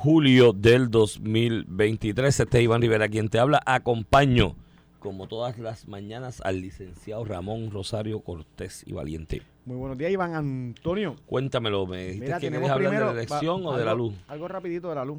julio 0.03 0.53
del 0.53 0.91
2023. 0.91 2.39
Este 2.41 2.59
es 2.59 2.65
Iván 2.65 2.81
Rivera 2.81 3.09
quien 3.09 3.29
te 3.29 3.41
habla. 3.41 3.61
Acompaño, 3.67 4.55
como 5.01 5.27
todas 5.27 5.59
las 5.59 5.89
mañanas, 5.89 6.41
al 6.45 6.61
licenciado 6.61 7.25
Ramón 7.25 7.71
Rosario 7.73 8.21
Cortés 8.21 8.85
y 8.87 8.93
Valiente. 8.93 9.43
Muy 9.67 9.77
buenos 9.77 9.99
días, 9.99 10.13
Iván 10.13 10.35
Antonio. 10.35 11.17
Cuéntamelo, 11.27 11.85
¿me 11.87 12.05
dijiste 12.07 12.25
Mira, 12.27 12.39
que 12.41 12.51
querías 12.51 12.71
hablar 12.71 12.93
de 12.93 13.01
la 13.01 13.11
elección 13.11 13.65
va- 13.65 13.71
o 13.71 13.77
de 13.77 13.85
la 13.85 13.95
luz? 13.95 14.15
Algo 14.29 14.47
rapidito 14.47 14.89
de 14.89 14.95
la 14.95 15.05
luz. 15.05 15.19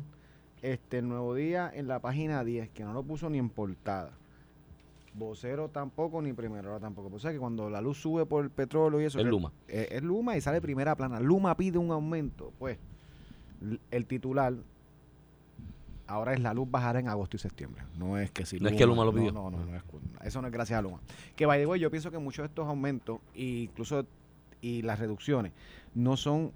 Este, 0.62 1.00
el 1.00 1.08
nuevo 1.10 1.36
día 1.36 1.70
en 1.74 1.88
la 1.90 2.00
página 2.00 2.44
10, 2.46 2.70
que 2.70 2.84
no 2.86 2.94
lo 2.94 3.04
puso 3.04 3.30
ni 3.30 3.38
en 3.38 3.50
portada. 3.50 4.12
Vocero 5.14 5.68
tampoco, 5.70 6.22
ni 6.22 6.32
primera 6.32 6.70
hora 6.70 6.80
tampoco. 6.80 7.14
O 7.14 7.20
sea 7.20 7.32
que 7.34 7.38
cuando 7.40 7.70
la 7.70 7.82
luz 7.82 7.98
sube 8.02 8.26
por 8.26 8.44
el 8.46 8.50
petróleo 8.50 9.02
y 9.02 9.06
eso. 9.06 9.20
Es 9.20 9.26
Luma. 9.26 9.52
eh, 9.68 9.90
es 9.92 10.04
Luma 10.04 10.38
y 10.38 10.42
sale 10.42 10.62
primera 10.62 10.96
plana. 10.96 11.20
Luma 11.20 11.56
pide 11.58 11.78
un 11.78 11.92
aumento. 11.92 12.54
Pues 12.58 12.78
el 13.92 14.06
titular 14.06 14.54
ahora 16.10 16.34
es 16.34 16.40
la 16.40 16.54
luz 16.54 16.70
bajará 16.70 17.00
en 17.00 17.08
agosto 17.08 17.38
y 17.38 17.40
septiembre. 17.40 17.84
No 17.98 18.18
es 18.18 18.32
que 18.32 18.46
si 18.46 18.60
No 18.60 18.70
es 18.70 18.76
que 18.76 18.86
Luma 18.86 19.06
lo 19.06 19.12
no, 19.12 19.18
pidió. 19.18 19.32
No, 19.32 19.50
no, 19.50 19.64
no, 19.64 19.76
es, 19.76 19.84
eso 20.24 20.42
no 20.42 20.48
es 20.48 20.54
gracias 20.54 20.80
a 20.80 20.82
Luma. 20.82 21.00
Que 21.36 21.46
by 21.46 21.60
the 21.60 21.66
way, 21.66 21.80
yo 21.80 21.92
pienso 21.92 22.12
que 22.12 22.18
muchos 22.18 22.44
de 22.44 22.48
estos 22.48 22.68
aumentos, 22.68 23.20
e 23.36 23.44
incluso 23.44 24.06
y 24.62 24.82
las 24.82 25.00
reducciones, 25.00 25.54
no 25.96 26.18
son 26.18 26.52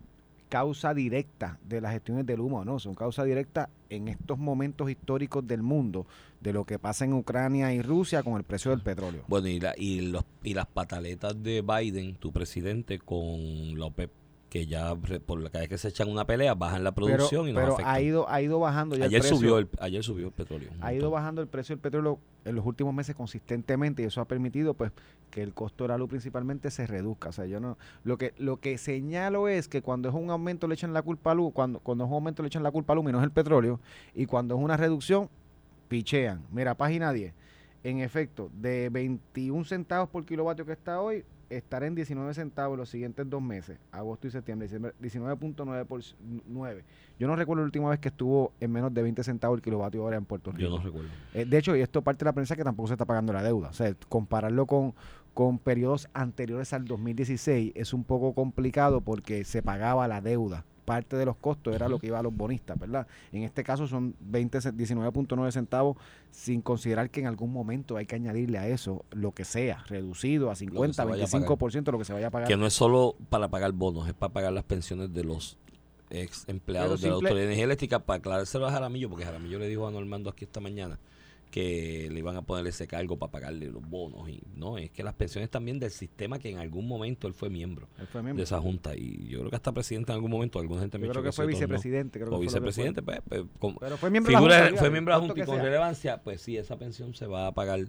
causa 0.50 0.94
directa 0.94 1.58
de 1.68 1.82
las 1.82 1.94
gestiones 1.94 2.26
del 2.26 2.40
humo, 2.40 2.64
no, 2.66 2.78
son 2.78 2.94
causa 2.94 3.24
directa 3.24 3.70
en 3.90 4.08
estos 4.08 4.38
momentos 4.38 4.90
históricos 4.90 5.48
del 5.48 5.64
mundo 5.64 6.06
de 6.42 6.54
lo 6.54 6.66
que 6.66 6.78
pasa 6.78 7.06
en 7.06 7.14
Ucrania 7.14 7.74
y 7.74 7.82
Rusia 7.82 8.22
con 8.22 8.36
el 8.36 8.44
precio 8.44 8.72
del 8.72 8.82
petróleo. 8.82 9.24
Bueno, 9.28 9.48
y, 9.48 9.60
la, 9.60 9.74
y, 9.78 10.02
los, 10.02 10.26
y 10.44 10.54
las 10.54 10.68
pataletas 10.68 11.42
de 11.42 11.62
Biden, 11.62 12.16
tu 12.16 12.32
presidente, 12.32 13.00
con 13.00 13.80
la 13.80 13.86
OPEP, 13.86 14.12
que 14.54 14.68
ya 14.68 14.94
por 14.94 15.42
la 15.42 15.50
cada 15.50 15.62
vez 15.62 15.70
que 15.70 15.80
se 15.80 15.88
echan 15.88 16.08
una 16.12 16.28
pelea 16.28 16.54
bajan 16.54 16.84
la 16.84 16.92
producción 16.92 17.50
y 17.50 17.54
nos 17.54 17.60
pero 17.60 17.74
afectan. 17.74 17.96
ha 17.96 18.00
ido 18.02 18.30
ha 18.30 18.40
ido 18.40 18.60
bajando 18.60 18.96
ya 18.96 19.06
ayer 19.06 19.16
el 19.16 19.22
precio. 19.22 19.38
subió 19.38 19.58
el 19.58 19.68
ayer 19.80 20.04
subió 20.04 20.28
el 20.28 20.32
petróleo. 20.32 20.70
ha 20.80 20.94
ido 20.94 21.10
bajando 21.10 21.42
el 21.42 21.48
precio 21.48 21.74
del 21.76 21.82
petróleo 21.82 22.20
en 22.46 22.54
los 22.54 22.64
últimos 22.64 22.94
meses 22.94 23.16
consistentemente 23.16 24.04
y 24.04 24.06
eso 24.06 24.22
ha 24.22 24.26
permitido 24.26 24.76
pues 24.76 24.92
que 25.32 25.42
el 25.42 25.56
costo 25.56 25.86
de 25.86 25.88
la 25.88 25.98
luz 25.98 26.08
principalmente 26.08 26.70
se 26.70 26.86
reduzca. 26.86 27.30
O 27.30 27.32
sea, 27.32 27.48
yo 27.48 27.60
no 27.60 27.80
lo 28.04 28.20
que 28.20 28.36
lo 28.38 28.58
que 28.58 28.78
señalo 28.78 29.48
es 29.48 29.68
que 29.68 29.82
cuando 29.82 30.08
es 30.10 30.14
un 30.14 30.30
aumento 30.30 30.68
le 30.68 30.76
echan 30.76 30.94
la 30.94 31.02
culpa 31.02 31.32
a 31.32 31.34
luz, 31.34 31.52
cuando 31.52 31.80
cuando 31.80 32.04
es 32.04 32.10
un 32.12 32.14
aumento 32.14 32.44
le 32.44 32.48
echan 32.48 32.62
la 32.62 32.70
culpa 32.70 32.94
a 32.94 32.96
luz 32.96 33.10
y 33.10 33.12
no 33.12 33.18
es 33.18 33.24
el 33.24 33.32
petróleo 33.32 33.80
y 34.14 34.28
cuando 34.28 34.54
es 34.56 34.62
una 34.62 34.78
reducción 34.78 35.30
pichean. 35.88 36.44
Mira, 36.52 36.76
página 36.76 37.12
10. 37.12 37.34
En 37.84 38.02
efecto, 38.02 38.52
de 38.54 38.90
21 38.90 39.66
centavos 39.66 40.10
por 40.10 40.24
kilovatio 40.26 40.64
que 40.64 40.74
está 40.74 41.02
hoy, 41.02 41.26
estará 41.50 41.88
en 41.88 41.96
19 41.96 42.34
centavos 42.34 42.78
los 42.78 42.90
siguientes 42.90 43.30
dos 43.30 43.42
meses, 43.42 43.78
agosto 43.92 44.28
y 44.28 44.32
septiembre, 44.32 44.68
diciembre, 44.68 44.94
19.9 45.02 45.86
por 45.86 46.02
9. 46.48 46.84
Yo 47.20 47.28
no 47.28 47.36
recuerdo 47.36 47.62
la 47.62 47.66
última 47.66 47.90
vez 47.90 48.00
que 48.00 48.10
estuvo 48.10 48.54
en 48.60 48.72
menos 48.72 48.94
de 48.94 49.02
20 49.02 49.24
centavos 49.24 49.58
el 49.58 49.62
kilovatio 49.62 50.04
hora 50.04 50.18
en 50.18 50.26
Puerto 50.26 50.52
Rico. 50.52 50.62
Yo 50.62 50.70
no 50.70 50.84
recuerdo. 50.84 51.10
Eh, 51.34 51.46
de 51.46 51.58
hecho, 51.58 51.76
y 51.76 51.82
esto 51.82 52.02
parte 52.02 52.26
de 52.26 52.30
la 52.30 52.34
prensa 52.34 52.56
que 52.56 52.64
tampoco 52.64 52.88
se 52.88 52.94
está 52.96 53.06
pagando 53.06 53.34
la 53.34 53.44
deuda. 53.44 53.70
O 53.70 53.74
sea, 53.74 53.94
compararlo 54.10 54.66
con, 54.66 54.94
con 55.34 55.60
periodos 55.60 56.10
anteriores 56.14 56.74
al 56.74 56.86
2016 56.86 57.74
es 57.76 57.94
un 57.94 58.04
poco 58.04 58.34
complicado 58.34 59.02
porque 59.02 59.44
se 59.44 59.62
pagaba 59.62 60.08
la 60.08 60.22
deuda. 60.22 60.66
Parte 60.86 61.16
de 61.16 61.26
los 61.26 61.38
costos 61.38 61.74
era 61.74 61.88
lo 61.88 61.98
que 62.00 62.08
iba 62.08 62.20
a 62.20 62.24
los 62.24 62.36
bonistas, 62.36 62.78
¿verdad? 62.78 63.08
En 63.32 63.44
este 63.44 63.64
caso 63.64 63.88
son 63.88 64.16
20, 64.20 64.60
ce- 64.62 64.74
19.9 64.74 65.52
centavos 65.52 65.98
sin 66.32 66.62
considerar 66.62 67.10
que 67.10 67.22
en 67.22 67.28
algún 67.28 67.54
momento 67.54 67.96
hay 67.98 68.06
que 68.06 68.16
añadirle 68.16 68.58
a 68.58 68.68
eso 68.68 69.06
lo 69.12 69.32
que 69.32 69.46
sea, 69.46 69.84
reducido 69.88 70.52
a 70.52 70.56
50, 70.56 70.94
se 70.94 71.10
vaya 71.10 71.24
a 71.24 71.28
25% 71.28 71.92
lo 71.92 72.00
que 72.00 72.06
se 72.06 72.14
vaya 72.14 72.28
a 72.28 72.32
pagar. 72.32 72.48
Que 72.48 72.58
no 72.58 72.66
es 72.66 72.74
solo 72.74 73.16
para 73.30 73.48
pagar 73.48 73.72
bonos, 73.72 74.08
es 74.08 74.14
para 74.14 74.34
pagar 74.34 74.52
las 74.54 74.64
pensiones 74.66 75.14
de 75.14 75.24
los 75.24 75.58
ex 76.10 76.44
empleados 76.48 77.02
de 77.02 77.08
la 77.08 77.14
simple- 77.16 77.28
Autoridad 77.30 77.36
de 77.40 77.44
Energía 77.46 77.64
Eléctrica 77.64 78.00
para 78.00 78.18
aclarárselo 78.20 78.68
a 78.68 78.72
Jaramillo, 78.72 79.10
porque 79.10 79.26
Jaramillo 79.26 79.60
le 79.60 79.68
dijo 79.68 79.88
a 79.88 79.92
Normando 79.92 80.30
aquí 80.30 80.44
esta 80.46 80.60
mañana 80.60 81.00
que 81.54 82.10
le 82.12 82.18
iban 82.18 82.36
a 82.36 82.42
poner 82.42 82.66
ese 82.66 82.88
cargo 82.88 83.16
para 83.20 83.32
pagarle 83.32 83.68
los 83.70 83.88
bonos 83.88 84.28
y 84.28 84.42
no, 84.56 84.80
es 84.80 84.90
que 84.90 85.04
las 85.04 85.14
pensiones 85.14 85.52
también 85.52 85.78
del 85.80 85.92
sistema 85.92 86.40
que 86.40 86.50
en 86.50 86.58
algún 86.58 86.88
momento 86.88 87.28
él 87.28 87.36
fue 87.36 87.52
miembro 87.52 87.88
Él 88.00 88.08
fue 88.08 88.24
de 88.24 88.42
esa 88.42 88.60
junta 88.60 88.96
y 88.96 89.28
yo 89.28 89.38
creo 89.38 89.52
que 89.52 89.56
hasta 89.58 89.72
presidente 89.72 90.12
en 90.12 90.16
algún 90.16 90.32
momento, 90.32 90.58
alguna 90.58 90.82
gente 90.82 90.98
me 90.98 91.06
Yo 91.06 91.12
creo 91.14 91.24
que 91.24 91.32
fue 91.32 91.46
no. 91.46 91.50
vicepresidente. 91.50 92.18
Creo 92.18 92.30
que 92.32 92.36
o 92.36 92.38
fue 92.40 92.46
fue. 92.48 92.54
vicepresidente, 92.60 93.04
pues, 93.04 93.20
pues, 93.30 93.44
con- 93.60 93.76
Pero 93.76 93.98
fue 93.98 94.10
miembro 94.10 94.32
de 94.32 94.34
la 94.34 94.40
figura- 94.40 94.66
Junta, 94.66 94.80
fue 94.80 94.90
miembro 94.90 95.14
de 95.14 95.20
la 95.22 95.28
Junta 95.28 95.44
y 95.44 95.46
con 95.46 95.56
sea. 95.58 95.64
relevancia, 95.64 96.22
pues 96.24 96.42
sí, 96.42 96.58
esa 96.58 96.76
pensión 96.80 97.14
se 97.14 97.28
va 97.28 97.46
a 97.46 97.52
pagar 97.52 97.86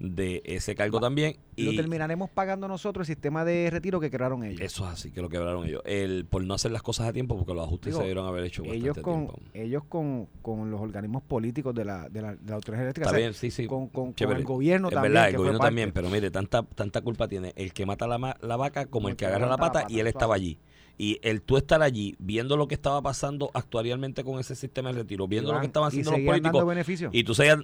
de 0.00 0.42
ese 0.44 0.74
cargo 0.74 1.00
también. 1.00 1.38
Lo 1.56 1.72
Y 1.72 1.76
terminaremos 1.76 2.30
pagando 2.30 2.68
nosotros 2.68 3.08
el 3.08 3.14
sistema 3.14 3.44
de 3.44 3.68
retiro 3.70 3.98
que 3.98 4.10
crearon 4.10 4.44
ellos. 4.44 4.60
eso 4.60 4.86
es 4.86 4.92
así, 4.92 5.10
que 5.10 5.20
lo 5.20 5.28
quebraron 5.28 5.66
ellos. 5.66 5.82
El, 5.84 6.24
por 6.24 6.44
no 6.44 6.54
hacer 6.54 6.70
las 6.70 6.82
cosas 6.82 7.08
a 7.08 7.12
tiempo, 7.12 7.36
porque 7.36 7.52
los 7.54 7.64
ajustes 7.66 7.86
Digo, 7.92 7.98
se 7.98 8.02
debieron 8.04 8.26
haber 8.26 8.44
hecho 8.44 8.62
ellos 8.64 8.96
con 8.98 9.26
tiempo. 9.26 9.40
ellos 9.54 9.82
con, 9.88 10.28
con 10.40 10.70
los 10.70 10.80
organismos 10.80 11.22
políticos 11.22 11.74
de 11.74 11.84
la, 11.84 12.08
de 12.08 12.22
la, 12.22 12.36
de 12.36 12.48
la 12.48 12.54
autoridad 12.54 12.82
eléctrica 12.84 13.06
Está 13.06 13.16
o 13.16 13.18
sea, 13.18 13.26
bien, 13.28 13.34
sí, 13.34 13.50
sí. 13.50 13.66
con, 13.66 13.88
con- 13.88 14.14
el 14.18 14.44
gobierno 14.44 14.88
es 14.88 14.94
también 14.94 15.12
verdad, 15.14 15.28
el 15.30 15.36
gobierno 15.36 15.58
también, 15.58 15.92
pero 15.92 16.10
mire, 16.10 16.30
tanta 16.30 16.62
tanta 16.62 17.00
culpa 17.00 17.26
tiene 17.26 17.52
el 17.56 17.72
que 17.72 17.84
mata 17.86 18.06
la, 18.06 18.36
la 18.40 18.56
vaca 18.56 18.86
como 18.86 19.08
el 19.08 19.16
que 19.16 19.26
agarra 19.26 19.46
la 19.48 19.56
pata, 19.56 19.84
y 19.88 19.98
él 20.00 20.06
estaba 20.06 20.34
allí. 20.34 20.58
Y 21.00 21.18
el 21.22 21.42
tú 21.42 21.56
estar 21.56 21.80
allí, 21.82 22.16
viendo 22.18 22.56
lo 22.56 22.66
que 22.66 22.74
estaba 22.74 23.00
pasando 23.02 23.50
actualmente 23.54 24.24
con 24.24 24.40
ese 24.40 24.54
sistema 24.56 24.92
de 24.92 24.98
retiro, 24.98 25.28
viendo 25.28 25.52
lo 25.52 25.60
que 25.60 25.66
estaban 25.66 25.88
haciendo 25.88 26.10
los 26.12 26.20
políticos, 26.20 26.64
y 27.12 27.24
tú 27.24 27.34
seguías 27.34 27.58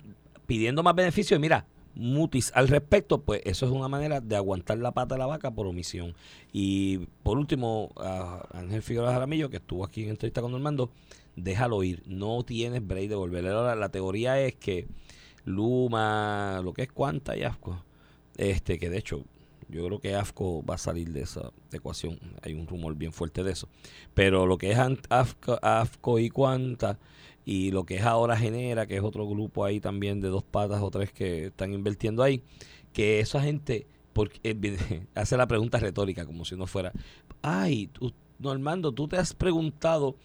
pidiendo 0.46 0.82
más 0.82 0.94
beneficios, 0.94 1.38
y 1.38 1.40
mira, 1.40 1.66
mutis 1.94 2.52
al 2.54 2.68
respecto, 2.68 3.22
pues 3.22 3.40
eso 3.44 3.66
es 3.66 3.72
una 3.72 3.88
manera 3.88 4.20
de 4.20 4.36
aguantar 4.36 4.78
la 4.78 4.92
pata 4.92 5.14
de 5.14 5.18
la 5.20 5.26
vaca 5.26 5.50
por 5.50 5.66
omisión. 5.66 6.14
Y 6.52 6.98
por 7.22 7.38
último, 7.38 7.92
Ángel 8.52 8.82
Figueroa 8.82 9.12
Jaramillo, 9.12 9.50
que 9.50 9.58
estuvo 9.58 9.84
aquí 9.84 10.04
en 10.04 10.10
entrevista 10.10 10.42
con 10.42 10.52
Normando, 10.52 10.90
déjalo 11.36 11.82
ir, 11.82 12.02
no 12.06 12.42
tienes 12.44 12.86
break 12.86 13.08
de 13.08 13.14
volver. 13.14 13.44
La 13.44 13.88
teoría 13.88 14.40
es 14.40 14.54
que 14.54 14.86
Luma, 15.44 16.60
lo 16.62 16.72
que 16.72 16.82
es 16.82 16.92
Cuanta 16.92 17.36
y 17.36 17.42
AFCO, 17.42 17.82
este, 18.36 18.78
que 18.78 18.90
de 18.90 18.98
hecho 18.98 19.24
yo 19.68 19.86
creo 19.86 19.98
que 19.98 20.14
AFCO 20.14 20.64
va 20.64 20.74
a 20.74 20.78
salir 20.78 21.10
de 21.12 21.22
esa 21.22 21.50
ecuación, 21.72 22.18
hay 22.42 22.54
un 22.54 22.66
rumor 22.66 22.94
bien 22.94 23.12
fuerte 23.12 23.42
de 23.42 23.52
eso, 23.52 23.68
pero 24.12 24.46
lo 24.46 24.58
que 24.58 24.72
es 24.72 24.78
AFCO 24.78 26.18
y 26.18 26.30
Cuanta 26.30 26.98
y 27.44 27.70
lo 27.70 27.84
que 27.84 27.96
es 27.96 28.02
ahora 28.02 28.36
Genera, 28.36 28.86
que 28.86 28.96
es 28.96 29.02
otro 29.02 29.28
grupo 29.28 29.64
ahí 29.64 29.80
también 29.80 30.20
de 30.20 30.28
dos 30.28 30.44
patas 30.44 30.82
o 30.82 30.90
tres 30.90 31.12
que 31.12 31.46
están 31.46 31.72
invirtiendo 31.72 32.22
ahí, 32.22 32.42
que 32.92 33.20
esa 33.20 33.42
gente 33.42 33.86
porque, 34.12 34.38
eh, 34.44 35.06
hace 35.14 35.36
la 35.36 35.46
pregunta 35.46 35.78
retórica 35.78 36.24
como 36.24 36.44
si 36.44 36.56
no 36.56 36.66
fuera, 36.66 36.92
ay, 37.42 37.88
tú, 37.88 38.12
Normando, 38.38 38.92
tú 38.92 39.06
te 39.06 39.16
has 39.16 39.32
preguntado 39.32 40.16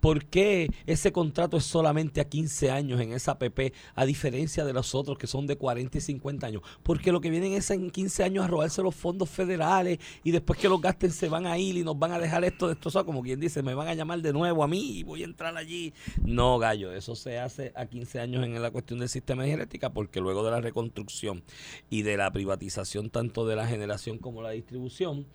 ¿Por 0.00 0.24
qué 0.26 0.70
ese 0.86 1.12
contrato 1.12 1.56
es 1.56 1.64
solamente 1.64 2.20
a 2.20 2.28
15 2.28 2.70
años 2.70 3.00
en 3.00 3.12
esa 3.12 3.38
PP, 3.38 3.72
a 3.94 4.04
diferencia 4.04 4.64
de 4.64 4.72
los 4.72 4.94
otros 4.94 5.18
que 5.18 5.26
son 5.26 5.46
de 5.46 5.56
40 5.56 5.98
y 5.98 6.00
50 6.00 6.46
años? 6.46 6.62
Porque 6.82 7.12
lo 7.12 7.20
que 7.20 7.30
vienen 7.30 7.52
es 7.52 7.70
en 7.70 7.90
15 7.90 8.24
años 8.24 8.44
a 8.44 8.48
robarse 8.48 8.82
los 8.82 8.94
fondos 8.94 9.28
federales 9.28 9.98
y 10.24 10.30
después 10.30 10.58
que 10.58 10.68
los 10.68 10.80
gasten 10.80 11.12
se 11.12 11.28
van 11.28 11.46
a 11.46 11.58
ir 11.58 11.76
y 11.76 11.84
nos 11.84 11.98
van 11.98 12.12
a 12.12 12.18
dejar 12.18 12.44
esto 12.44 12.68
destrozado, 12.68 13.06
como 13.06 13.22
quien 13.22 13.40
dice, 13.40 13.62
me 13.62 13.74
van 13.74 13.88
a 13.88 13.94
llamar 13.94 14.20
de 14.22 14.32
nuevo 14.32 14.64
a 14.64 14.68
mí 14.68 14.98
y 14.98 15.02
voy 15.02 15.22
a 15.22 15.26
entrar 15.26 15.56
allí. 15.56 15.92
No, 16.24 16.58
gallo, 16.58 16.92
eso 16.92 17.14
se 17.14 17.38
hace 17.38 17.72
a 17.74 17.86
15 17.86 18.20
años 18.20 18.44
en 18.44 18.60
la 18.60 18.70
cuestión 18.70 19.00
del 19.00 19.08
sistema 19.08 19.44
de 19.44 19.52
eléctrica 19.52 19.92
porque 19.92 20.20
luego 20.20 20.44
de 20.44 20.50
la 20.50 20.60
reconstrucción 20.60 21.42
y 21.90 22.02
de 22.02 22.16
la 22.16 22.30
privatización 22.30 23.10
tanto 23.10 23.46
de 23.46 23.56
la 23.56 23.66
generación 23.66 24.18
como 24.18 24.42
la 24.42 24.50
distribución, 24.50 25.26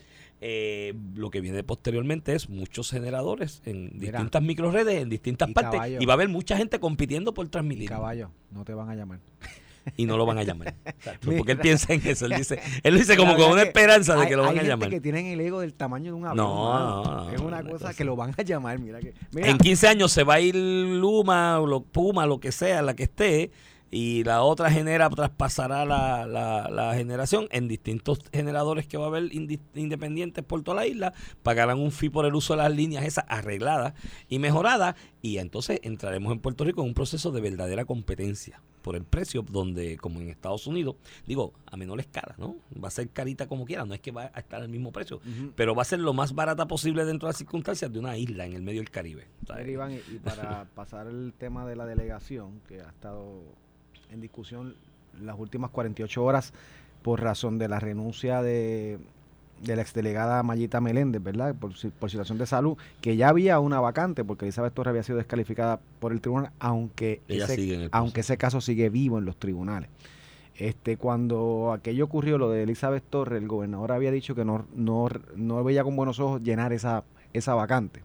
eh, 0.41 0.93
lo 1.15 1.29
que 1.31 1.41
viene 1.41 1.63
posteriormente 1.63 2.35
es 2.35 2.49
muchos 2.49 2.91
generadores 2.91 3.61
en 3.65 3.91
Mira. 3.97 4.11
distintas 4.19 4.41
microredes, 4.43 5.01
en 5.01 5.09
distintas 5.09 5.49
Y 5.49 5.53
partes, 5.53 5.71
caballo. 5.73 5.97
y 6.01 6.05
va 6.05 6.13
a 6.13 6.15
haber 6.15 6.29
mucha 6.29 6.57
gente 6.57 6.79
compitiendo 6.79 7.33
por 7.33 7.47
transmitir 7.49 7.89
caballo, 7.89 8.29
no 8.51 8.63
te 8.65 8.73
van 8.73 8.89
a 8.89 8.95
llamar. 8.95 9.19
y 9.97 10.05
no 10.05 10.17
lo 10.17 10.25
van 10.25 10.37
a 10.39 10.43
llamar. 10.43 10.73
Porque 11.37 11.53
él 11.53 11.59
piensa 11.59 11.93
en 11.93 12.01
eso, 12.05 12.25
él 12.25 12.33
dice, 12.37 12.59
él 12.83 12.97
dice 12.97 13.15
como 13.15 13.35
con 13.35 13.51
una 13.51 13.61
que 13.61 13.67
esperanza 13.69 14.15
de 14.15 14.27
que 14.27 14.35
lo 14.35 14.41
van 14.43 14.51
hay 14.51 14.57
a 14.57 14.59
gente 14.61 14.69
llamar. 14.71 14.89
que 14.89 14.99
tienen 15.01 15.27
el 15.27 15.39
ego 15.39 15.59
del 15.61 15.73
tamaño 15.73 16.05
de 16.11 16.13
un 16.13 16.25
avión. 16.25 16.37
No, 16.45 17.03
no, 17.03 17.31
es 17.31 17.39
una 17.39 17.47
una 17.59 17.63
cosa 17.63 17.71
cosa. 17.85 17.93
que 17.93 18.03
lo 18.03 18.15
van 18.15 18.33
a 18.37 18.41
llamar, 18.43 18.77
mira 18.79 18.99
que 18.99 19.13
mira, 19.31 19.47
En 19.49 19.57
15 19.57 19.87
años 19.87 20.11
se 20.11 20.23
va 20.23 20.35
a 20.35 20.39
ir 20.41 20.55
Luma, 20.55 21.59
o 21.59 21.67
lo, 21.67 21.81
Puma, 21.81 22.25
lo 22.25 22.39
que 22.39 22.51
sea, 22.51 22.81
la 22.81 22.95
que 22.95 23.03
esté, 23.03 23.51
y 23.91 24.23
la 24.23 24.41
otra 24.43 24.69
genera 24.69 25.09
traspasará 25.09 25.85
la, 25.85 26.25
la, 26.25 26.69
la 26.69 26.95
generación 26.95 27.47
en 27.51 27.67
distintos 27.67 28.19
generadores 28.33 28.87
que 28.87 28.97
va 28.97 29.05
a 29.05 29.07
haber 29.07 29.25
indi- 29.31 29.59
independientes 29.75 30.43
por 30.43 30.63
toda 30.63 30.77
la 30.77 30.87
isla, 30.87 31.13
pagarán 31.43 31.79
un 31.79 31.91
fee 31.91 32.09
por 32.09 32.25
el 32.25 32.35
uso 32.35 32.53
de 32.53 32.63
las 32.63 32.75
líneas 32.75 33.05
esas 33.05 33.25
arregladas 33.27 33.93
y 34.27 34.39
mejoradas, 34.39 34.95
y 35.21 35.37
entonces 35.37 35.79
entraremos 35.83 36.31
en 36.33 36.39
Puerto 36.39 36.63
Rico 36.63 36.81
en 36.81 36.89
un 36.89 36.93
proceso 36.93 37.31
de 37.31 37.41
verdadera 37.41 37.85
competencia 37.85 38.61
por 38.81 38.95
el 38.95 39.03
precio, 39.03 39.41
donde 39.41 39.97
como 39.97 40.19
en 40.21 40.29
Estados 40.29 40.67
Unidos, 40.67 40.95
digo, 41.25 41.53
a 41.65 41.75
menor 41.75 41.99
escala, 41.99 42.35
¿no? 42.37 42.55
Va 42.83 42.89
a 42.89 42.91
ser 42.91 43.09
carita 43.09 43.47
como 43.47 43.65
quiera, 43.65 43.83
no 43.83 43.95
es 43.95 43.99
que 43.99 44.11
va 44.11 44.29
a 44.31 44.39
estar 44.39 44.61
al 44.61 44.69
mismo 44.69 44.91
precio, 44.91 45.19
pero 45.55 45.73
va 45.73 45.81
a 45.81 45.85
ser 45.85 45.99
lo 45.99 46.13
más 46.13 46.33
barata 46.35 46.67
posible 46.67 47.03
dentro 47.03 47.27
de 47.27 47.31
las 47.31 47.37
circunstancias 47.37 47.91
de 47.91 47.97
una 47.97 48.15
isla 48.17 48.45
en 48.45 48.53
el 48.53 48.61
medio 48.61 48.81
del 48.81 48.91
Caribe. 48.91 49.27
Iván, 49.67 49.93
y 49.93 50.17
para 50.19 50.65
pasar 50.75 51.07
el 51.07 51.33
tema 51.35 51.65
de 51.65 51.75
la 51.75 51.87
delegación, 51.87 52.61
que 52.67 52.81
ha 52.81 52.89
estado 52.89 53.41
en 54.11 54.21
discusión 54.21 54.75
las 55.21 55.37
últimas 55.37 55.71
48 55.71 56.23
horas 56.23 56.53
por 57.01 57.21
razón 57.21 57.57
de 57.57 57.67
la 57.67 57.79
renuncia 57.79 58.41
de, 58.41 58.99
de 59.61 59.75
la 59.75 59.81
exdelegada 59.81 60.41
Mayita 60.43 60.81
Meléndez, 60.81 61.21
¿verdad? 61.21 61.55
Por, 61.55 61.71
por 61.99 62.09
situación 62.09 62.37
de 62.37 62.45
salud, 62.45 62.77
que 63.01 63.15
ya 63.15 63.29
había 63.29 63.59
una 63.59 63.79
vacante, 63.79 64.23
porque 64.23 64.45
Elizabeth 64.45 64.73
Torres 64.73 64.89
había 64.89 65.03
sido 65.03 65.17
descalificada 65.17 65.79
por 65.99 66.11
el 66.11 66.21
tribunal, 66.21 66.51
aunque, 66.59 67.21
Ella 67.27 67.45
ese, 67.45 67.89
aunque 67.91 68.21
ese 68.21 68.37
caso 68.37 68.61
sigue 68.61 68.89
vivo 68.89 69.19
en 69.19 69.25
los 69.25 69.37
tribunales. 69.37 69.89
Este, 70.57 70.97
cuando 70.97 71.73
aquello 71.73 72.05
ocurrió, 72.05 72.37
lo 72.37 72.49
de 72.49 72.63
Elizabeth 72.63 73.03
Torres, 73.09 73.41
el 73.41 73.47
gobernador 73.47 73.91
había 73.91 74.11
dicho 74.11 74.35
que 74.35 74.45
no, 74.45 74.65
no, 74.73 75.09
no 75.35 75.63
veía 75.63 75.83
con 75.83 75.95
buenos 75.95 76.19
ojos 76.19 76.41
llenar 76.41 76.71
esa, 76.71 77.03
esa 77.33 77.53
vacante. 77.55 78.01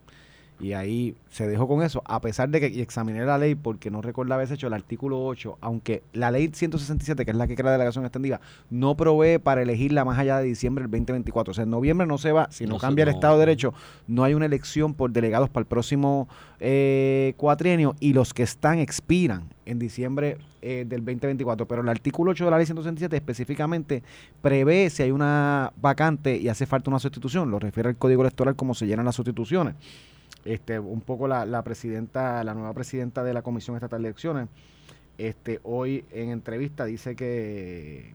Y 0.60 0.74
ahí 0.74 1.14
se 1.30 1.48
dejó 1.48 1.66
con 1.66 1.82
eso, 1.82 2.02
a 2.04 2.20
pesar 2.20 2.50
de 2.50 2.60
que 2.60 2.82
examiné 2.82 3.24
la 3.24 3.38
ley 3.38 3.54
porque 3.54 3.90
no 3.90 4.02
recordaba 4.02 4.42
ese 4.42 4.54
hecho, 4.54 4.66
el 4.66 4.74
artículo 4.74 5.24
8, 5.24 5.58
aunque 5.60 6.02
la 6.12 6.30
ley 6.30 6.50
167, 6.52 7.24
que 7.24 7.30
es 7.30 7.36
la 7.36 7.46
que 7.46 7.54
crea 7.54 7.66
la 7.66 7.72
delegación 7.72 8.04
extendida, 8.04 8.40
no 8.68 8.96
provee 8.96 9.38
para 9.38 9.62
elegirla 9.62 10.04
más 10.04 10.18
allá 10.18 10.38
de 10.38 10.44
diciembre 10.44 10.82
del 10.82 10.90
2024. 10.90 11.52
O 11.52 11.54
sea, 11.54 11.64
en 11.64 11.70
noviembre 11.70 12.06
no 12.06 12.18
se 12.18 12.32
va, 12.32 12.48
si 12.50 12.66
no, 12.66 12.78
cambia 12.78 13.04
el. 13.04 13.10
Estado 13.10 13.34
de 13.34 13.40
Derecho, 13.40 13.74
no 14.06 14.22
hay 14.24 14.34
una 14.34 14.46
elección 14.46 14.94
por 14.94 15.10
delegados 15.10 15.50
para 15.50 15.62
el 15.62 15.66
próximo 15.66 16.28
eh, 16.58 17.34
cuatrienio 17.36 17.96
y 18.00 18.12
los 18.12 18.32
que 18.32 18.42
están 18.42 18.78
expiran 18.78 19.48
en 19.66 19.78
diciembre 19.78 20.38
eh, 20.62 20.84
del 20.86 21.04
2024. 21.04 21.66
Pero 21.66 21.82
el 21.82 21.88
artículo 21.88 22.32
8 22.32 22.44
de 22.44 22.50
la 22.50 22.56
ley 22.58 22.66
167 22.66 23.16
específicamente 23.16 24.02
prevé 24.42 24.90
si 24.90 25.02
hay 25.02 25.10
una 25.10 25.72
vacante 25.80 26.36
y 26.36 26.48
hace 26.48 26.66
falta 26.66 26.90
una 26.90 26.98
sustitución. 26.98 27.50
Lo 27.50 27.58
refiere 27.58 27.88
al 27.88 27.96
Código 27.96 28.22
Electoral 28.22 28.56
como 28.56 28.74
se 28.74 28.86
llenan 28.86 29.06
las 29.06 29.16
sustituciones. 29.16 29.74
Este, 30.44 30.78
un 30.78 31.00
poco 31.02 31.28
la, 31.28 31.44
la 31.44 31.62
presidenta, 31.62 32.42
la 32.44 32.54
nueva 32.54 32.72
presidenta 32.72 33.22
de 33.22 33.34
la 33.34 33.42
Comisión 33.42 33.76
Estatal 33.76 34.02
de 34.02 34.08
Elecciones, 34.08 34.48
este, 35.18 35.60
hoy 35.64 36.04
en 36.12 36.30
entrevista 36.30 36.86
dice 36.86 37.14
que, 37.14 38.14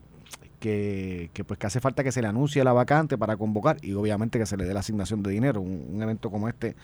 que, 0.59 1.29
pues 1.45 1.59
que 1.59 1.67
hace 1.67 1.79
falta 1.79 2.03
que 2.03 2.11
se 2.11 2.21
le 2.21 2.27
anuncie 2.27 2.63
la 2.63 2.73
vacante 2.73 3.17
para 3.17 3.38
convocar 3.38 3.77
y 3.83 3.93
obviamente 3.93 4.39
que 4.39 4.47
se 4.47 4.57
le 4.57 4.65
dé 4.65 4.73
la 4.73 4.79
asignación 4.79 5.21
de 5.21 5.29
dinero. 5.29 5.61
Un, 5.61 5.85
un 5.93 6.01
evento 6.01 6.31
como 6.31 6.49
este, 6.49 6.75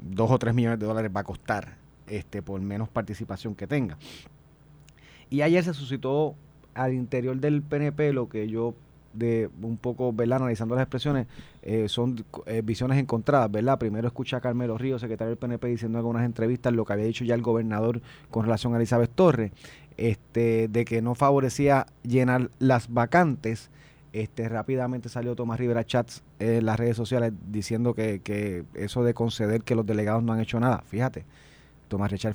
dos 0.00 0.30
o 0.30 0.38
tres 0.38 0.54
millones 0.54 0.78
de 0.78 0.86
dólares 0.86 1.10
va 1.14 1.20
a 1.20 1.24
costar 1.24 1.76
este, 2.06 2.40
por 2.40 2.60
menos 2.60 2.88
participación 2.88 3.54
que 3.54 3.66
tenga. 3.66 3.98
Y 5.28 5.42
ayer 5.42 5.62
se 5.62 5.74
suscitó 5.74 6.36
al 6.74 6.92
interior 6.94 7.36
del 7.36 7.62
PNP 7.62 8.12
lo 8.12 8.28
que 8.28 8.48
yo 8.48 8.74
de 9.14 9.48
un 9.62 9.76
poco, 9.76 10.12
¿verdad? 10.12 10.38
Analizando 10.38 10.74
las 10.74 10.82
expresiones, 10.82 11.26
eh, 11.62 11.88
son 11.88 12.24
eh, 12.46 12.62
visiones 12.64 12.98
encontradas, 12.98 13.50
¿verdad? 13.50 13.78
Primero 13.78 14.06
escucha 14.06 14.38
a 14.38 14.40
Carmelo 14.40 14.76
Ríos, 14.76 15.00
secretario 15.00 15.30
del 15.30 15.38
PNP, 15.38 15.68
diciendo 15.68 15.98
en 15.98 16.00
algunas 16.00 16.24
entrevistas 16.24 16.72
lo 16.72 16.84
que 16.84 16.92
había 16.92 17.06
dicho 17.06 17.24
ya 17.24 17.34
el 17.34 17.42
gobernador 17.42 18.02
con 18.30 18.44
relación 18.44 18.74
a 18.74 18.76
Elizabeth 18.76 19.10
Torres, 19.14 19.52
este, 19.96 20.68
de 20.68 20.84
que 20.84 21.02
no 21.02 21.14
favorecía 21.14 21.86
llenar 22.02 22.50
las 22.58 22.92
vacantes. 22.92 23.70
Este, 24.12 24.48
rápidamente 24.48 25.08
salió 25.08 25.34
Tomás 25.34 25.58
Rivera 25.58 25.84
Chats 25.84 26.22
en 26.38 26.64
las 26.64 26.78
redes 26.78 26.96
sociales 26.96 27.32
diciendo 27.50 27.94
que, 27.94 28.20
que 28.20 28.64
eso 28.74 29.02
de 29.02 29.12
conceder 29.12 29.62
que 29.62 29.74
los 29.74 29.84
delegados 29.84 30.22
no 30.22 30.32
han 30.32 30.40
hecho 30.40 30.60
nada. 30.60 30.84
Fíjate, 30.86 31.24
Tomás 31.88 32.12
Richard 32.12 32.34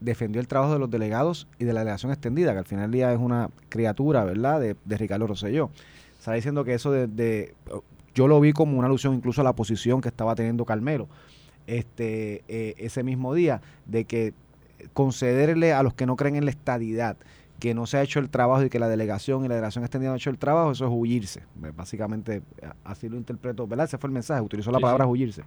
defendió 0.00 0.40
el 0.40 0.48
trabajo 0.48 0.72
de 0.72 0.78
los 0.78 0.90
delegados 0.90 1.46
y 1.58 1.64
de 1.64 1.72
la 1.72 1.80
delegación 1.80 2.10
extendida, 2.12 2.52
que 2.52 2.58
al 2.58 2.64
final 2.64 2.84
del 2.84 2.92
día 2.92 3.12
es 3.12 3.18
una 3.18 3.50
criatura, 3.68 4.24
¿verdad?, 4.24 4.60
de, 4.60 4.76
de 4.84 4.96
Ricardo 4.96 5.26
Rosselló. 5.26 5.70
Está 6.18 6.32
diciendo 6.32 6.64
que 6.64 6.74
eso 6.74 6.90
de, 6.90 7.06
de- 7.06 7.54
Yo 8.14 8.26
lo 8.28 8.40
vi 8.40 8.52
como 8.52 8.78
una 8.78 8.86
alusión 8.88 9.14
incluso 9.14 9.40
a 9.40 9.44
la 9.44 9.54
posición 9.54 10.00
que 10.00 10.08
estaba 10.08 10.34
teniendo 10.34 10.64
Carmelo 10.64 11.08
este, 11.66 12.42
eh, 12.48 12.74
ese 12.78 13.02
mismo 13.02 13.34
día, 13.34 13.60
de 13.86 14.04
que 14.04 14.34
concederle 14.92 15.72
a 15.72 15.82
los 15.82 15.94
que 15.94 16.06
no 16.06 16.16
creen 16.16 16.36
en 16.36 16.44
la 16.44 16.50
estadidad 16.50 17.16
que 17.58 17.74
no 17.74 17.86
se 17.86 17.98
ha 17.98 18.02
hecho 18.02 18.20
el 18.20 18.30
trabajo 18.30 18.62
y 18.64 18.70
que 18.70 18.78
la 18.78 18.88
delegación 18.88 19.44
y 19.44 19.48
la 19.48 19.54
delegación 19.54 19.84
extendida 19.84 20.08
no 20.08 20.14
ha 20.14 20.16
hecho 20.16 20.30
el 20.30 20.38
trabajo, 20.38 20.72
eso 20.72 20.86
es 20.86 20.90
huirse. 20.94 21.40
Eh, 21.62 21.72
Básicamente, 21.76 22.40
así 22.84 23.06
lo 23.10 23.18
interpreto, 23.18 23.66
¿verdad? 23.66 23.84
Ese 23.84 23.98
fue 23.98 24.08
el 24.08 24.14
mensaje, 24.14 24.40
utilizó 24.40 24.70
la 24.70 24.78
Sí, 24.78 24.82
palabra 24.82 25.04
sí. 25.04 25.10
huirse. 25.10 25.42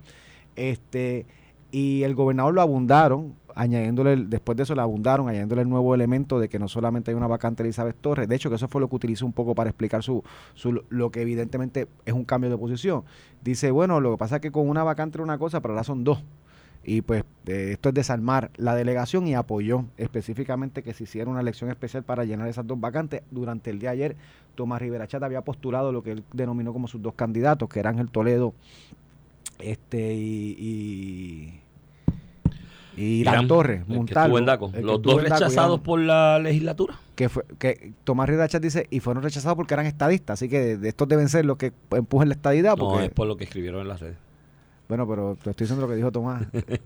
Este, 0.55 1.25
y 1.71 2.03
el 2.03 2.13
gobernador 2.13 2.53
lo 2.53 2.61
abundaron, 2.61 3.33
añadiéndole, 3.55 4.13
el- 4.13 4.29
después 4.29 4.55
de 4.57 4.63
eso 4.63 4.75
le 4.75 4.81
abundaron, 4.81 5.27
añadiéndole 5.27 5.61
el 5.61 5.69
nuevo 5.69 5.93
elemento 5.95 6.39
de 6.39 6.49
que 6.49 6.59
no 6.59 6.67
solamente 6.67 7.11
hay 7.11 7.15
una 7.17 7.27
vacante 7.27 7.63
Elizabeth 7.63 7.97
Torres, 7.99 8.27
de 8.27 8.35
hecho 8.35 8.49
que 8.49 8.55
eso 8.55 8.67
fue 8.67 8.81
lo 8.81 8.87
que 8.89 8.95
utilizó 8.95 9.25
un 9.25 9.33
poco 9.33 9.55
para 9.55 9.69
explicar 9.69 10.03
su, 10.03 10.23
su 10.53 10.83
lo 10.89 11.11
que 11.11 11.21
evidentemente 11.21 11.87
es 12.05 12.13
un 12.13 12.25
cambio 12.25 12.49
de 12.49 12.57
posición. 12.57 13.03
Dice, 13.43 13.71
bueno, 13.71 13.99
lo 13.99 14.11
que 14.11 14.17
pasa 14.17 14.35
es 14.35 14.41
que 14.41 14.51
con 14.51 14.67
una 14.69 14.83
vacante 14.83 15.17
era 15.17 15.23
una 15.23 15.37
cosa, 15.37 15.61
pero 15.61 15.73
ahora 15.73 15.83
son 15.83 16.03
dos. 16.03 16.23
Y 16.85 17.01
pues 17.01 17.23
esto 17.45 17.89
es 17.89 17.95
desarmar 17.95 18.51
la 18.57 18.75
delegación 18.75 19.25
y 19.25 19.35
apoyó 19.35 19.85
específicamente 19.95 20.83
que 20.83 20.93
se 20.93 21.05
hiciera 21.05 21.31
una 21.31 21.39
elección 21.39 21.69
especial 21.69 22.03
para 22.03 22.25
llenar 22.25 22.49
esas 22.49 22.67
dos 22.67 22.77
vacantes. 22.77 23.21
Durante 23.31 23.69
el 23.69 23.79
día 23.79 23.91
de 23.91 23.93
ayer, 23.93 24.15
Tomás 24.55 24.81
Rivera 24.81 25.07
Chata 25.07 25.25
había 25.25 25.41
postulado 25.43 25.93
lo 25.93 26.03
que 26.03 26.11
él 26.11 26.23
denominó 26.33 26.73
como 26.73 26.89
sus 26.89 27.01
dos 27.01 27.13
candidatos, 27.13 27.69
que 27.69 27.79
eran 27.79 27.93
Ángel 27.93 28.11
Toledo 28.11 28.53
este 29.59 30.13
y, 30.13 31.61
y 32.97 33.21
Irán, 33.21 33.33
Irán, 33.35 33.47
Torres, 33.47 33.87
Montalvo, 33.87 34.37
en 34.37 34.45
Daco. 34.45 34.71
Los 34.81 35.01
dos 35.01 35.13
en 35.17 35.23
Daco, 35.23 35.35
rechazados 35.35 35.73
Irán, 35.77 35.83
por 35.83 35.99
la 35.99 36.39
legislatura. 36.39 36.99
que 37.15 37.29
fue 37.29 37.43
que 37.59 37.93
Tomás 38.03 38.27
Rivera 38.29 38.47
Chat 38.47 38.61
dice 38.61 38.87
y 38.89 38.99
fueron 38.99 39.23
rechazados 39.23 39.55
porque 39.55 39.73
eran 39.73 39.85
estadistas, 39.85 40.39
así 40.39 40.49
que 40.49 40.59
de, 40.59 40.77
de 40.77 40.89
estos 40.89 41.07
deben 41.07 41.29
ser 41.29 41.45
los 41.45 41.57
que 41.57 41.73
empujen 41.91 42.29
la 42.29 42.35
estadidad 42.35 42.77
No, 42.77 42.89
porque 42.89 43.05
es 43.05 43.11
por 43.11 43.27
lo 43.27 43.35
que 43.37 43.43
escribieron 43.45 43.81
en 43.81 43.87
las 43.87 43.99
redes. 43.99 44.17
Bueno, 44.89 45.07
pero 45.07 45.35
te 45.41 45.49
estoy 45.49 45.65
diciendo 45.65 45.87
lo 45.87 45.89
que 45.89 45.95
dijo 45.95 46.11
Tomás. 46.11 46.43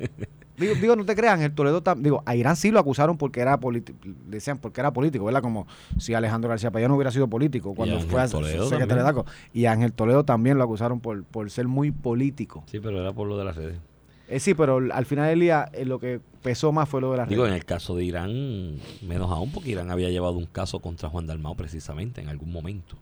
digo, 0.57 0.75
digo, 0.75 0.95
no 0.95 1.03
te 1.03 1.15
crean, 1.15 1.41
el 1.41 1.51
Toledo 1.53 1.83
tam- 1.83 1.99
digo, 2.01 2.21
a 2.25 2.35
Irán 2.35 2.55
sí 2.55 2.71
lo 2.71 2.79
acusaron 2.79 3.17
porque 3.17 3.41
era 3.41 3.59
político, 3.59 3.97
decían 4.27 4.59
porque 4.59 4.79
era 4.81 4.91
político, 4.93 5.25
¿verdad? 5.25 5.41
Como 5.41 5.67
si 5.97 6.13
Alejandro 6.13 6.49
García 6.49 6.71
Payá 6.71 6.87
no 6.87 6.95
hubiera 6.95 7.11
sido 7.11 7.27
político 7.27 7.73
cuando 7.73 7.99
fue 8.01 8.21
a 8.21 8.27
Toledo 8.27 8.69
secretario 8.69 9.03
de. 9.03 9.03
DACO. 9.03 9.25
Y 9.51 9.65
a 9.65 9.71
Ángel 9.71 9.93
Toledo 9.93 10.23
también 10.23 10.57
lo 10.57 10.63
acusaron 10.63 10.99
por, 10.99 11.23
por 11.23 11.49
ser 11.49 11.67
muy 11.67 11.91
político. 11.91 12.63
Sí, 12.67 12.79
pero 12.79 13.01
era 13.01 13.11
por 13.13 13.27
lo 13.27 13.37
de 13.37 13.45
las 13.45 13.55
redes. 13.55 13.77
Eh, 14.27 14.39
sí, 14.39 14.53
pero 14.53 14.77
al 14.77 15.05
final 15.05 15.29
del 15.29 15.39
día 15.39 15.69
eh, 15.73 15.85
lo 15.85 15.99
que 15.99 16.19
pesó 16.43 16.71
más 16.71 16.89
fue 16.89 17.01
lo 17.01 17.11
de 17.11 17.17
la 17.17 17.25
Digo, 17.25 17.47
en 17.47 17.53
el 17.53 17.65
caso 17.65 17.95
de 17.95 18.03
Irán, 18.03 18.77
menos 19.01 19.31
aún, 19.31 19.51
porque 19.51 19.71
Irán 19.71 19.89
había 19.89 20.09
llevado 20.09 20.33
un 20.33 20.45
caso 20.45 20.79
contra 20.79 21.09
Juan 21.09 21.27
Dalmao 21.27 21.55
precisamente 21.55 22.21
en 22.21 22.29
algún 22.29 22.51
momento. 22.51 22.97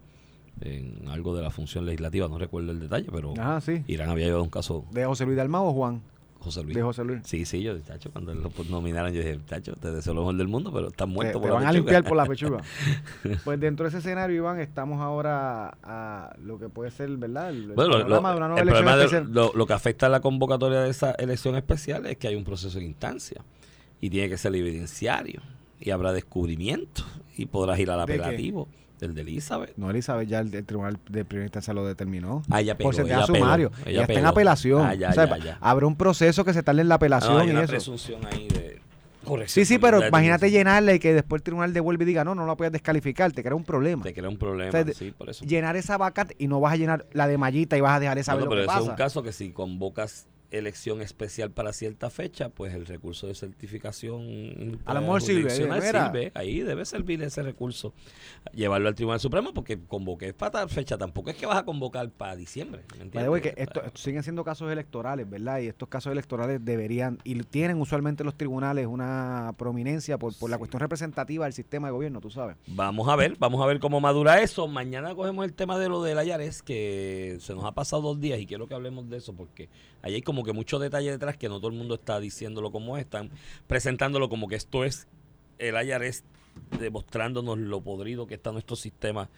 En 0.62 1.10
algo 1.10 1.36
de 1.36 1.42
la 1.42 1.50
función 1.50 1.86
legislativa, 1.86 2.30
no 2.30 2.38
recuerdo 2.38 2.72
el 2.72 2.80
detalle, 2.80 3.08
pero 3.12 3.34
Ajá, 3.38 3.60
sí. 3.60 3.84
Irán 3.88 4.10
había 4.10 4.26
llevado 4.28 4.44
un 4.44 4.50
caso, 4.50 4.86
¿De 4.92 5.04
José 5.06 5.26
Luis 5.26 5.36
Dalmao 5.36 5.68
o 5.68 5.74
Juan? 5.74 6.02
José 6.46 6.64
Luis. 6.64 6.76
De 6.76 6.82
José 6.82 7.04
Luis. 7.04 7.20
Sí, 7.26 7.44
sí, 7.46 7.62
yo, 7.62 7.78
chacho, 7.80 8.10
cuando 8.12 8.34
lo 8.34 8.50
nominaron, 8.70 9.12
yo 9.12 9.20
dije, 9.22 9.40
chacho, 9.46 9.74
te 9.76 9.92
deseo 9.92 10.14
lo 10.14 10.22
mejor 10.22 10.38
del 10.38 10.48
mundo, 10.48 10.72
pero 10.72 10.88
estás 10.88 11.08
Te, 11.08 11.14
muerto 11.14 11.34
te 11.34 11.40
por 11.40 11.50
la 11.50 11.56
van 11.56 11.64
a 11.64 11.68
pechuga". 11.72 11.80
limpiar 11.92 12.04
por 12.04 12.18
la 12.18 12.26
pechuga. 12.26 12.58
pues 13.44 13.60
dentro 13.60 13.84
de 13.84 13.90
ese 13.90 13.98
escenario, 13.98 14.38
Iván, 14.38 14.60
estamos 14.60 15.02
ahora 15.02 15.78
a 15.84 16.36
lo 16.44 16.58
que 16.60 16.70
puede 16.70 16.92
ser, 16.92 17.10
¿verdad? 17.18 17.50
El, 17.50 17.64
el 17.64 17.72
Bueno, 17.74 17.98
lo, 17.98 18.04
panorama 18.04 18.32
de 18.32 18.38
una 18.38 18.48
nueva 18.48 18.62
el 18.62 18.68
elección 18.70 18.86
problema 18.86 18.98
de- 18.98 19.06
especial. 19.06 19.34
lo, 19.34 19.52
lo 19.54 19.66
que 19.66 19.74
afecta 19.74 20.06
a 20.06 20.10
la 20.10 20.20
convocatoria 20.22 20.82
de 20.82 20.90
esa 20.90 21.12
elección 21.12 21.56
especial 21.56 22.06
es 22.06 22.18
que 22.18 22.28
hay 22.28 22.36
un 22.36 22.44
proceso 22.44 22.78
de 22.80 22.86
instancia 22.86 23.42
y 24.00 24.10
tiene 24.10 24.30
que 24.30 24.38
ser 24.38 24.56
evidenciario 24.56 25.42
y 25.80 25.90
habrá 25.90 26.14
descubrimiento 26.14 27.04
y 27.36 27.48
podrás 27.48 27.80
ir 27.80 27.90
al 27.92 28.06
¿De 28.06 28.14
del 29.00 29.14
de 29.14 29.22
Elizabeth. 29.22 29.74
No, 29.78 29.90
Elizabeth, 29.90 30.28
ya 30.28 30.40
el, 30.40 30.54
el 30.54 30.66
tribunal 30.66 30.98
de 31.10 31.26
primera 31.26 31.46
instancia 31.46 31.74
lo 31.74 31.86
determinó. 31.86 32.42
Ah, 32.50 32.58
apeló, 32.60 32.78
por 32.78 32.96
sentencia 32.96 33.26
sumario. 33.26 33.72
ella 33.86 33.92
ya 33.98 34.02
está 34.04 34.20
en 34.20 34.26
apelación. 34.26 34.86
Ah, 34.86 34.94
ya, 34.94 35.10
O 35.10 35.14
sea, 35.14 35.26
ya, 35.28 35.38
ya. 35.38 35.58
Habrá 35.62 35.86
un 35.88 35.96
proceso 35.96 36.44
que 36.46 36.54
se 36.54 36.64
tarde 36.64 36.82
en 36.82 36.88
la 36.88 36.96
Ah, 36.96 36.98
apelación 36.98 37.42
hay 37.42 37.48
y 37.48 37.52
una 37.52 37.62
eso. 37.64 37.72
presunción 37.72 38.22
ahí 38.26 38.48
de. 38.48 38.76
Sí, 39.48 39.66
sí, 39.66 39.80
pero 39.80 40.06
imagínate 40.08 40.52
llenarla 40.52 40.94
y 40.94 41.00
que 41.00 41.12
después 41.12 41.40
el 41.40 41.44
tribunal 41.44 41.74
devuelve 41.74 42.04
y 42.04 42.06
diga, 42.08 42.24
no, 42.24 42.36
no 42.36 42.46
la 42.46 42.56
puedes 42.56 42.72
descalificar, 42.72 43.32
te 43.32 43.42
crea 43.42 43.56
un 43.56 43.64
problema. 43.64 44.04
Te 44.04 44.14
crea 44.14 44.30
un 44.30 44.38
problema, 44.38 44.70
O 44.70 44.72
sea, 44.72 44.84
de- 44.84 44.94
sí, 44.94 45.12
por 45.18 45.32
eso. 45.32 45.44
Llenar 45.44 45.76
esa 45.76 45.98
vacante 45.98 46.36
y 46.38 46.48
no 46.48 46.60
vas 46.60 46.74
a 46.74 46.76
llenar 46.76 47.08
la 47.12 47.26
de 47.28 47.36
mallita 47.40 47.76
y 47.76 47.82
vas 47.82 47.94
a 47.96 48.00
dejar 48.00 48.20
esa 48.20 48.34
Bueno, 48.36 48.46
lo 48.46 48.52
pero 48.52 48.62
que 48.68 48.72
eso 48.76 48.84
es 48.84 48.90
un 48.90 48.96
caso 48.96 49.24
que 49.24 49.32
si 49.32 49.50
convocas 49.50 50.28
elección 50.58 51.02
especial 51.02 51.52
para 51.52 51.74
cierta 51.74 52.10
fecha, 52.10 52.50
pues 52.50 52.74
el 52.74 52.86
recurso 52.86 53.28
de 53.28 53.36
certificación 53.36 54.80
A 54.86 54.94
lo 54.94 55.02
mejor 55.02 55.22
sirve, 55.22 55.52
eh, 55.52 55.82
sirve. 55.82 56.32
Ahí 56.34 56.62
debe 56.62 56.86
servir 56.86 57.22
ese 57.24 57.44
recurso. 57.44 57.94
Llevarlo 58.54 58.88
al 58.88 58.96
Tribunal 58.96 59.20
Supremo 59.20 59.54
porque 59.54 59.80
convoqué 59.80 60.34
para 60.34 60.52
tal 60.52 60.70
fecha. 60.70 60.98
Tampoco 60.98 61.30
es 61.30 61.36
que 61.36 61.46
vas 61.46 61.58
a 61.58 61.66
convocar 61.66 62.10
para 62.12 62.36
diciembre. 62.36 62.82
que 63.42 63.54
esto, 63.58 63.84
esto 63.84 64.00
siguen 64.00 64.24
siendo 64.24 64.44
casos 64.44 64.72
electorales, 64.72 65.30
¿verdad? 65.30 65.60
Y 65.60 65.68
estos 65.68 65.90
casos 65.90 66.12
electorales 66.12 66.64
deberían, 66.64 67.20
y 67.24 67.42
tienen 67.44 67.80
usualmente 67.80 68.24
los 68.24 68.36
tribunales 68.36 68.88
una 68.88 69.54
prominencia 69.58 70.18
por, 70.18 70.36
por 70.38 70.50
la 70.50 70.58
cuestión 70.58 70.80
representativa 70.80 71.46
del 71.46 71.54
sistema 71.54 71.88
de 71.88 71.94
gobierno, 71.94 72.22
tú 72.22 72.30
sabes. 72.30 72.56
Vamos 72.68 73.08
a 73.08 73.16
ver, 73.16 73.36
vamos 73.40 73.62
a 73.62 73.66
ver 73.66 73.80
cómo 73.80 74.00
madura 74.00 74.42
eso. 74.42 74.68
Mañana 74.68 75.16
cogemos 75.16 75.46
el 75.46 75.54
tema 75.54 75.78
de 75.78 75.90
lo 75.90 76.02
del 76.04 76.18
Ayares, 76.18 76.62
que 76.62 77.38
se 77.40 77.54
nos 77.54 77.66
ha 77.66 77.74
pasado 77.74 78.02
dos 78.02 78.20
días 78.20 78.40
y 78.40 78.46
quiero 78.46 78.68
que 78.68 78.74
hablemos 78.74 79.10
de 79.10 79.18
eso 79.18 79.34
porque 79.34 79.70
ahí 80.06 80.14
hay 80.14 80.22
como 80.22 80.44
que 80.44 80.54
mucho 80.54 80.78
detalle 80.78 81.10
detrás 81.10 81.36
que 81.36 81.50
no 81.50 81.58
todo 81.58 81.70
el 81.70 81.78
mundo 81.78 81.96
está 81.96 82.20
diciéndolo 82.20 82.72
como 82.72 82.96
es, 82.96 83.06
están 83.06 83.32
presentándolo 83.66 84.30
como 84.30 84.48
que 84.48 84.56
esto 84.56 84.84
es 84.86 85.08
el 85.58 85.76
Ayares 85.76 86.24
demostrándonos 86.80 87.58
lo 87.58 87.82
podrido 87.82 88.28
que 88.28 88.36
está 88.36 88.52
nuestro 88.52 88.76
sistema 88.76 89.30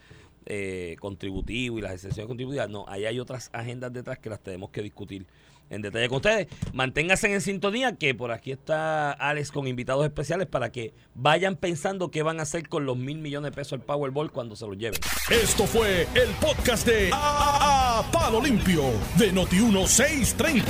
eh, 0.44 0.96
contributivo 1.00 1.78
y 1.78 1.80
las 1.80 1.92
excepciones 1.92 2.28
contributivas. 2.28 2.68
No, 2.68 2.84
ahí 2.86 3.06
hay 3.06 3.18
otras 3.18 3.48
agendas 3.54 3.94
detrás 3.94 4.18
que 4.18 4.28
las 4.28 4.40
tenemos 4.40 4.68
que 4.68 4.82
discutir 4.82 5.26
en 5.70 5.82
detalle 5.82 6.08
con 6.08 6.16
ustedes. 6.16 6.48
Manténganse 6.72 7.32
en 7.32 7.40
sintonía 7.40 7.96
que 7.96 8.14
por 8.14 8.32
aquí 8.32 8.52
está 8.52 9.12
Alex 9.12 9.52
con 9.52 9.66
invitados 9.66 10.04
especiales 10.04 10.46
para 10.46 10.70
que 10.72 10.94
vayan 11.14 11.56
pensando 11.56 12.10
qué 12.10 12.22
van 12.22 12.40
a 12.40 12.42
hacer 12.44 12.68
con 12.68 12.86
los 12.86 12.96
mil 12.96 13.18
millones 13.18 13.50
de 13.50 13.54
pesos 13.54 13.72
el 13.74 13.80
Powerball 13.80 14.30
cuando 14.32 14.56
se 14.56 14.66
los 14.66 14.76
lleven. 14.78 15.00
Esto 15.30 15.66
fue 15.66 16.02
el 16.14 16.28
podcast 16.40 16.86
de 16.86 17.10
A, 17.12 17.98
A- 18.00 18.12
Palo 18.12 18.40
Limpio 18.40 18.82
de 19.16 19.32
Noti1630. 19.32 20.64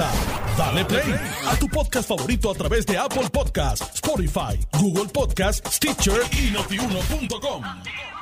Dale 0.57 0.85
play 0.85 1.15
a 1.47 1.57
tu 1.57 1.69
podcast 1.69 2.09
favorito 2.09 2.51
a 2.51 2.55
través 2.55 2.87
de 2.87 2.97
Apple 2.99 3.29
Podcasts, 3.33 3.95
Spotify, 3.95 4.59
Google 4.81 5.07
Podcasts, 5.13 5.77
Stitcher 5.77 6.21
y 6.33 6.51
notiuno.com. 6.51 8.18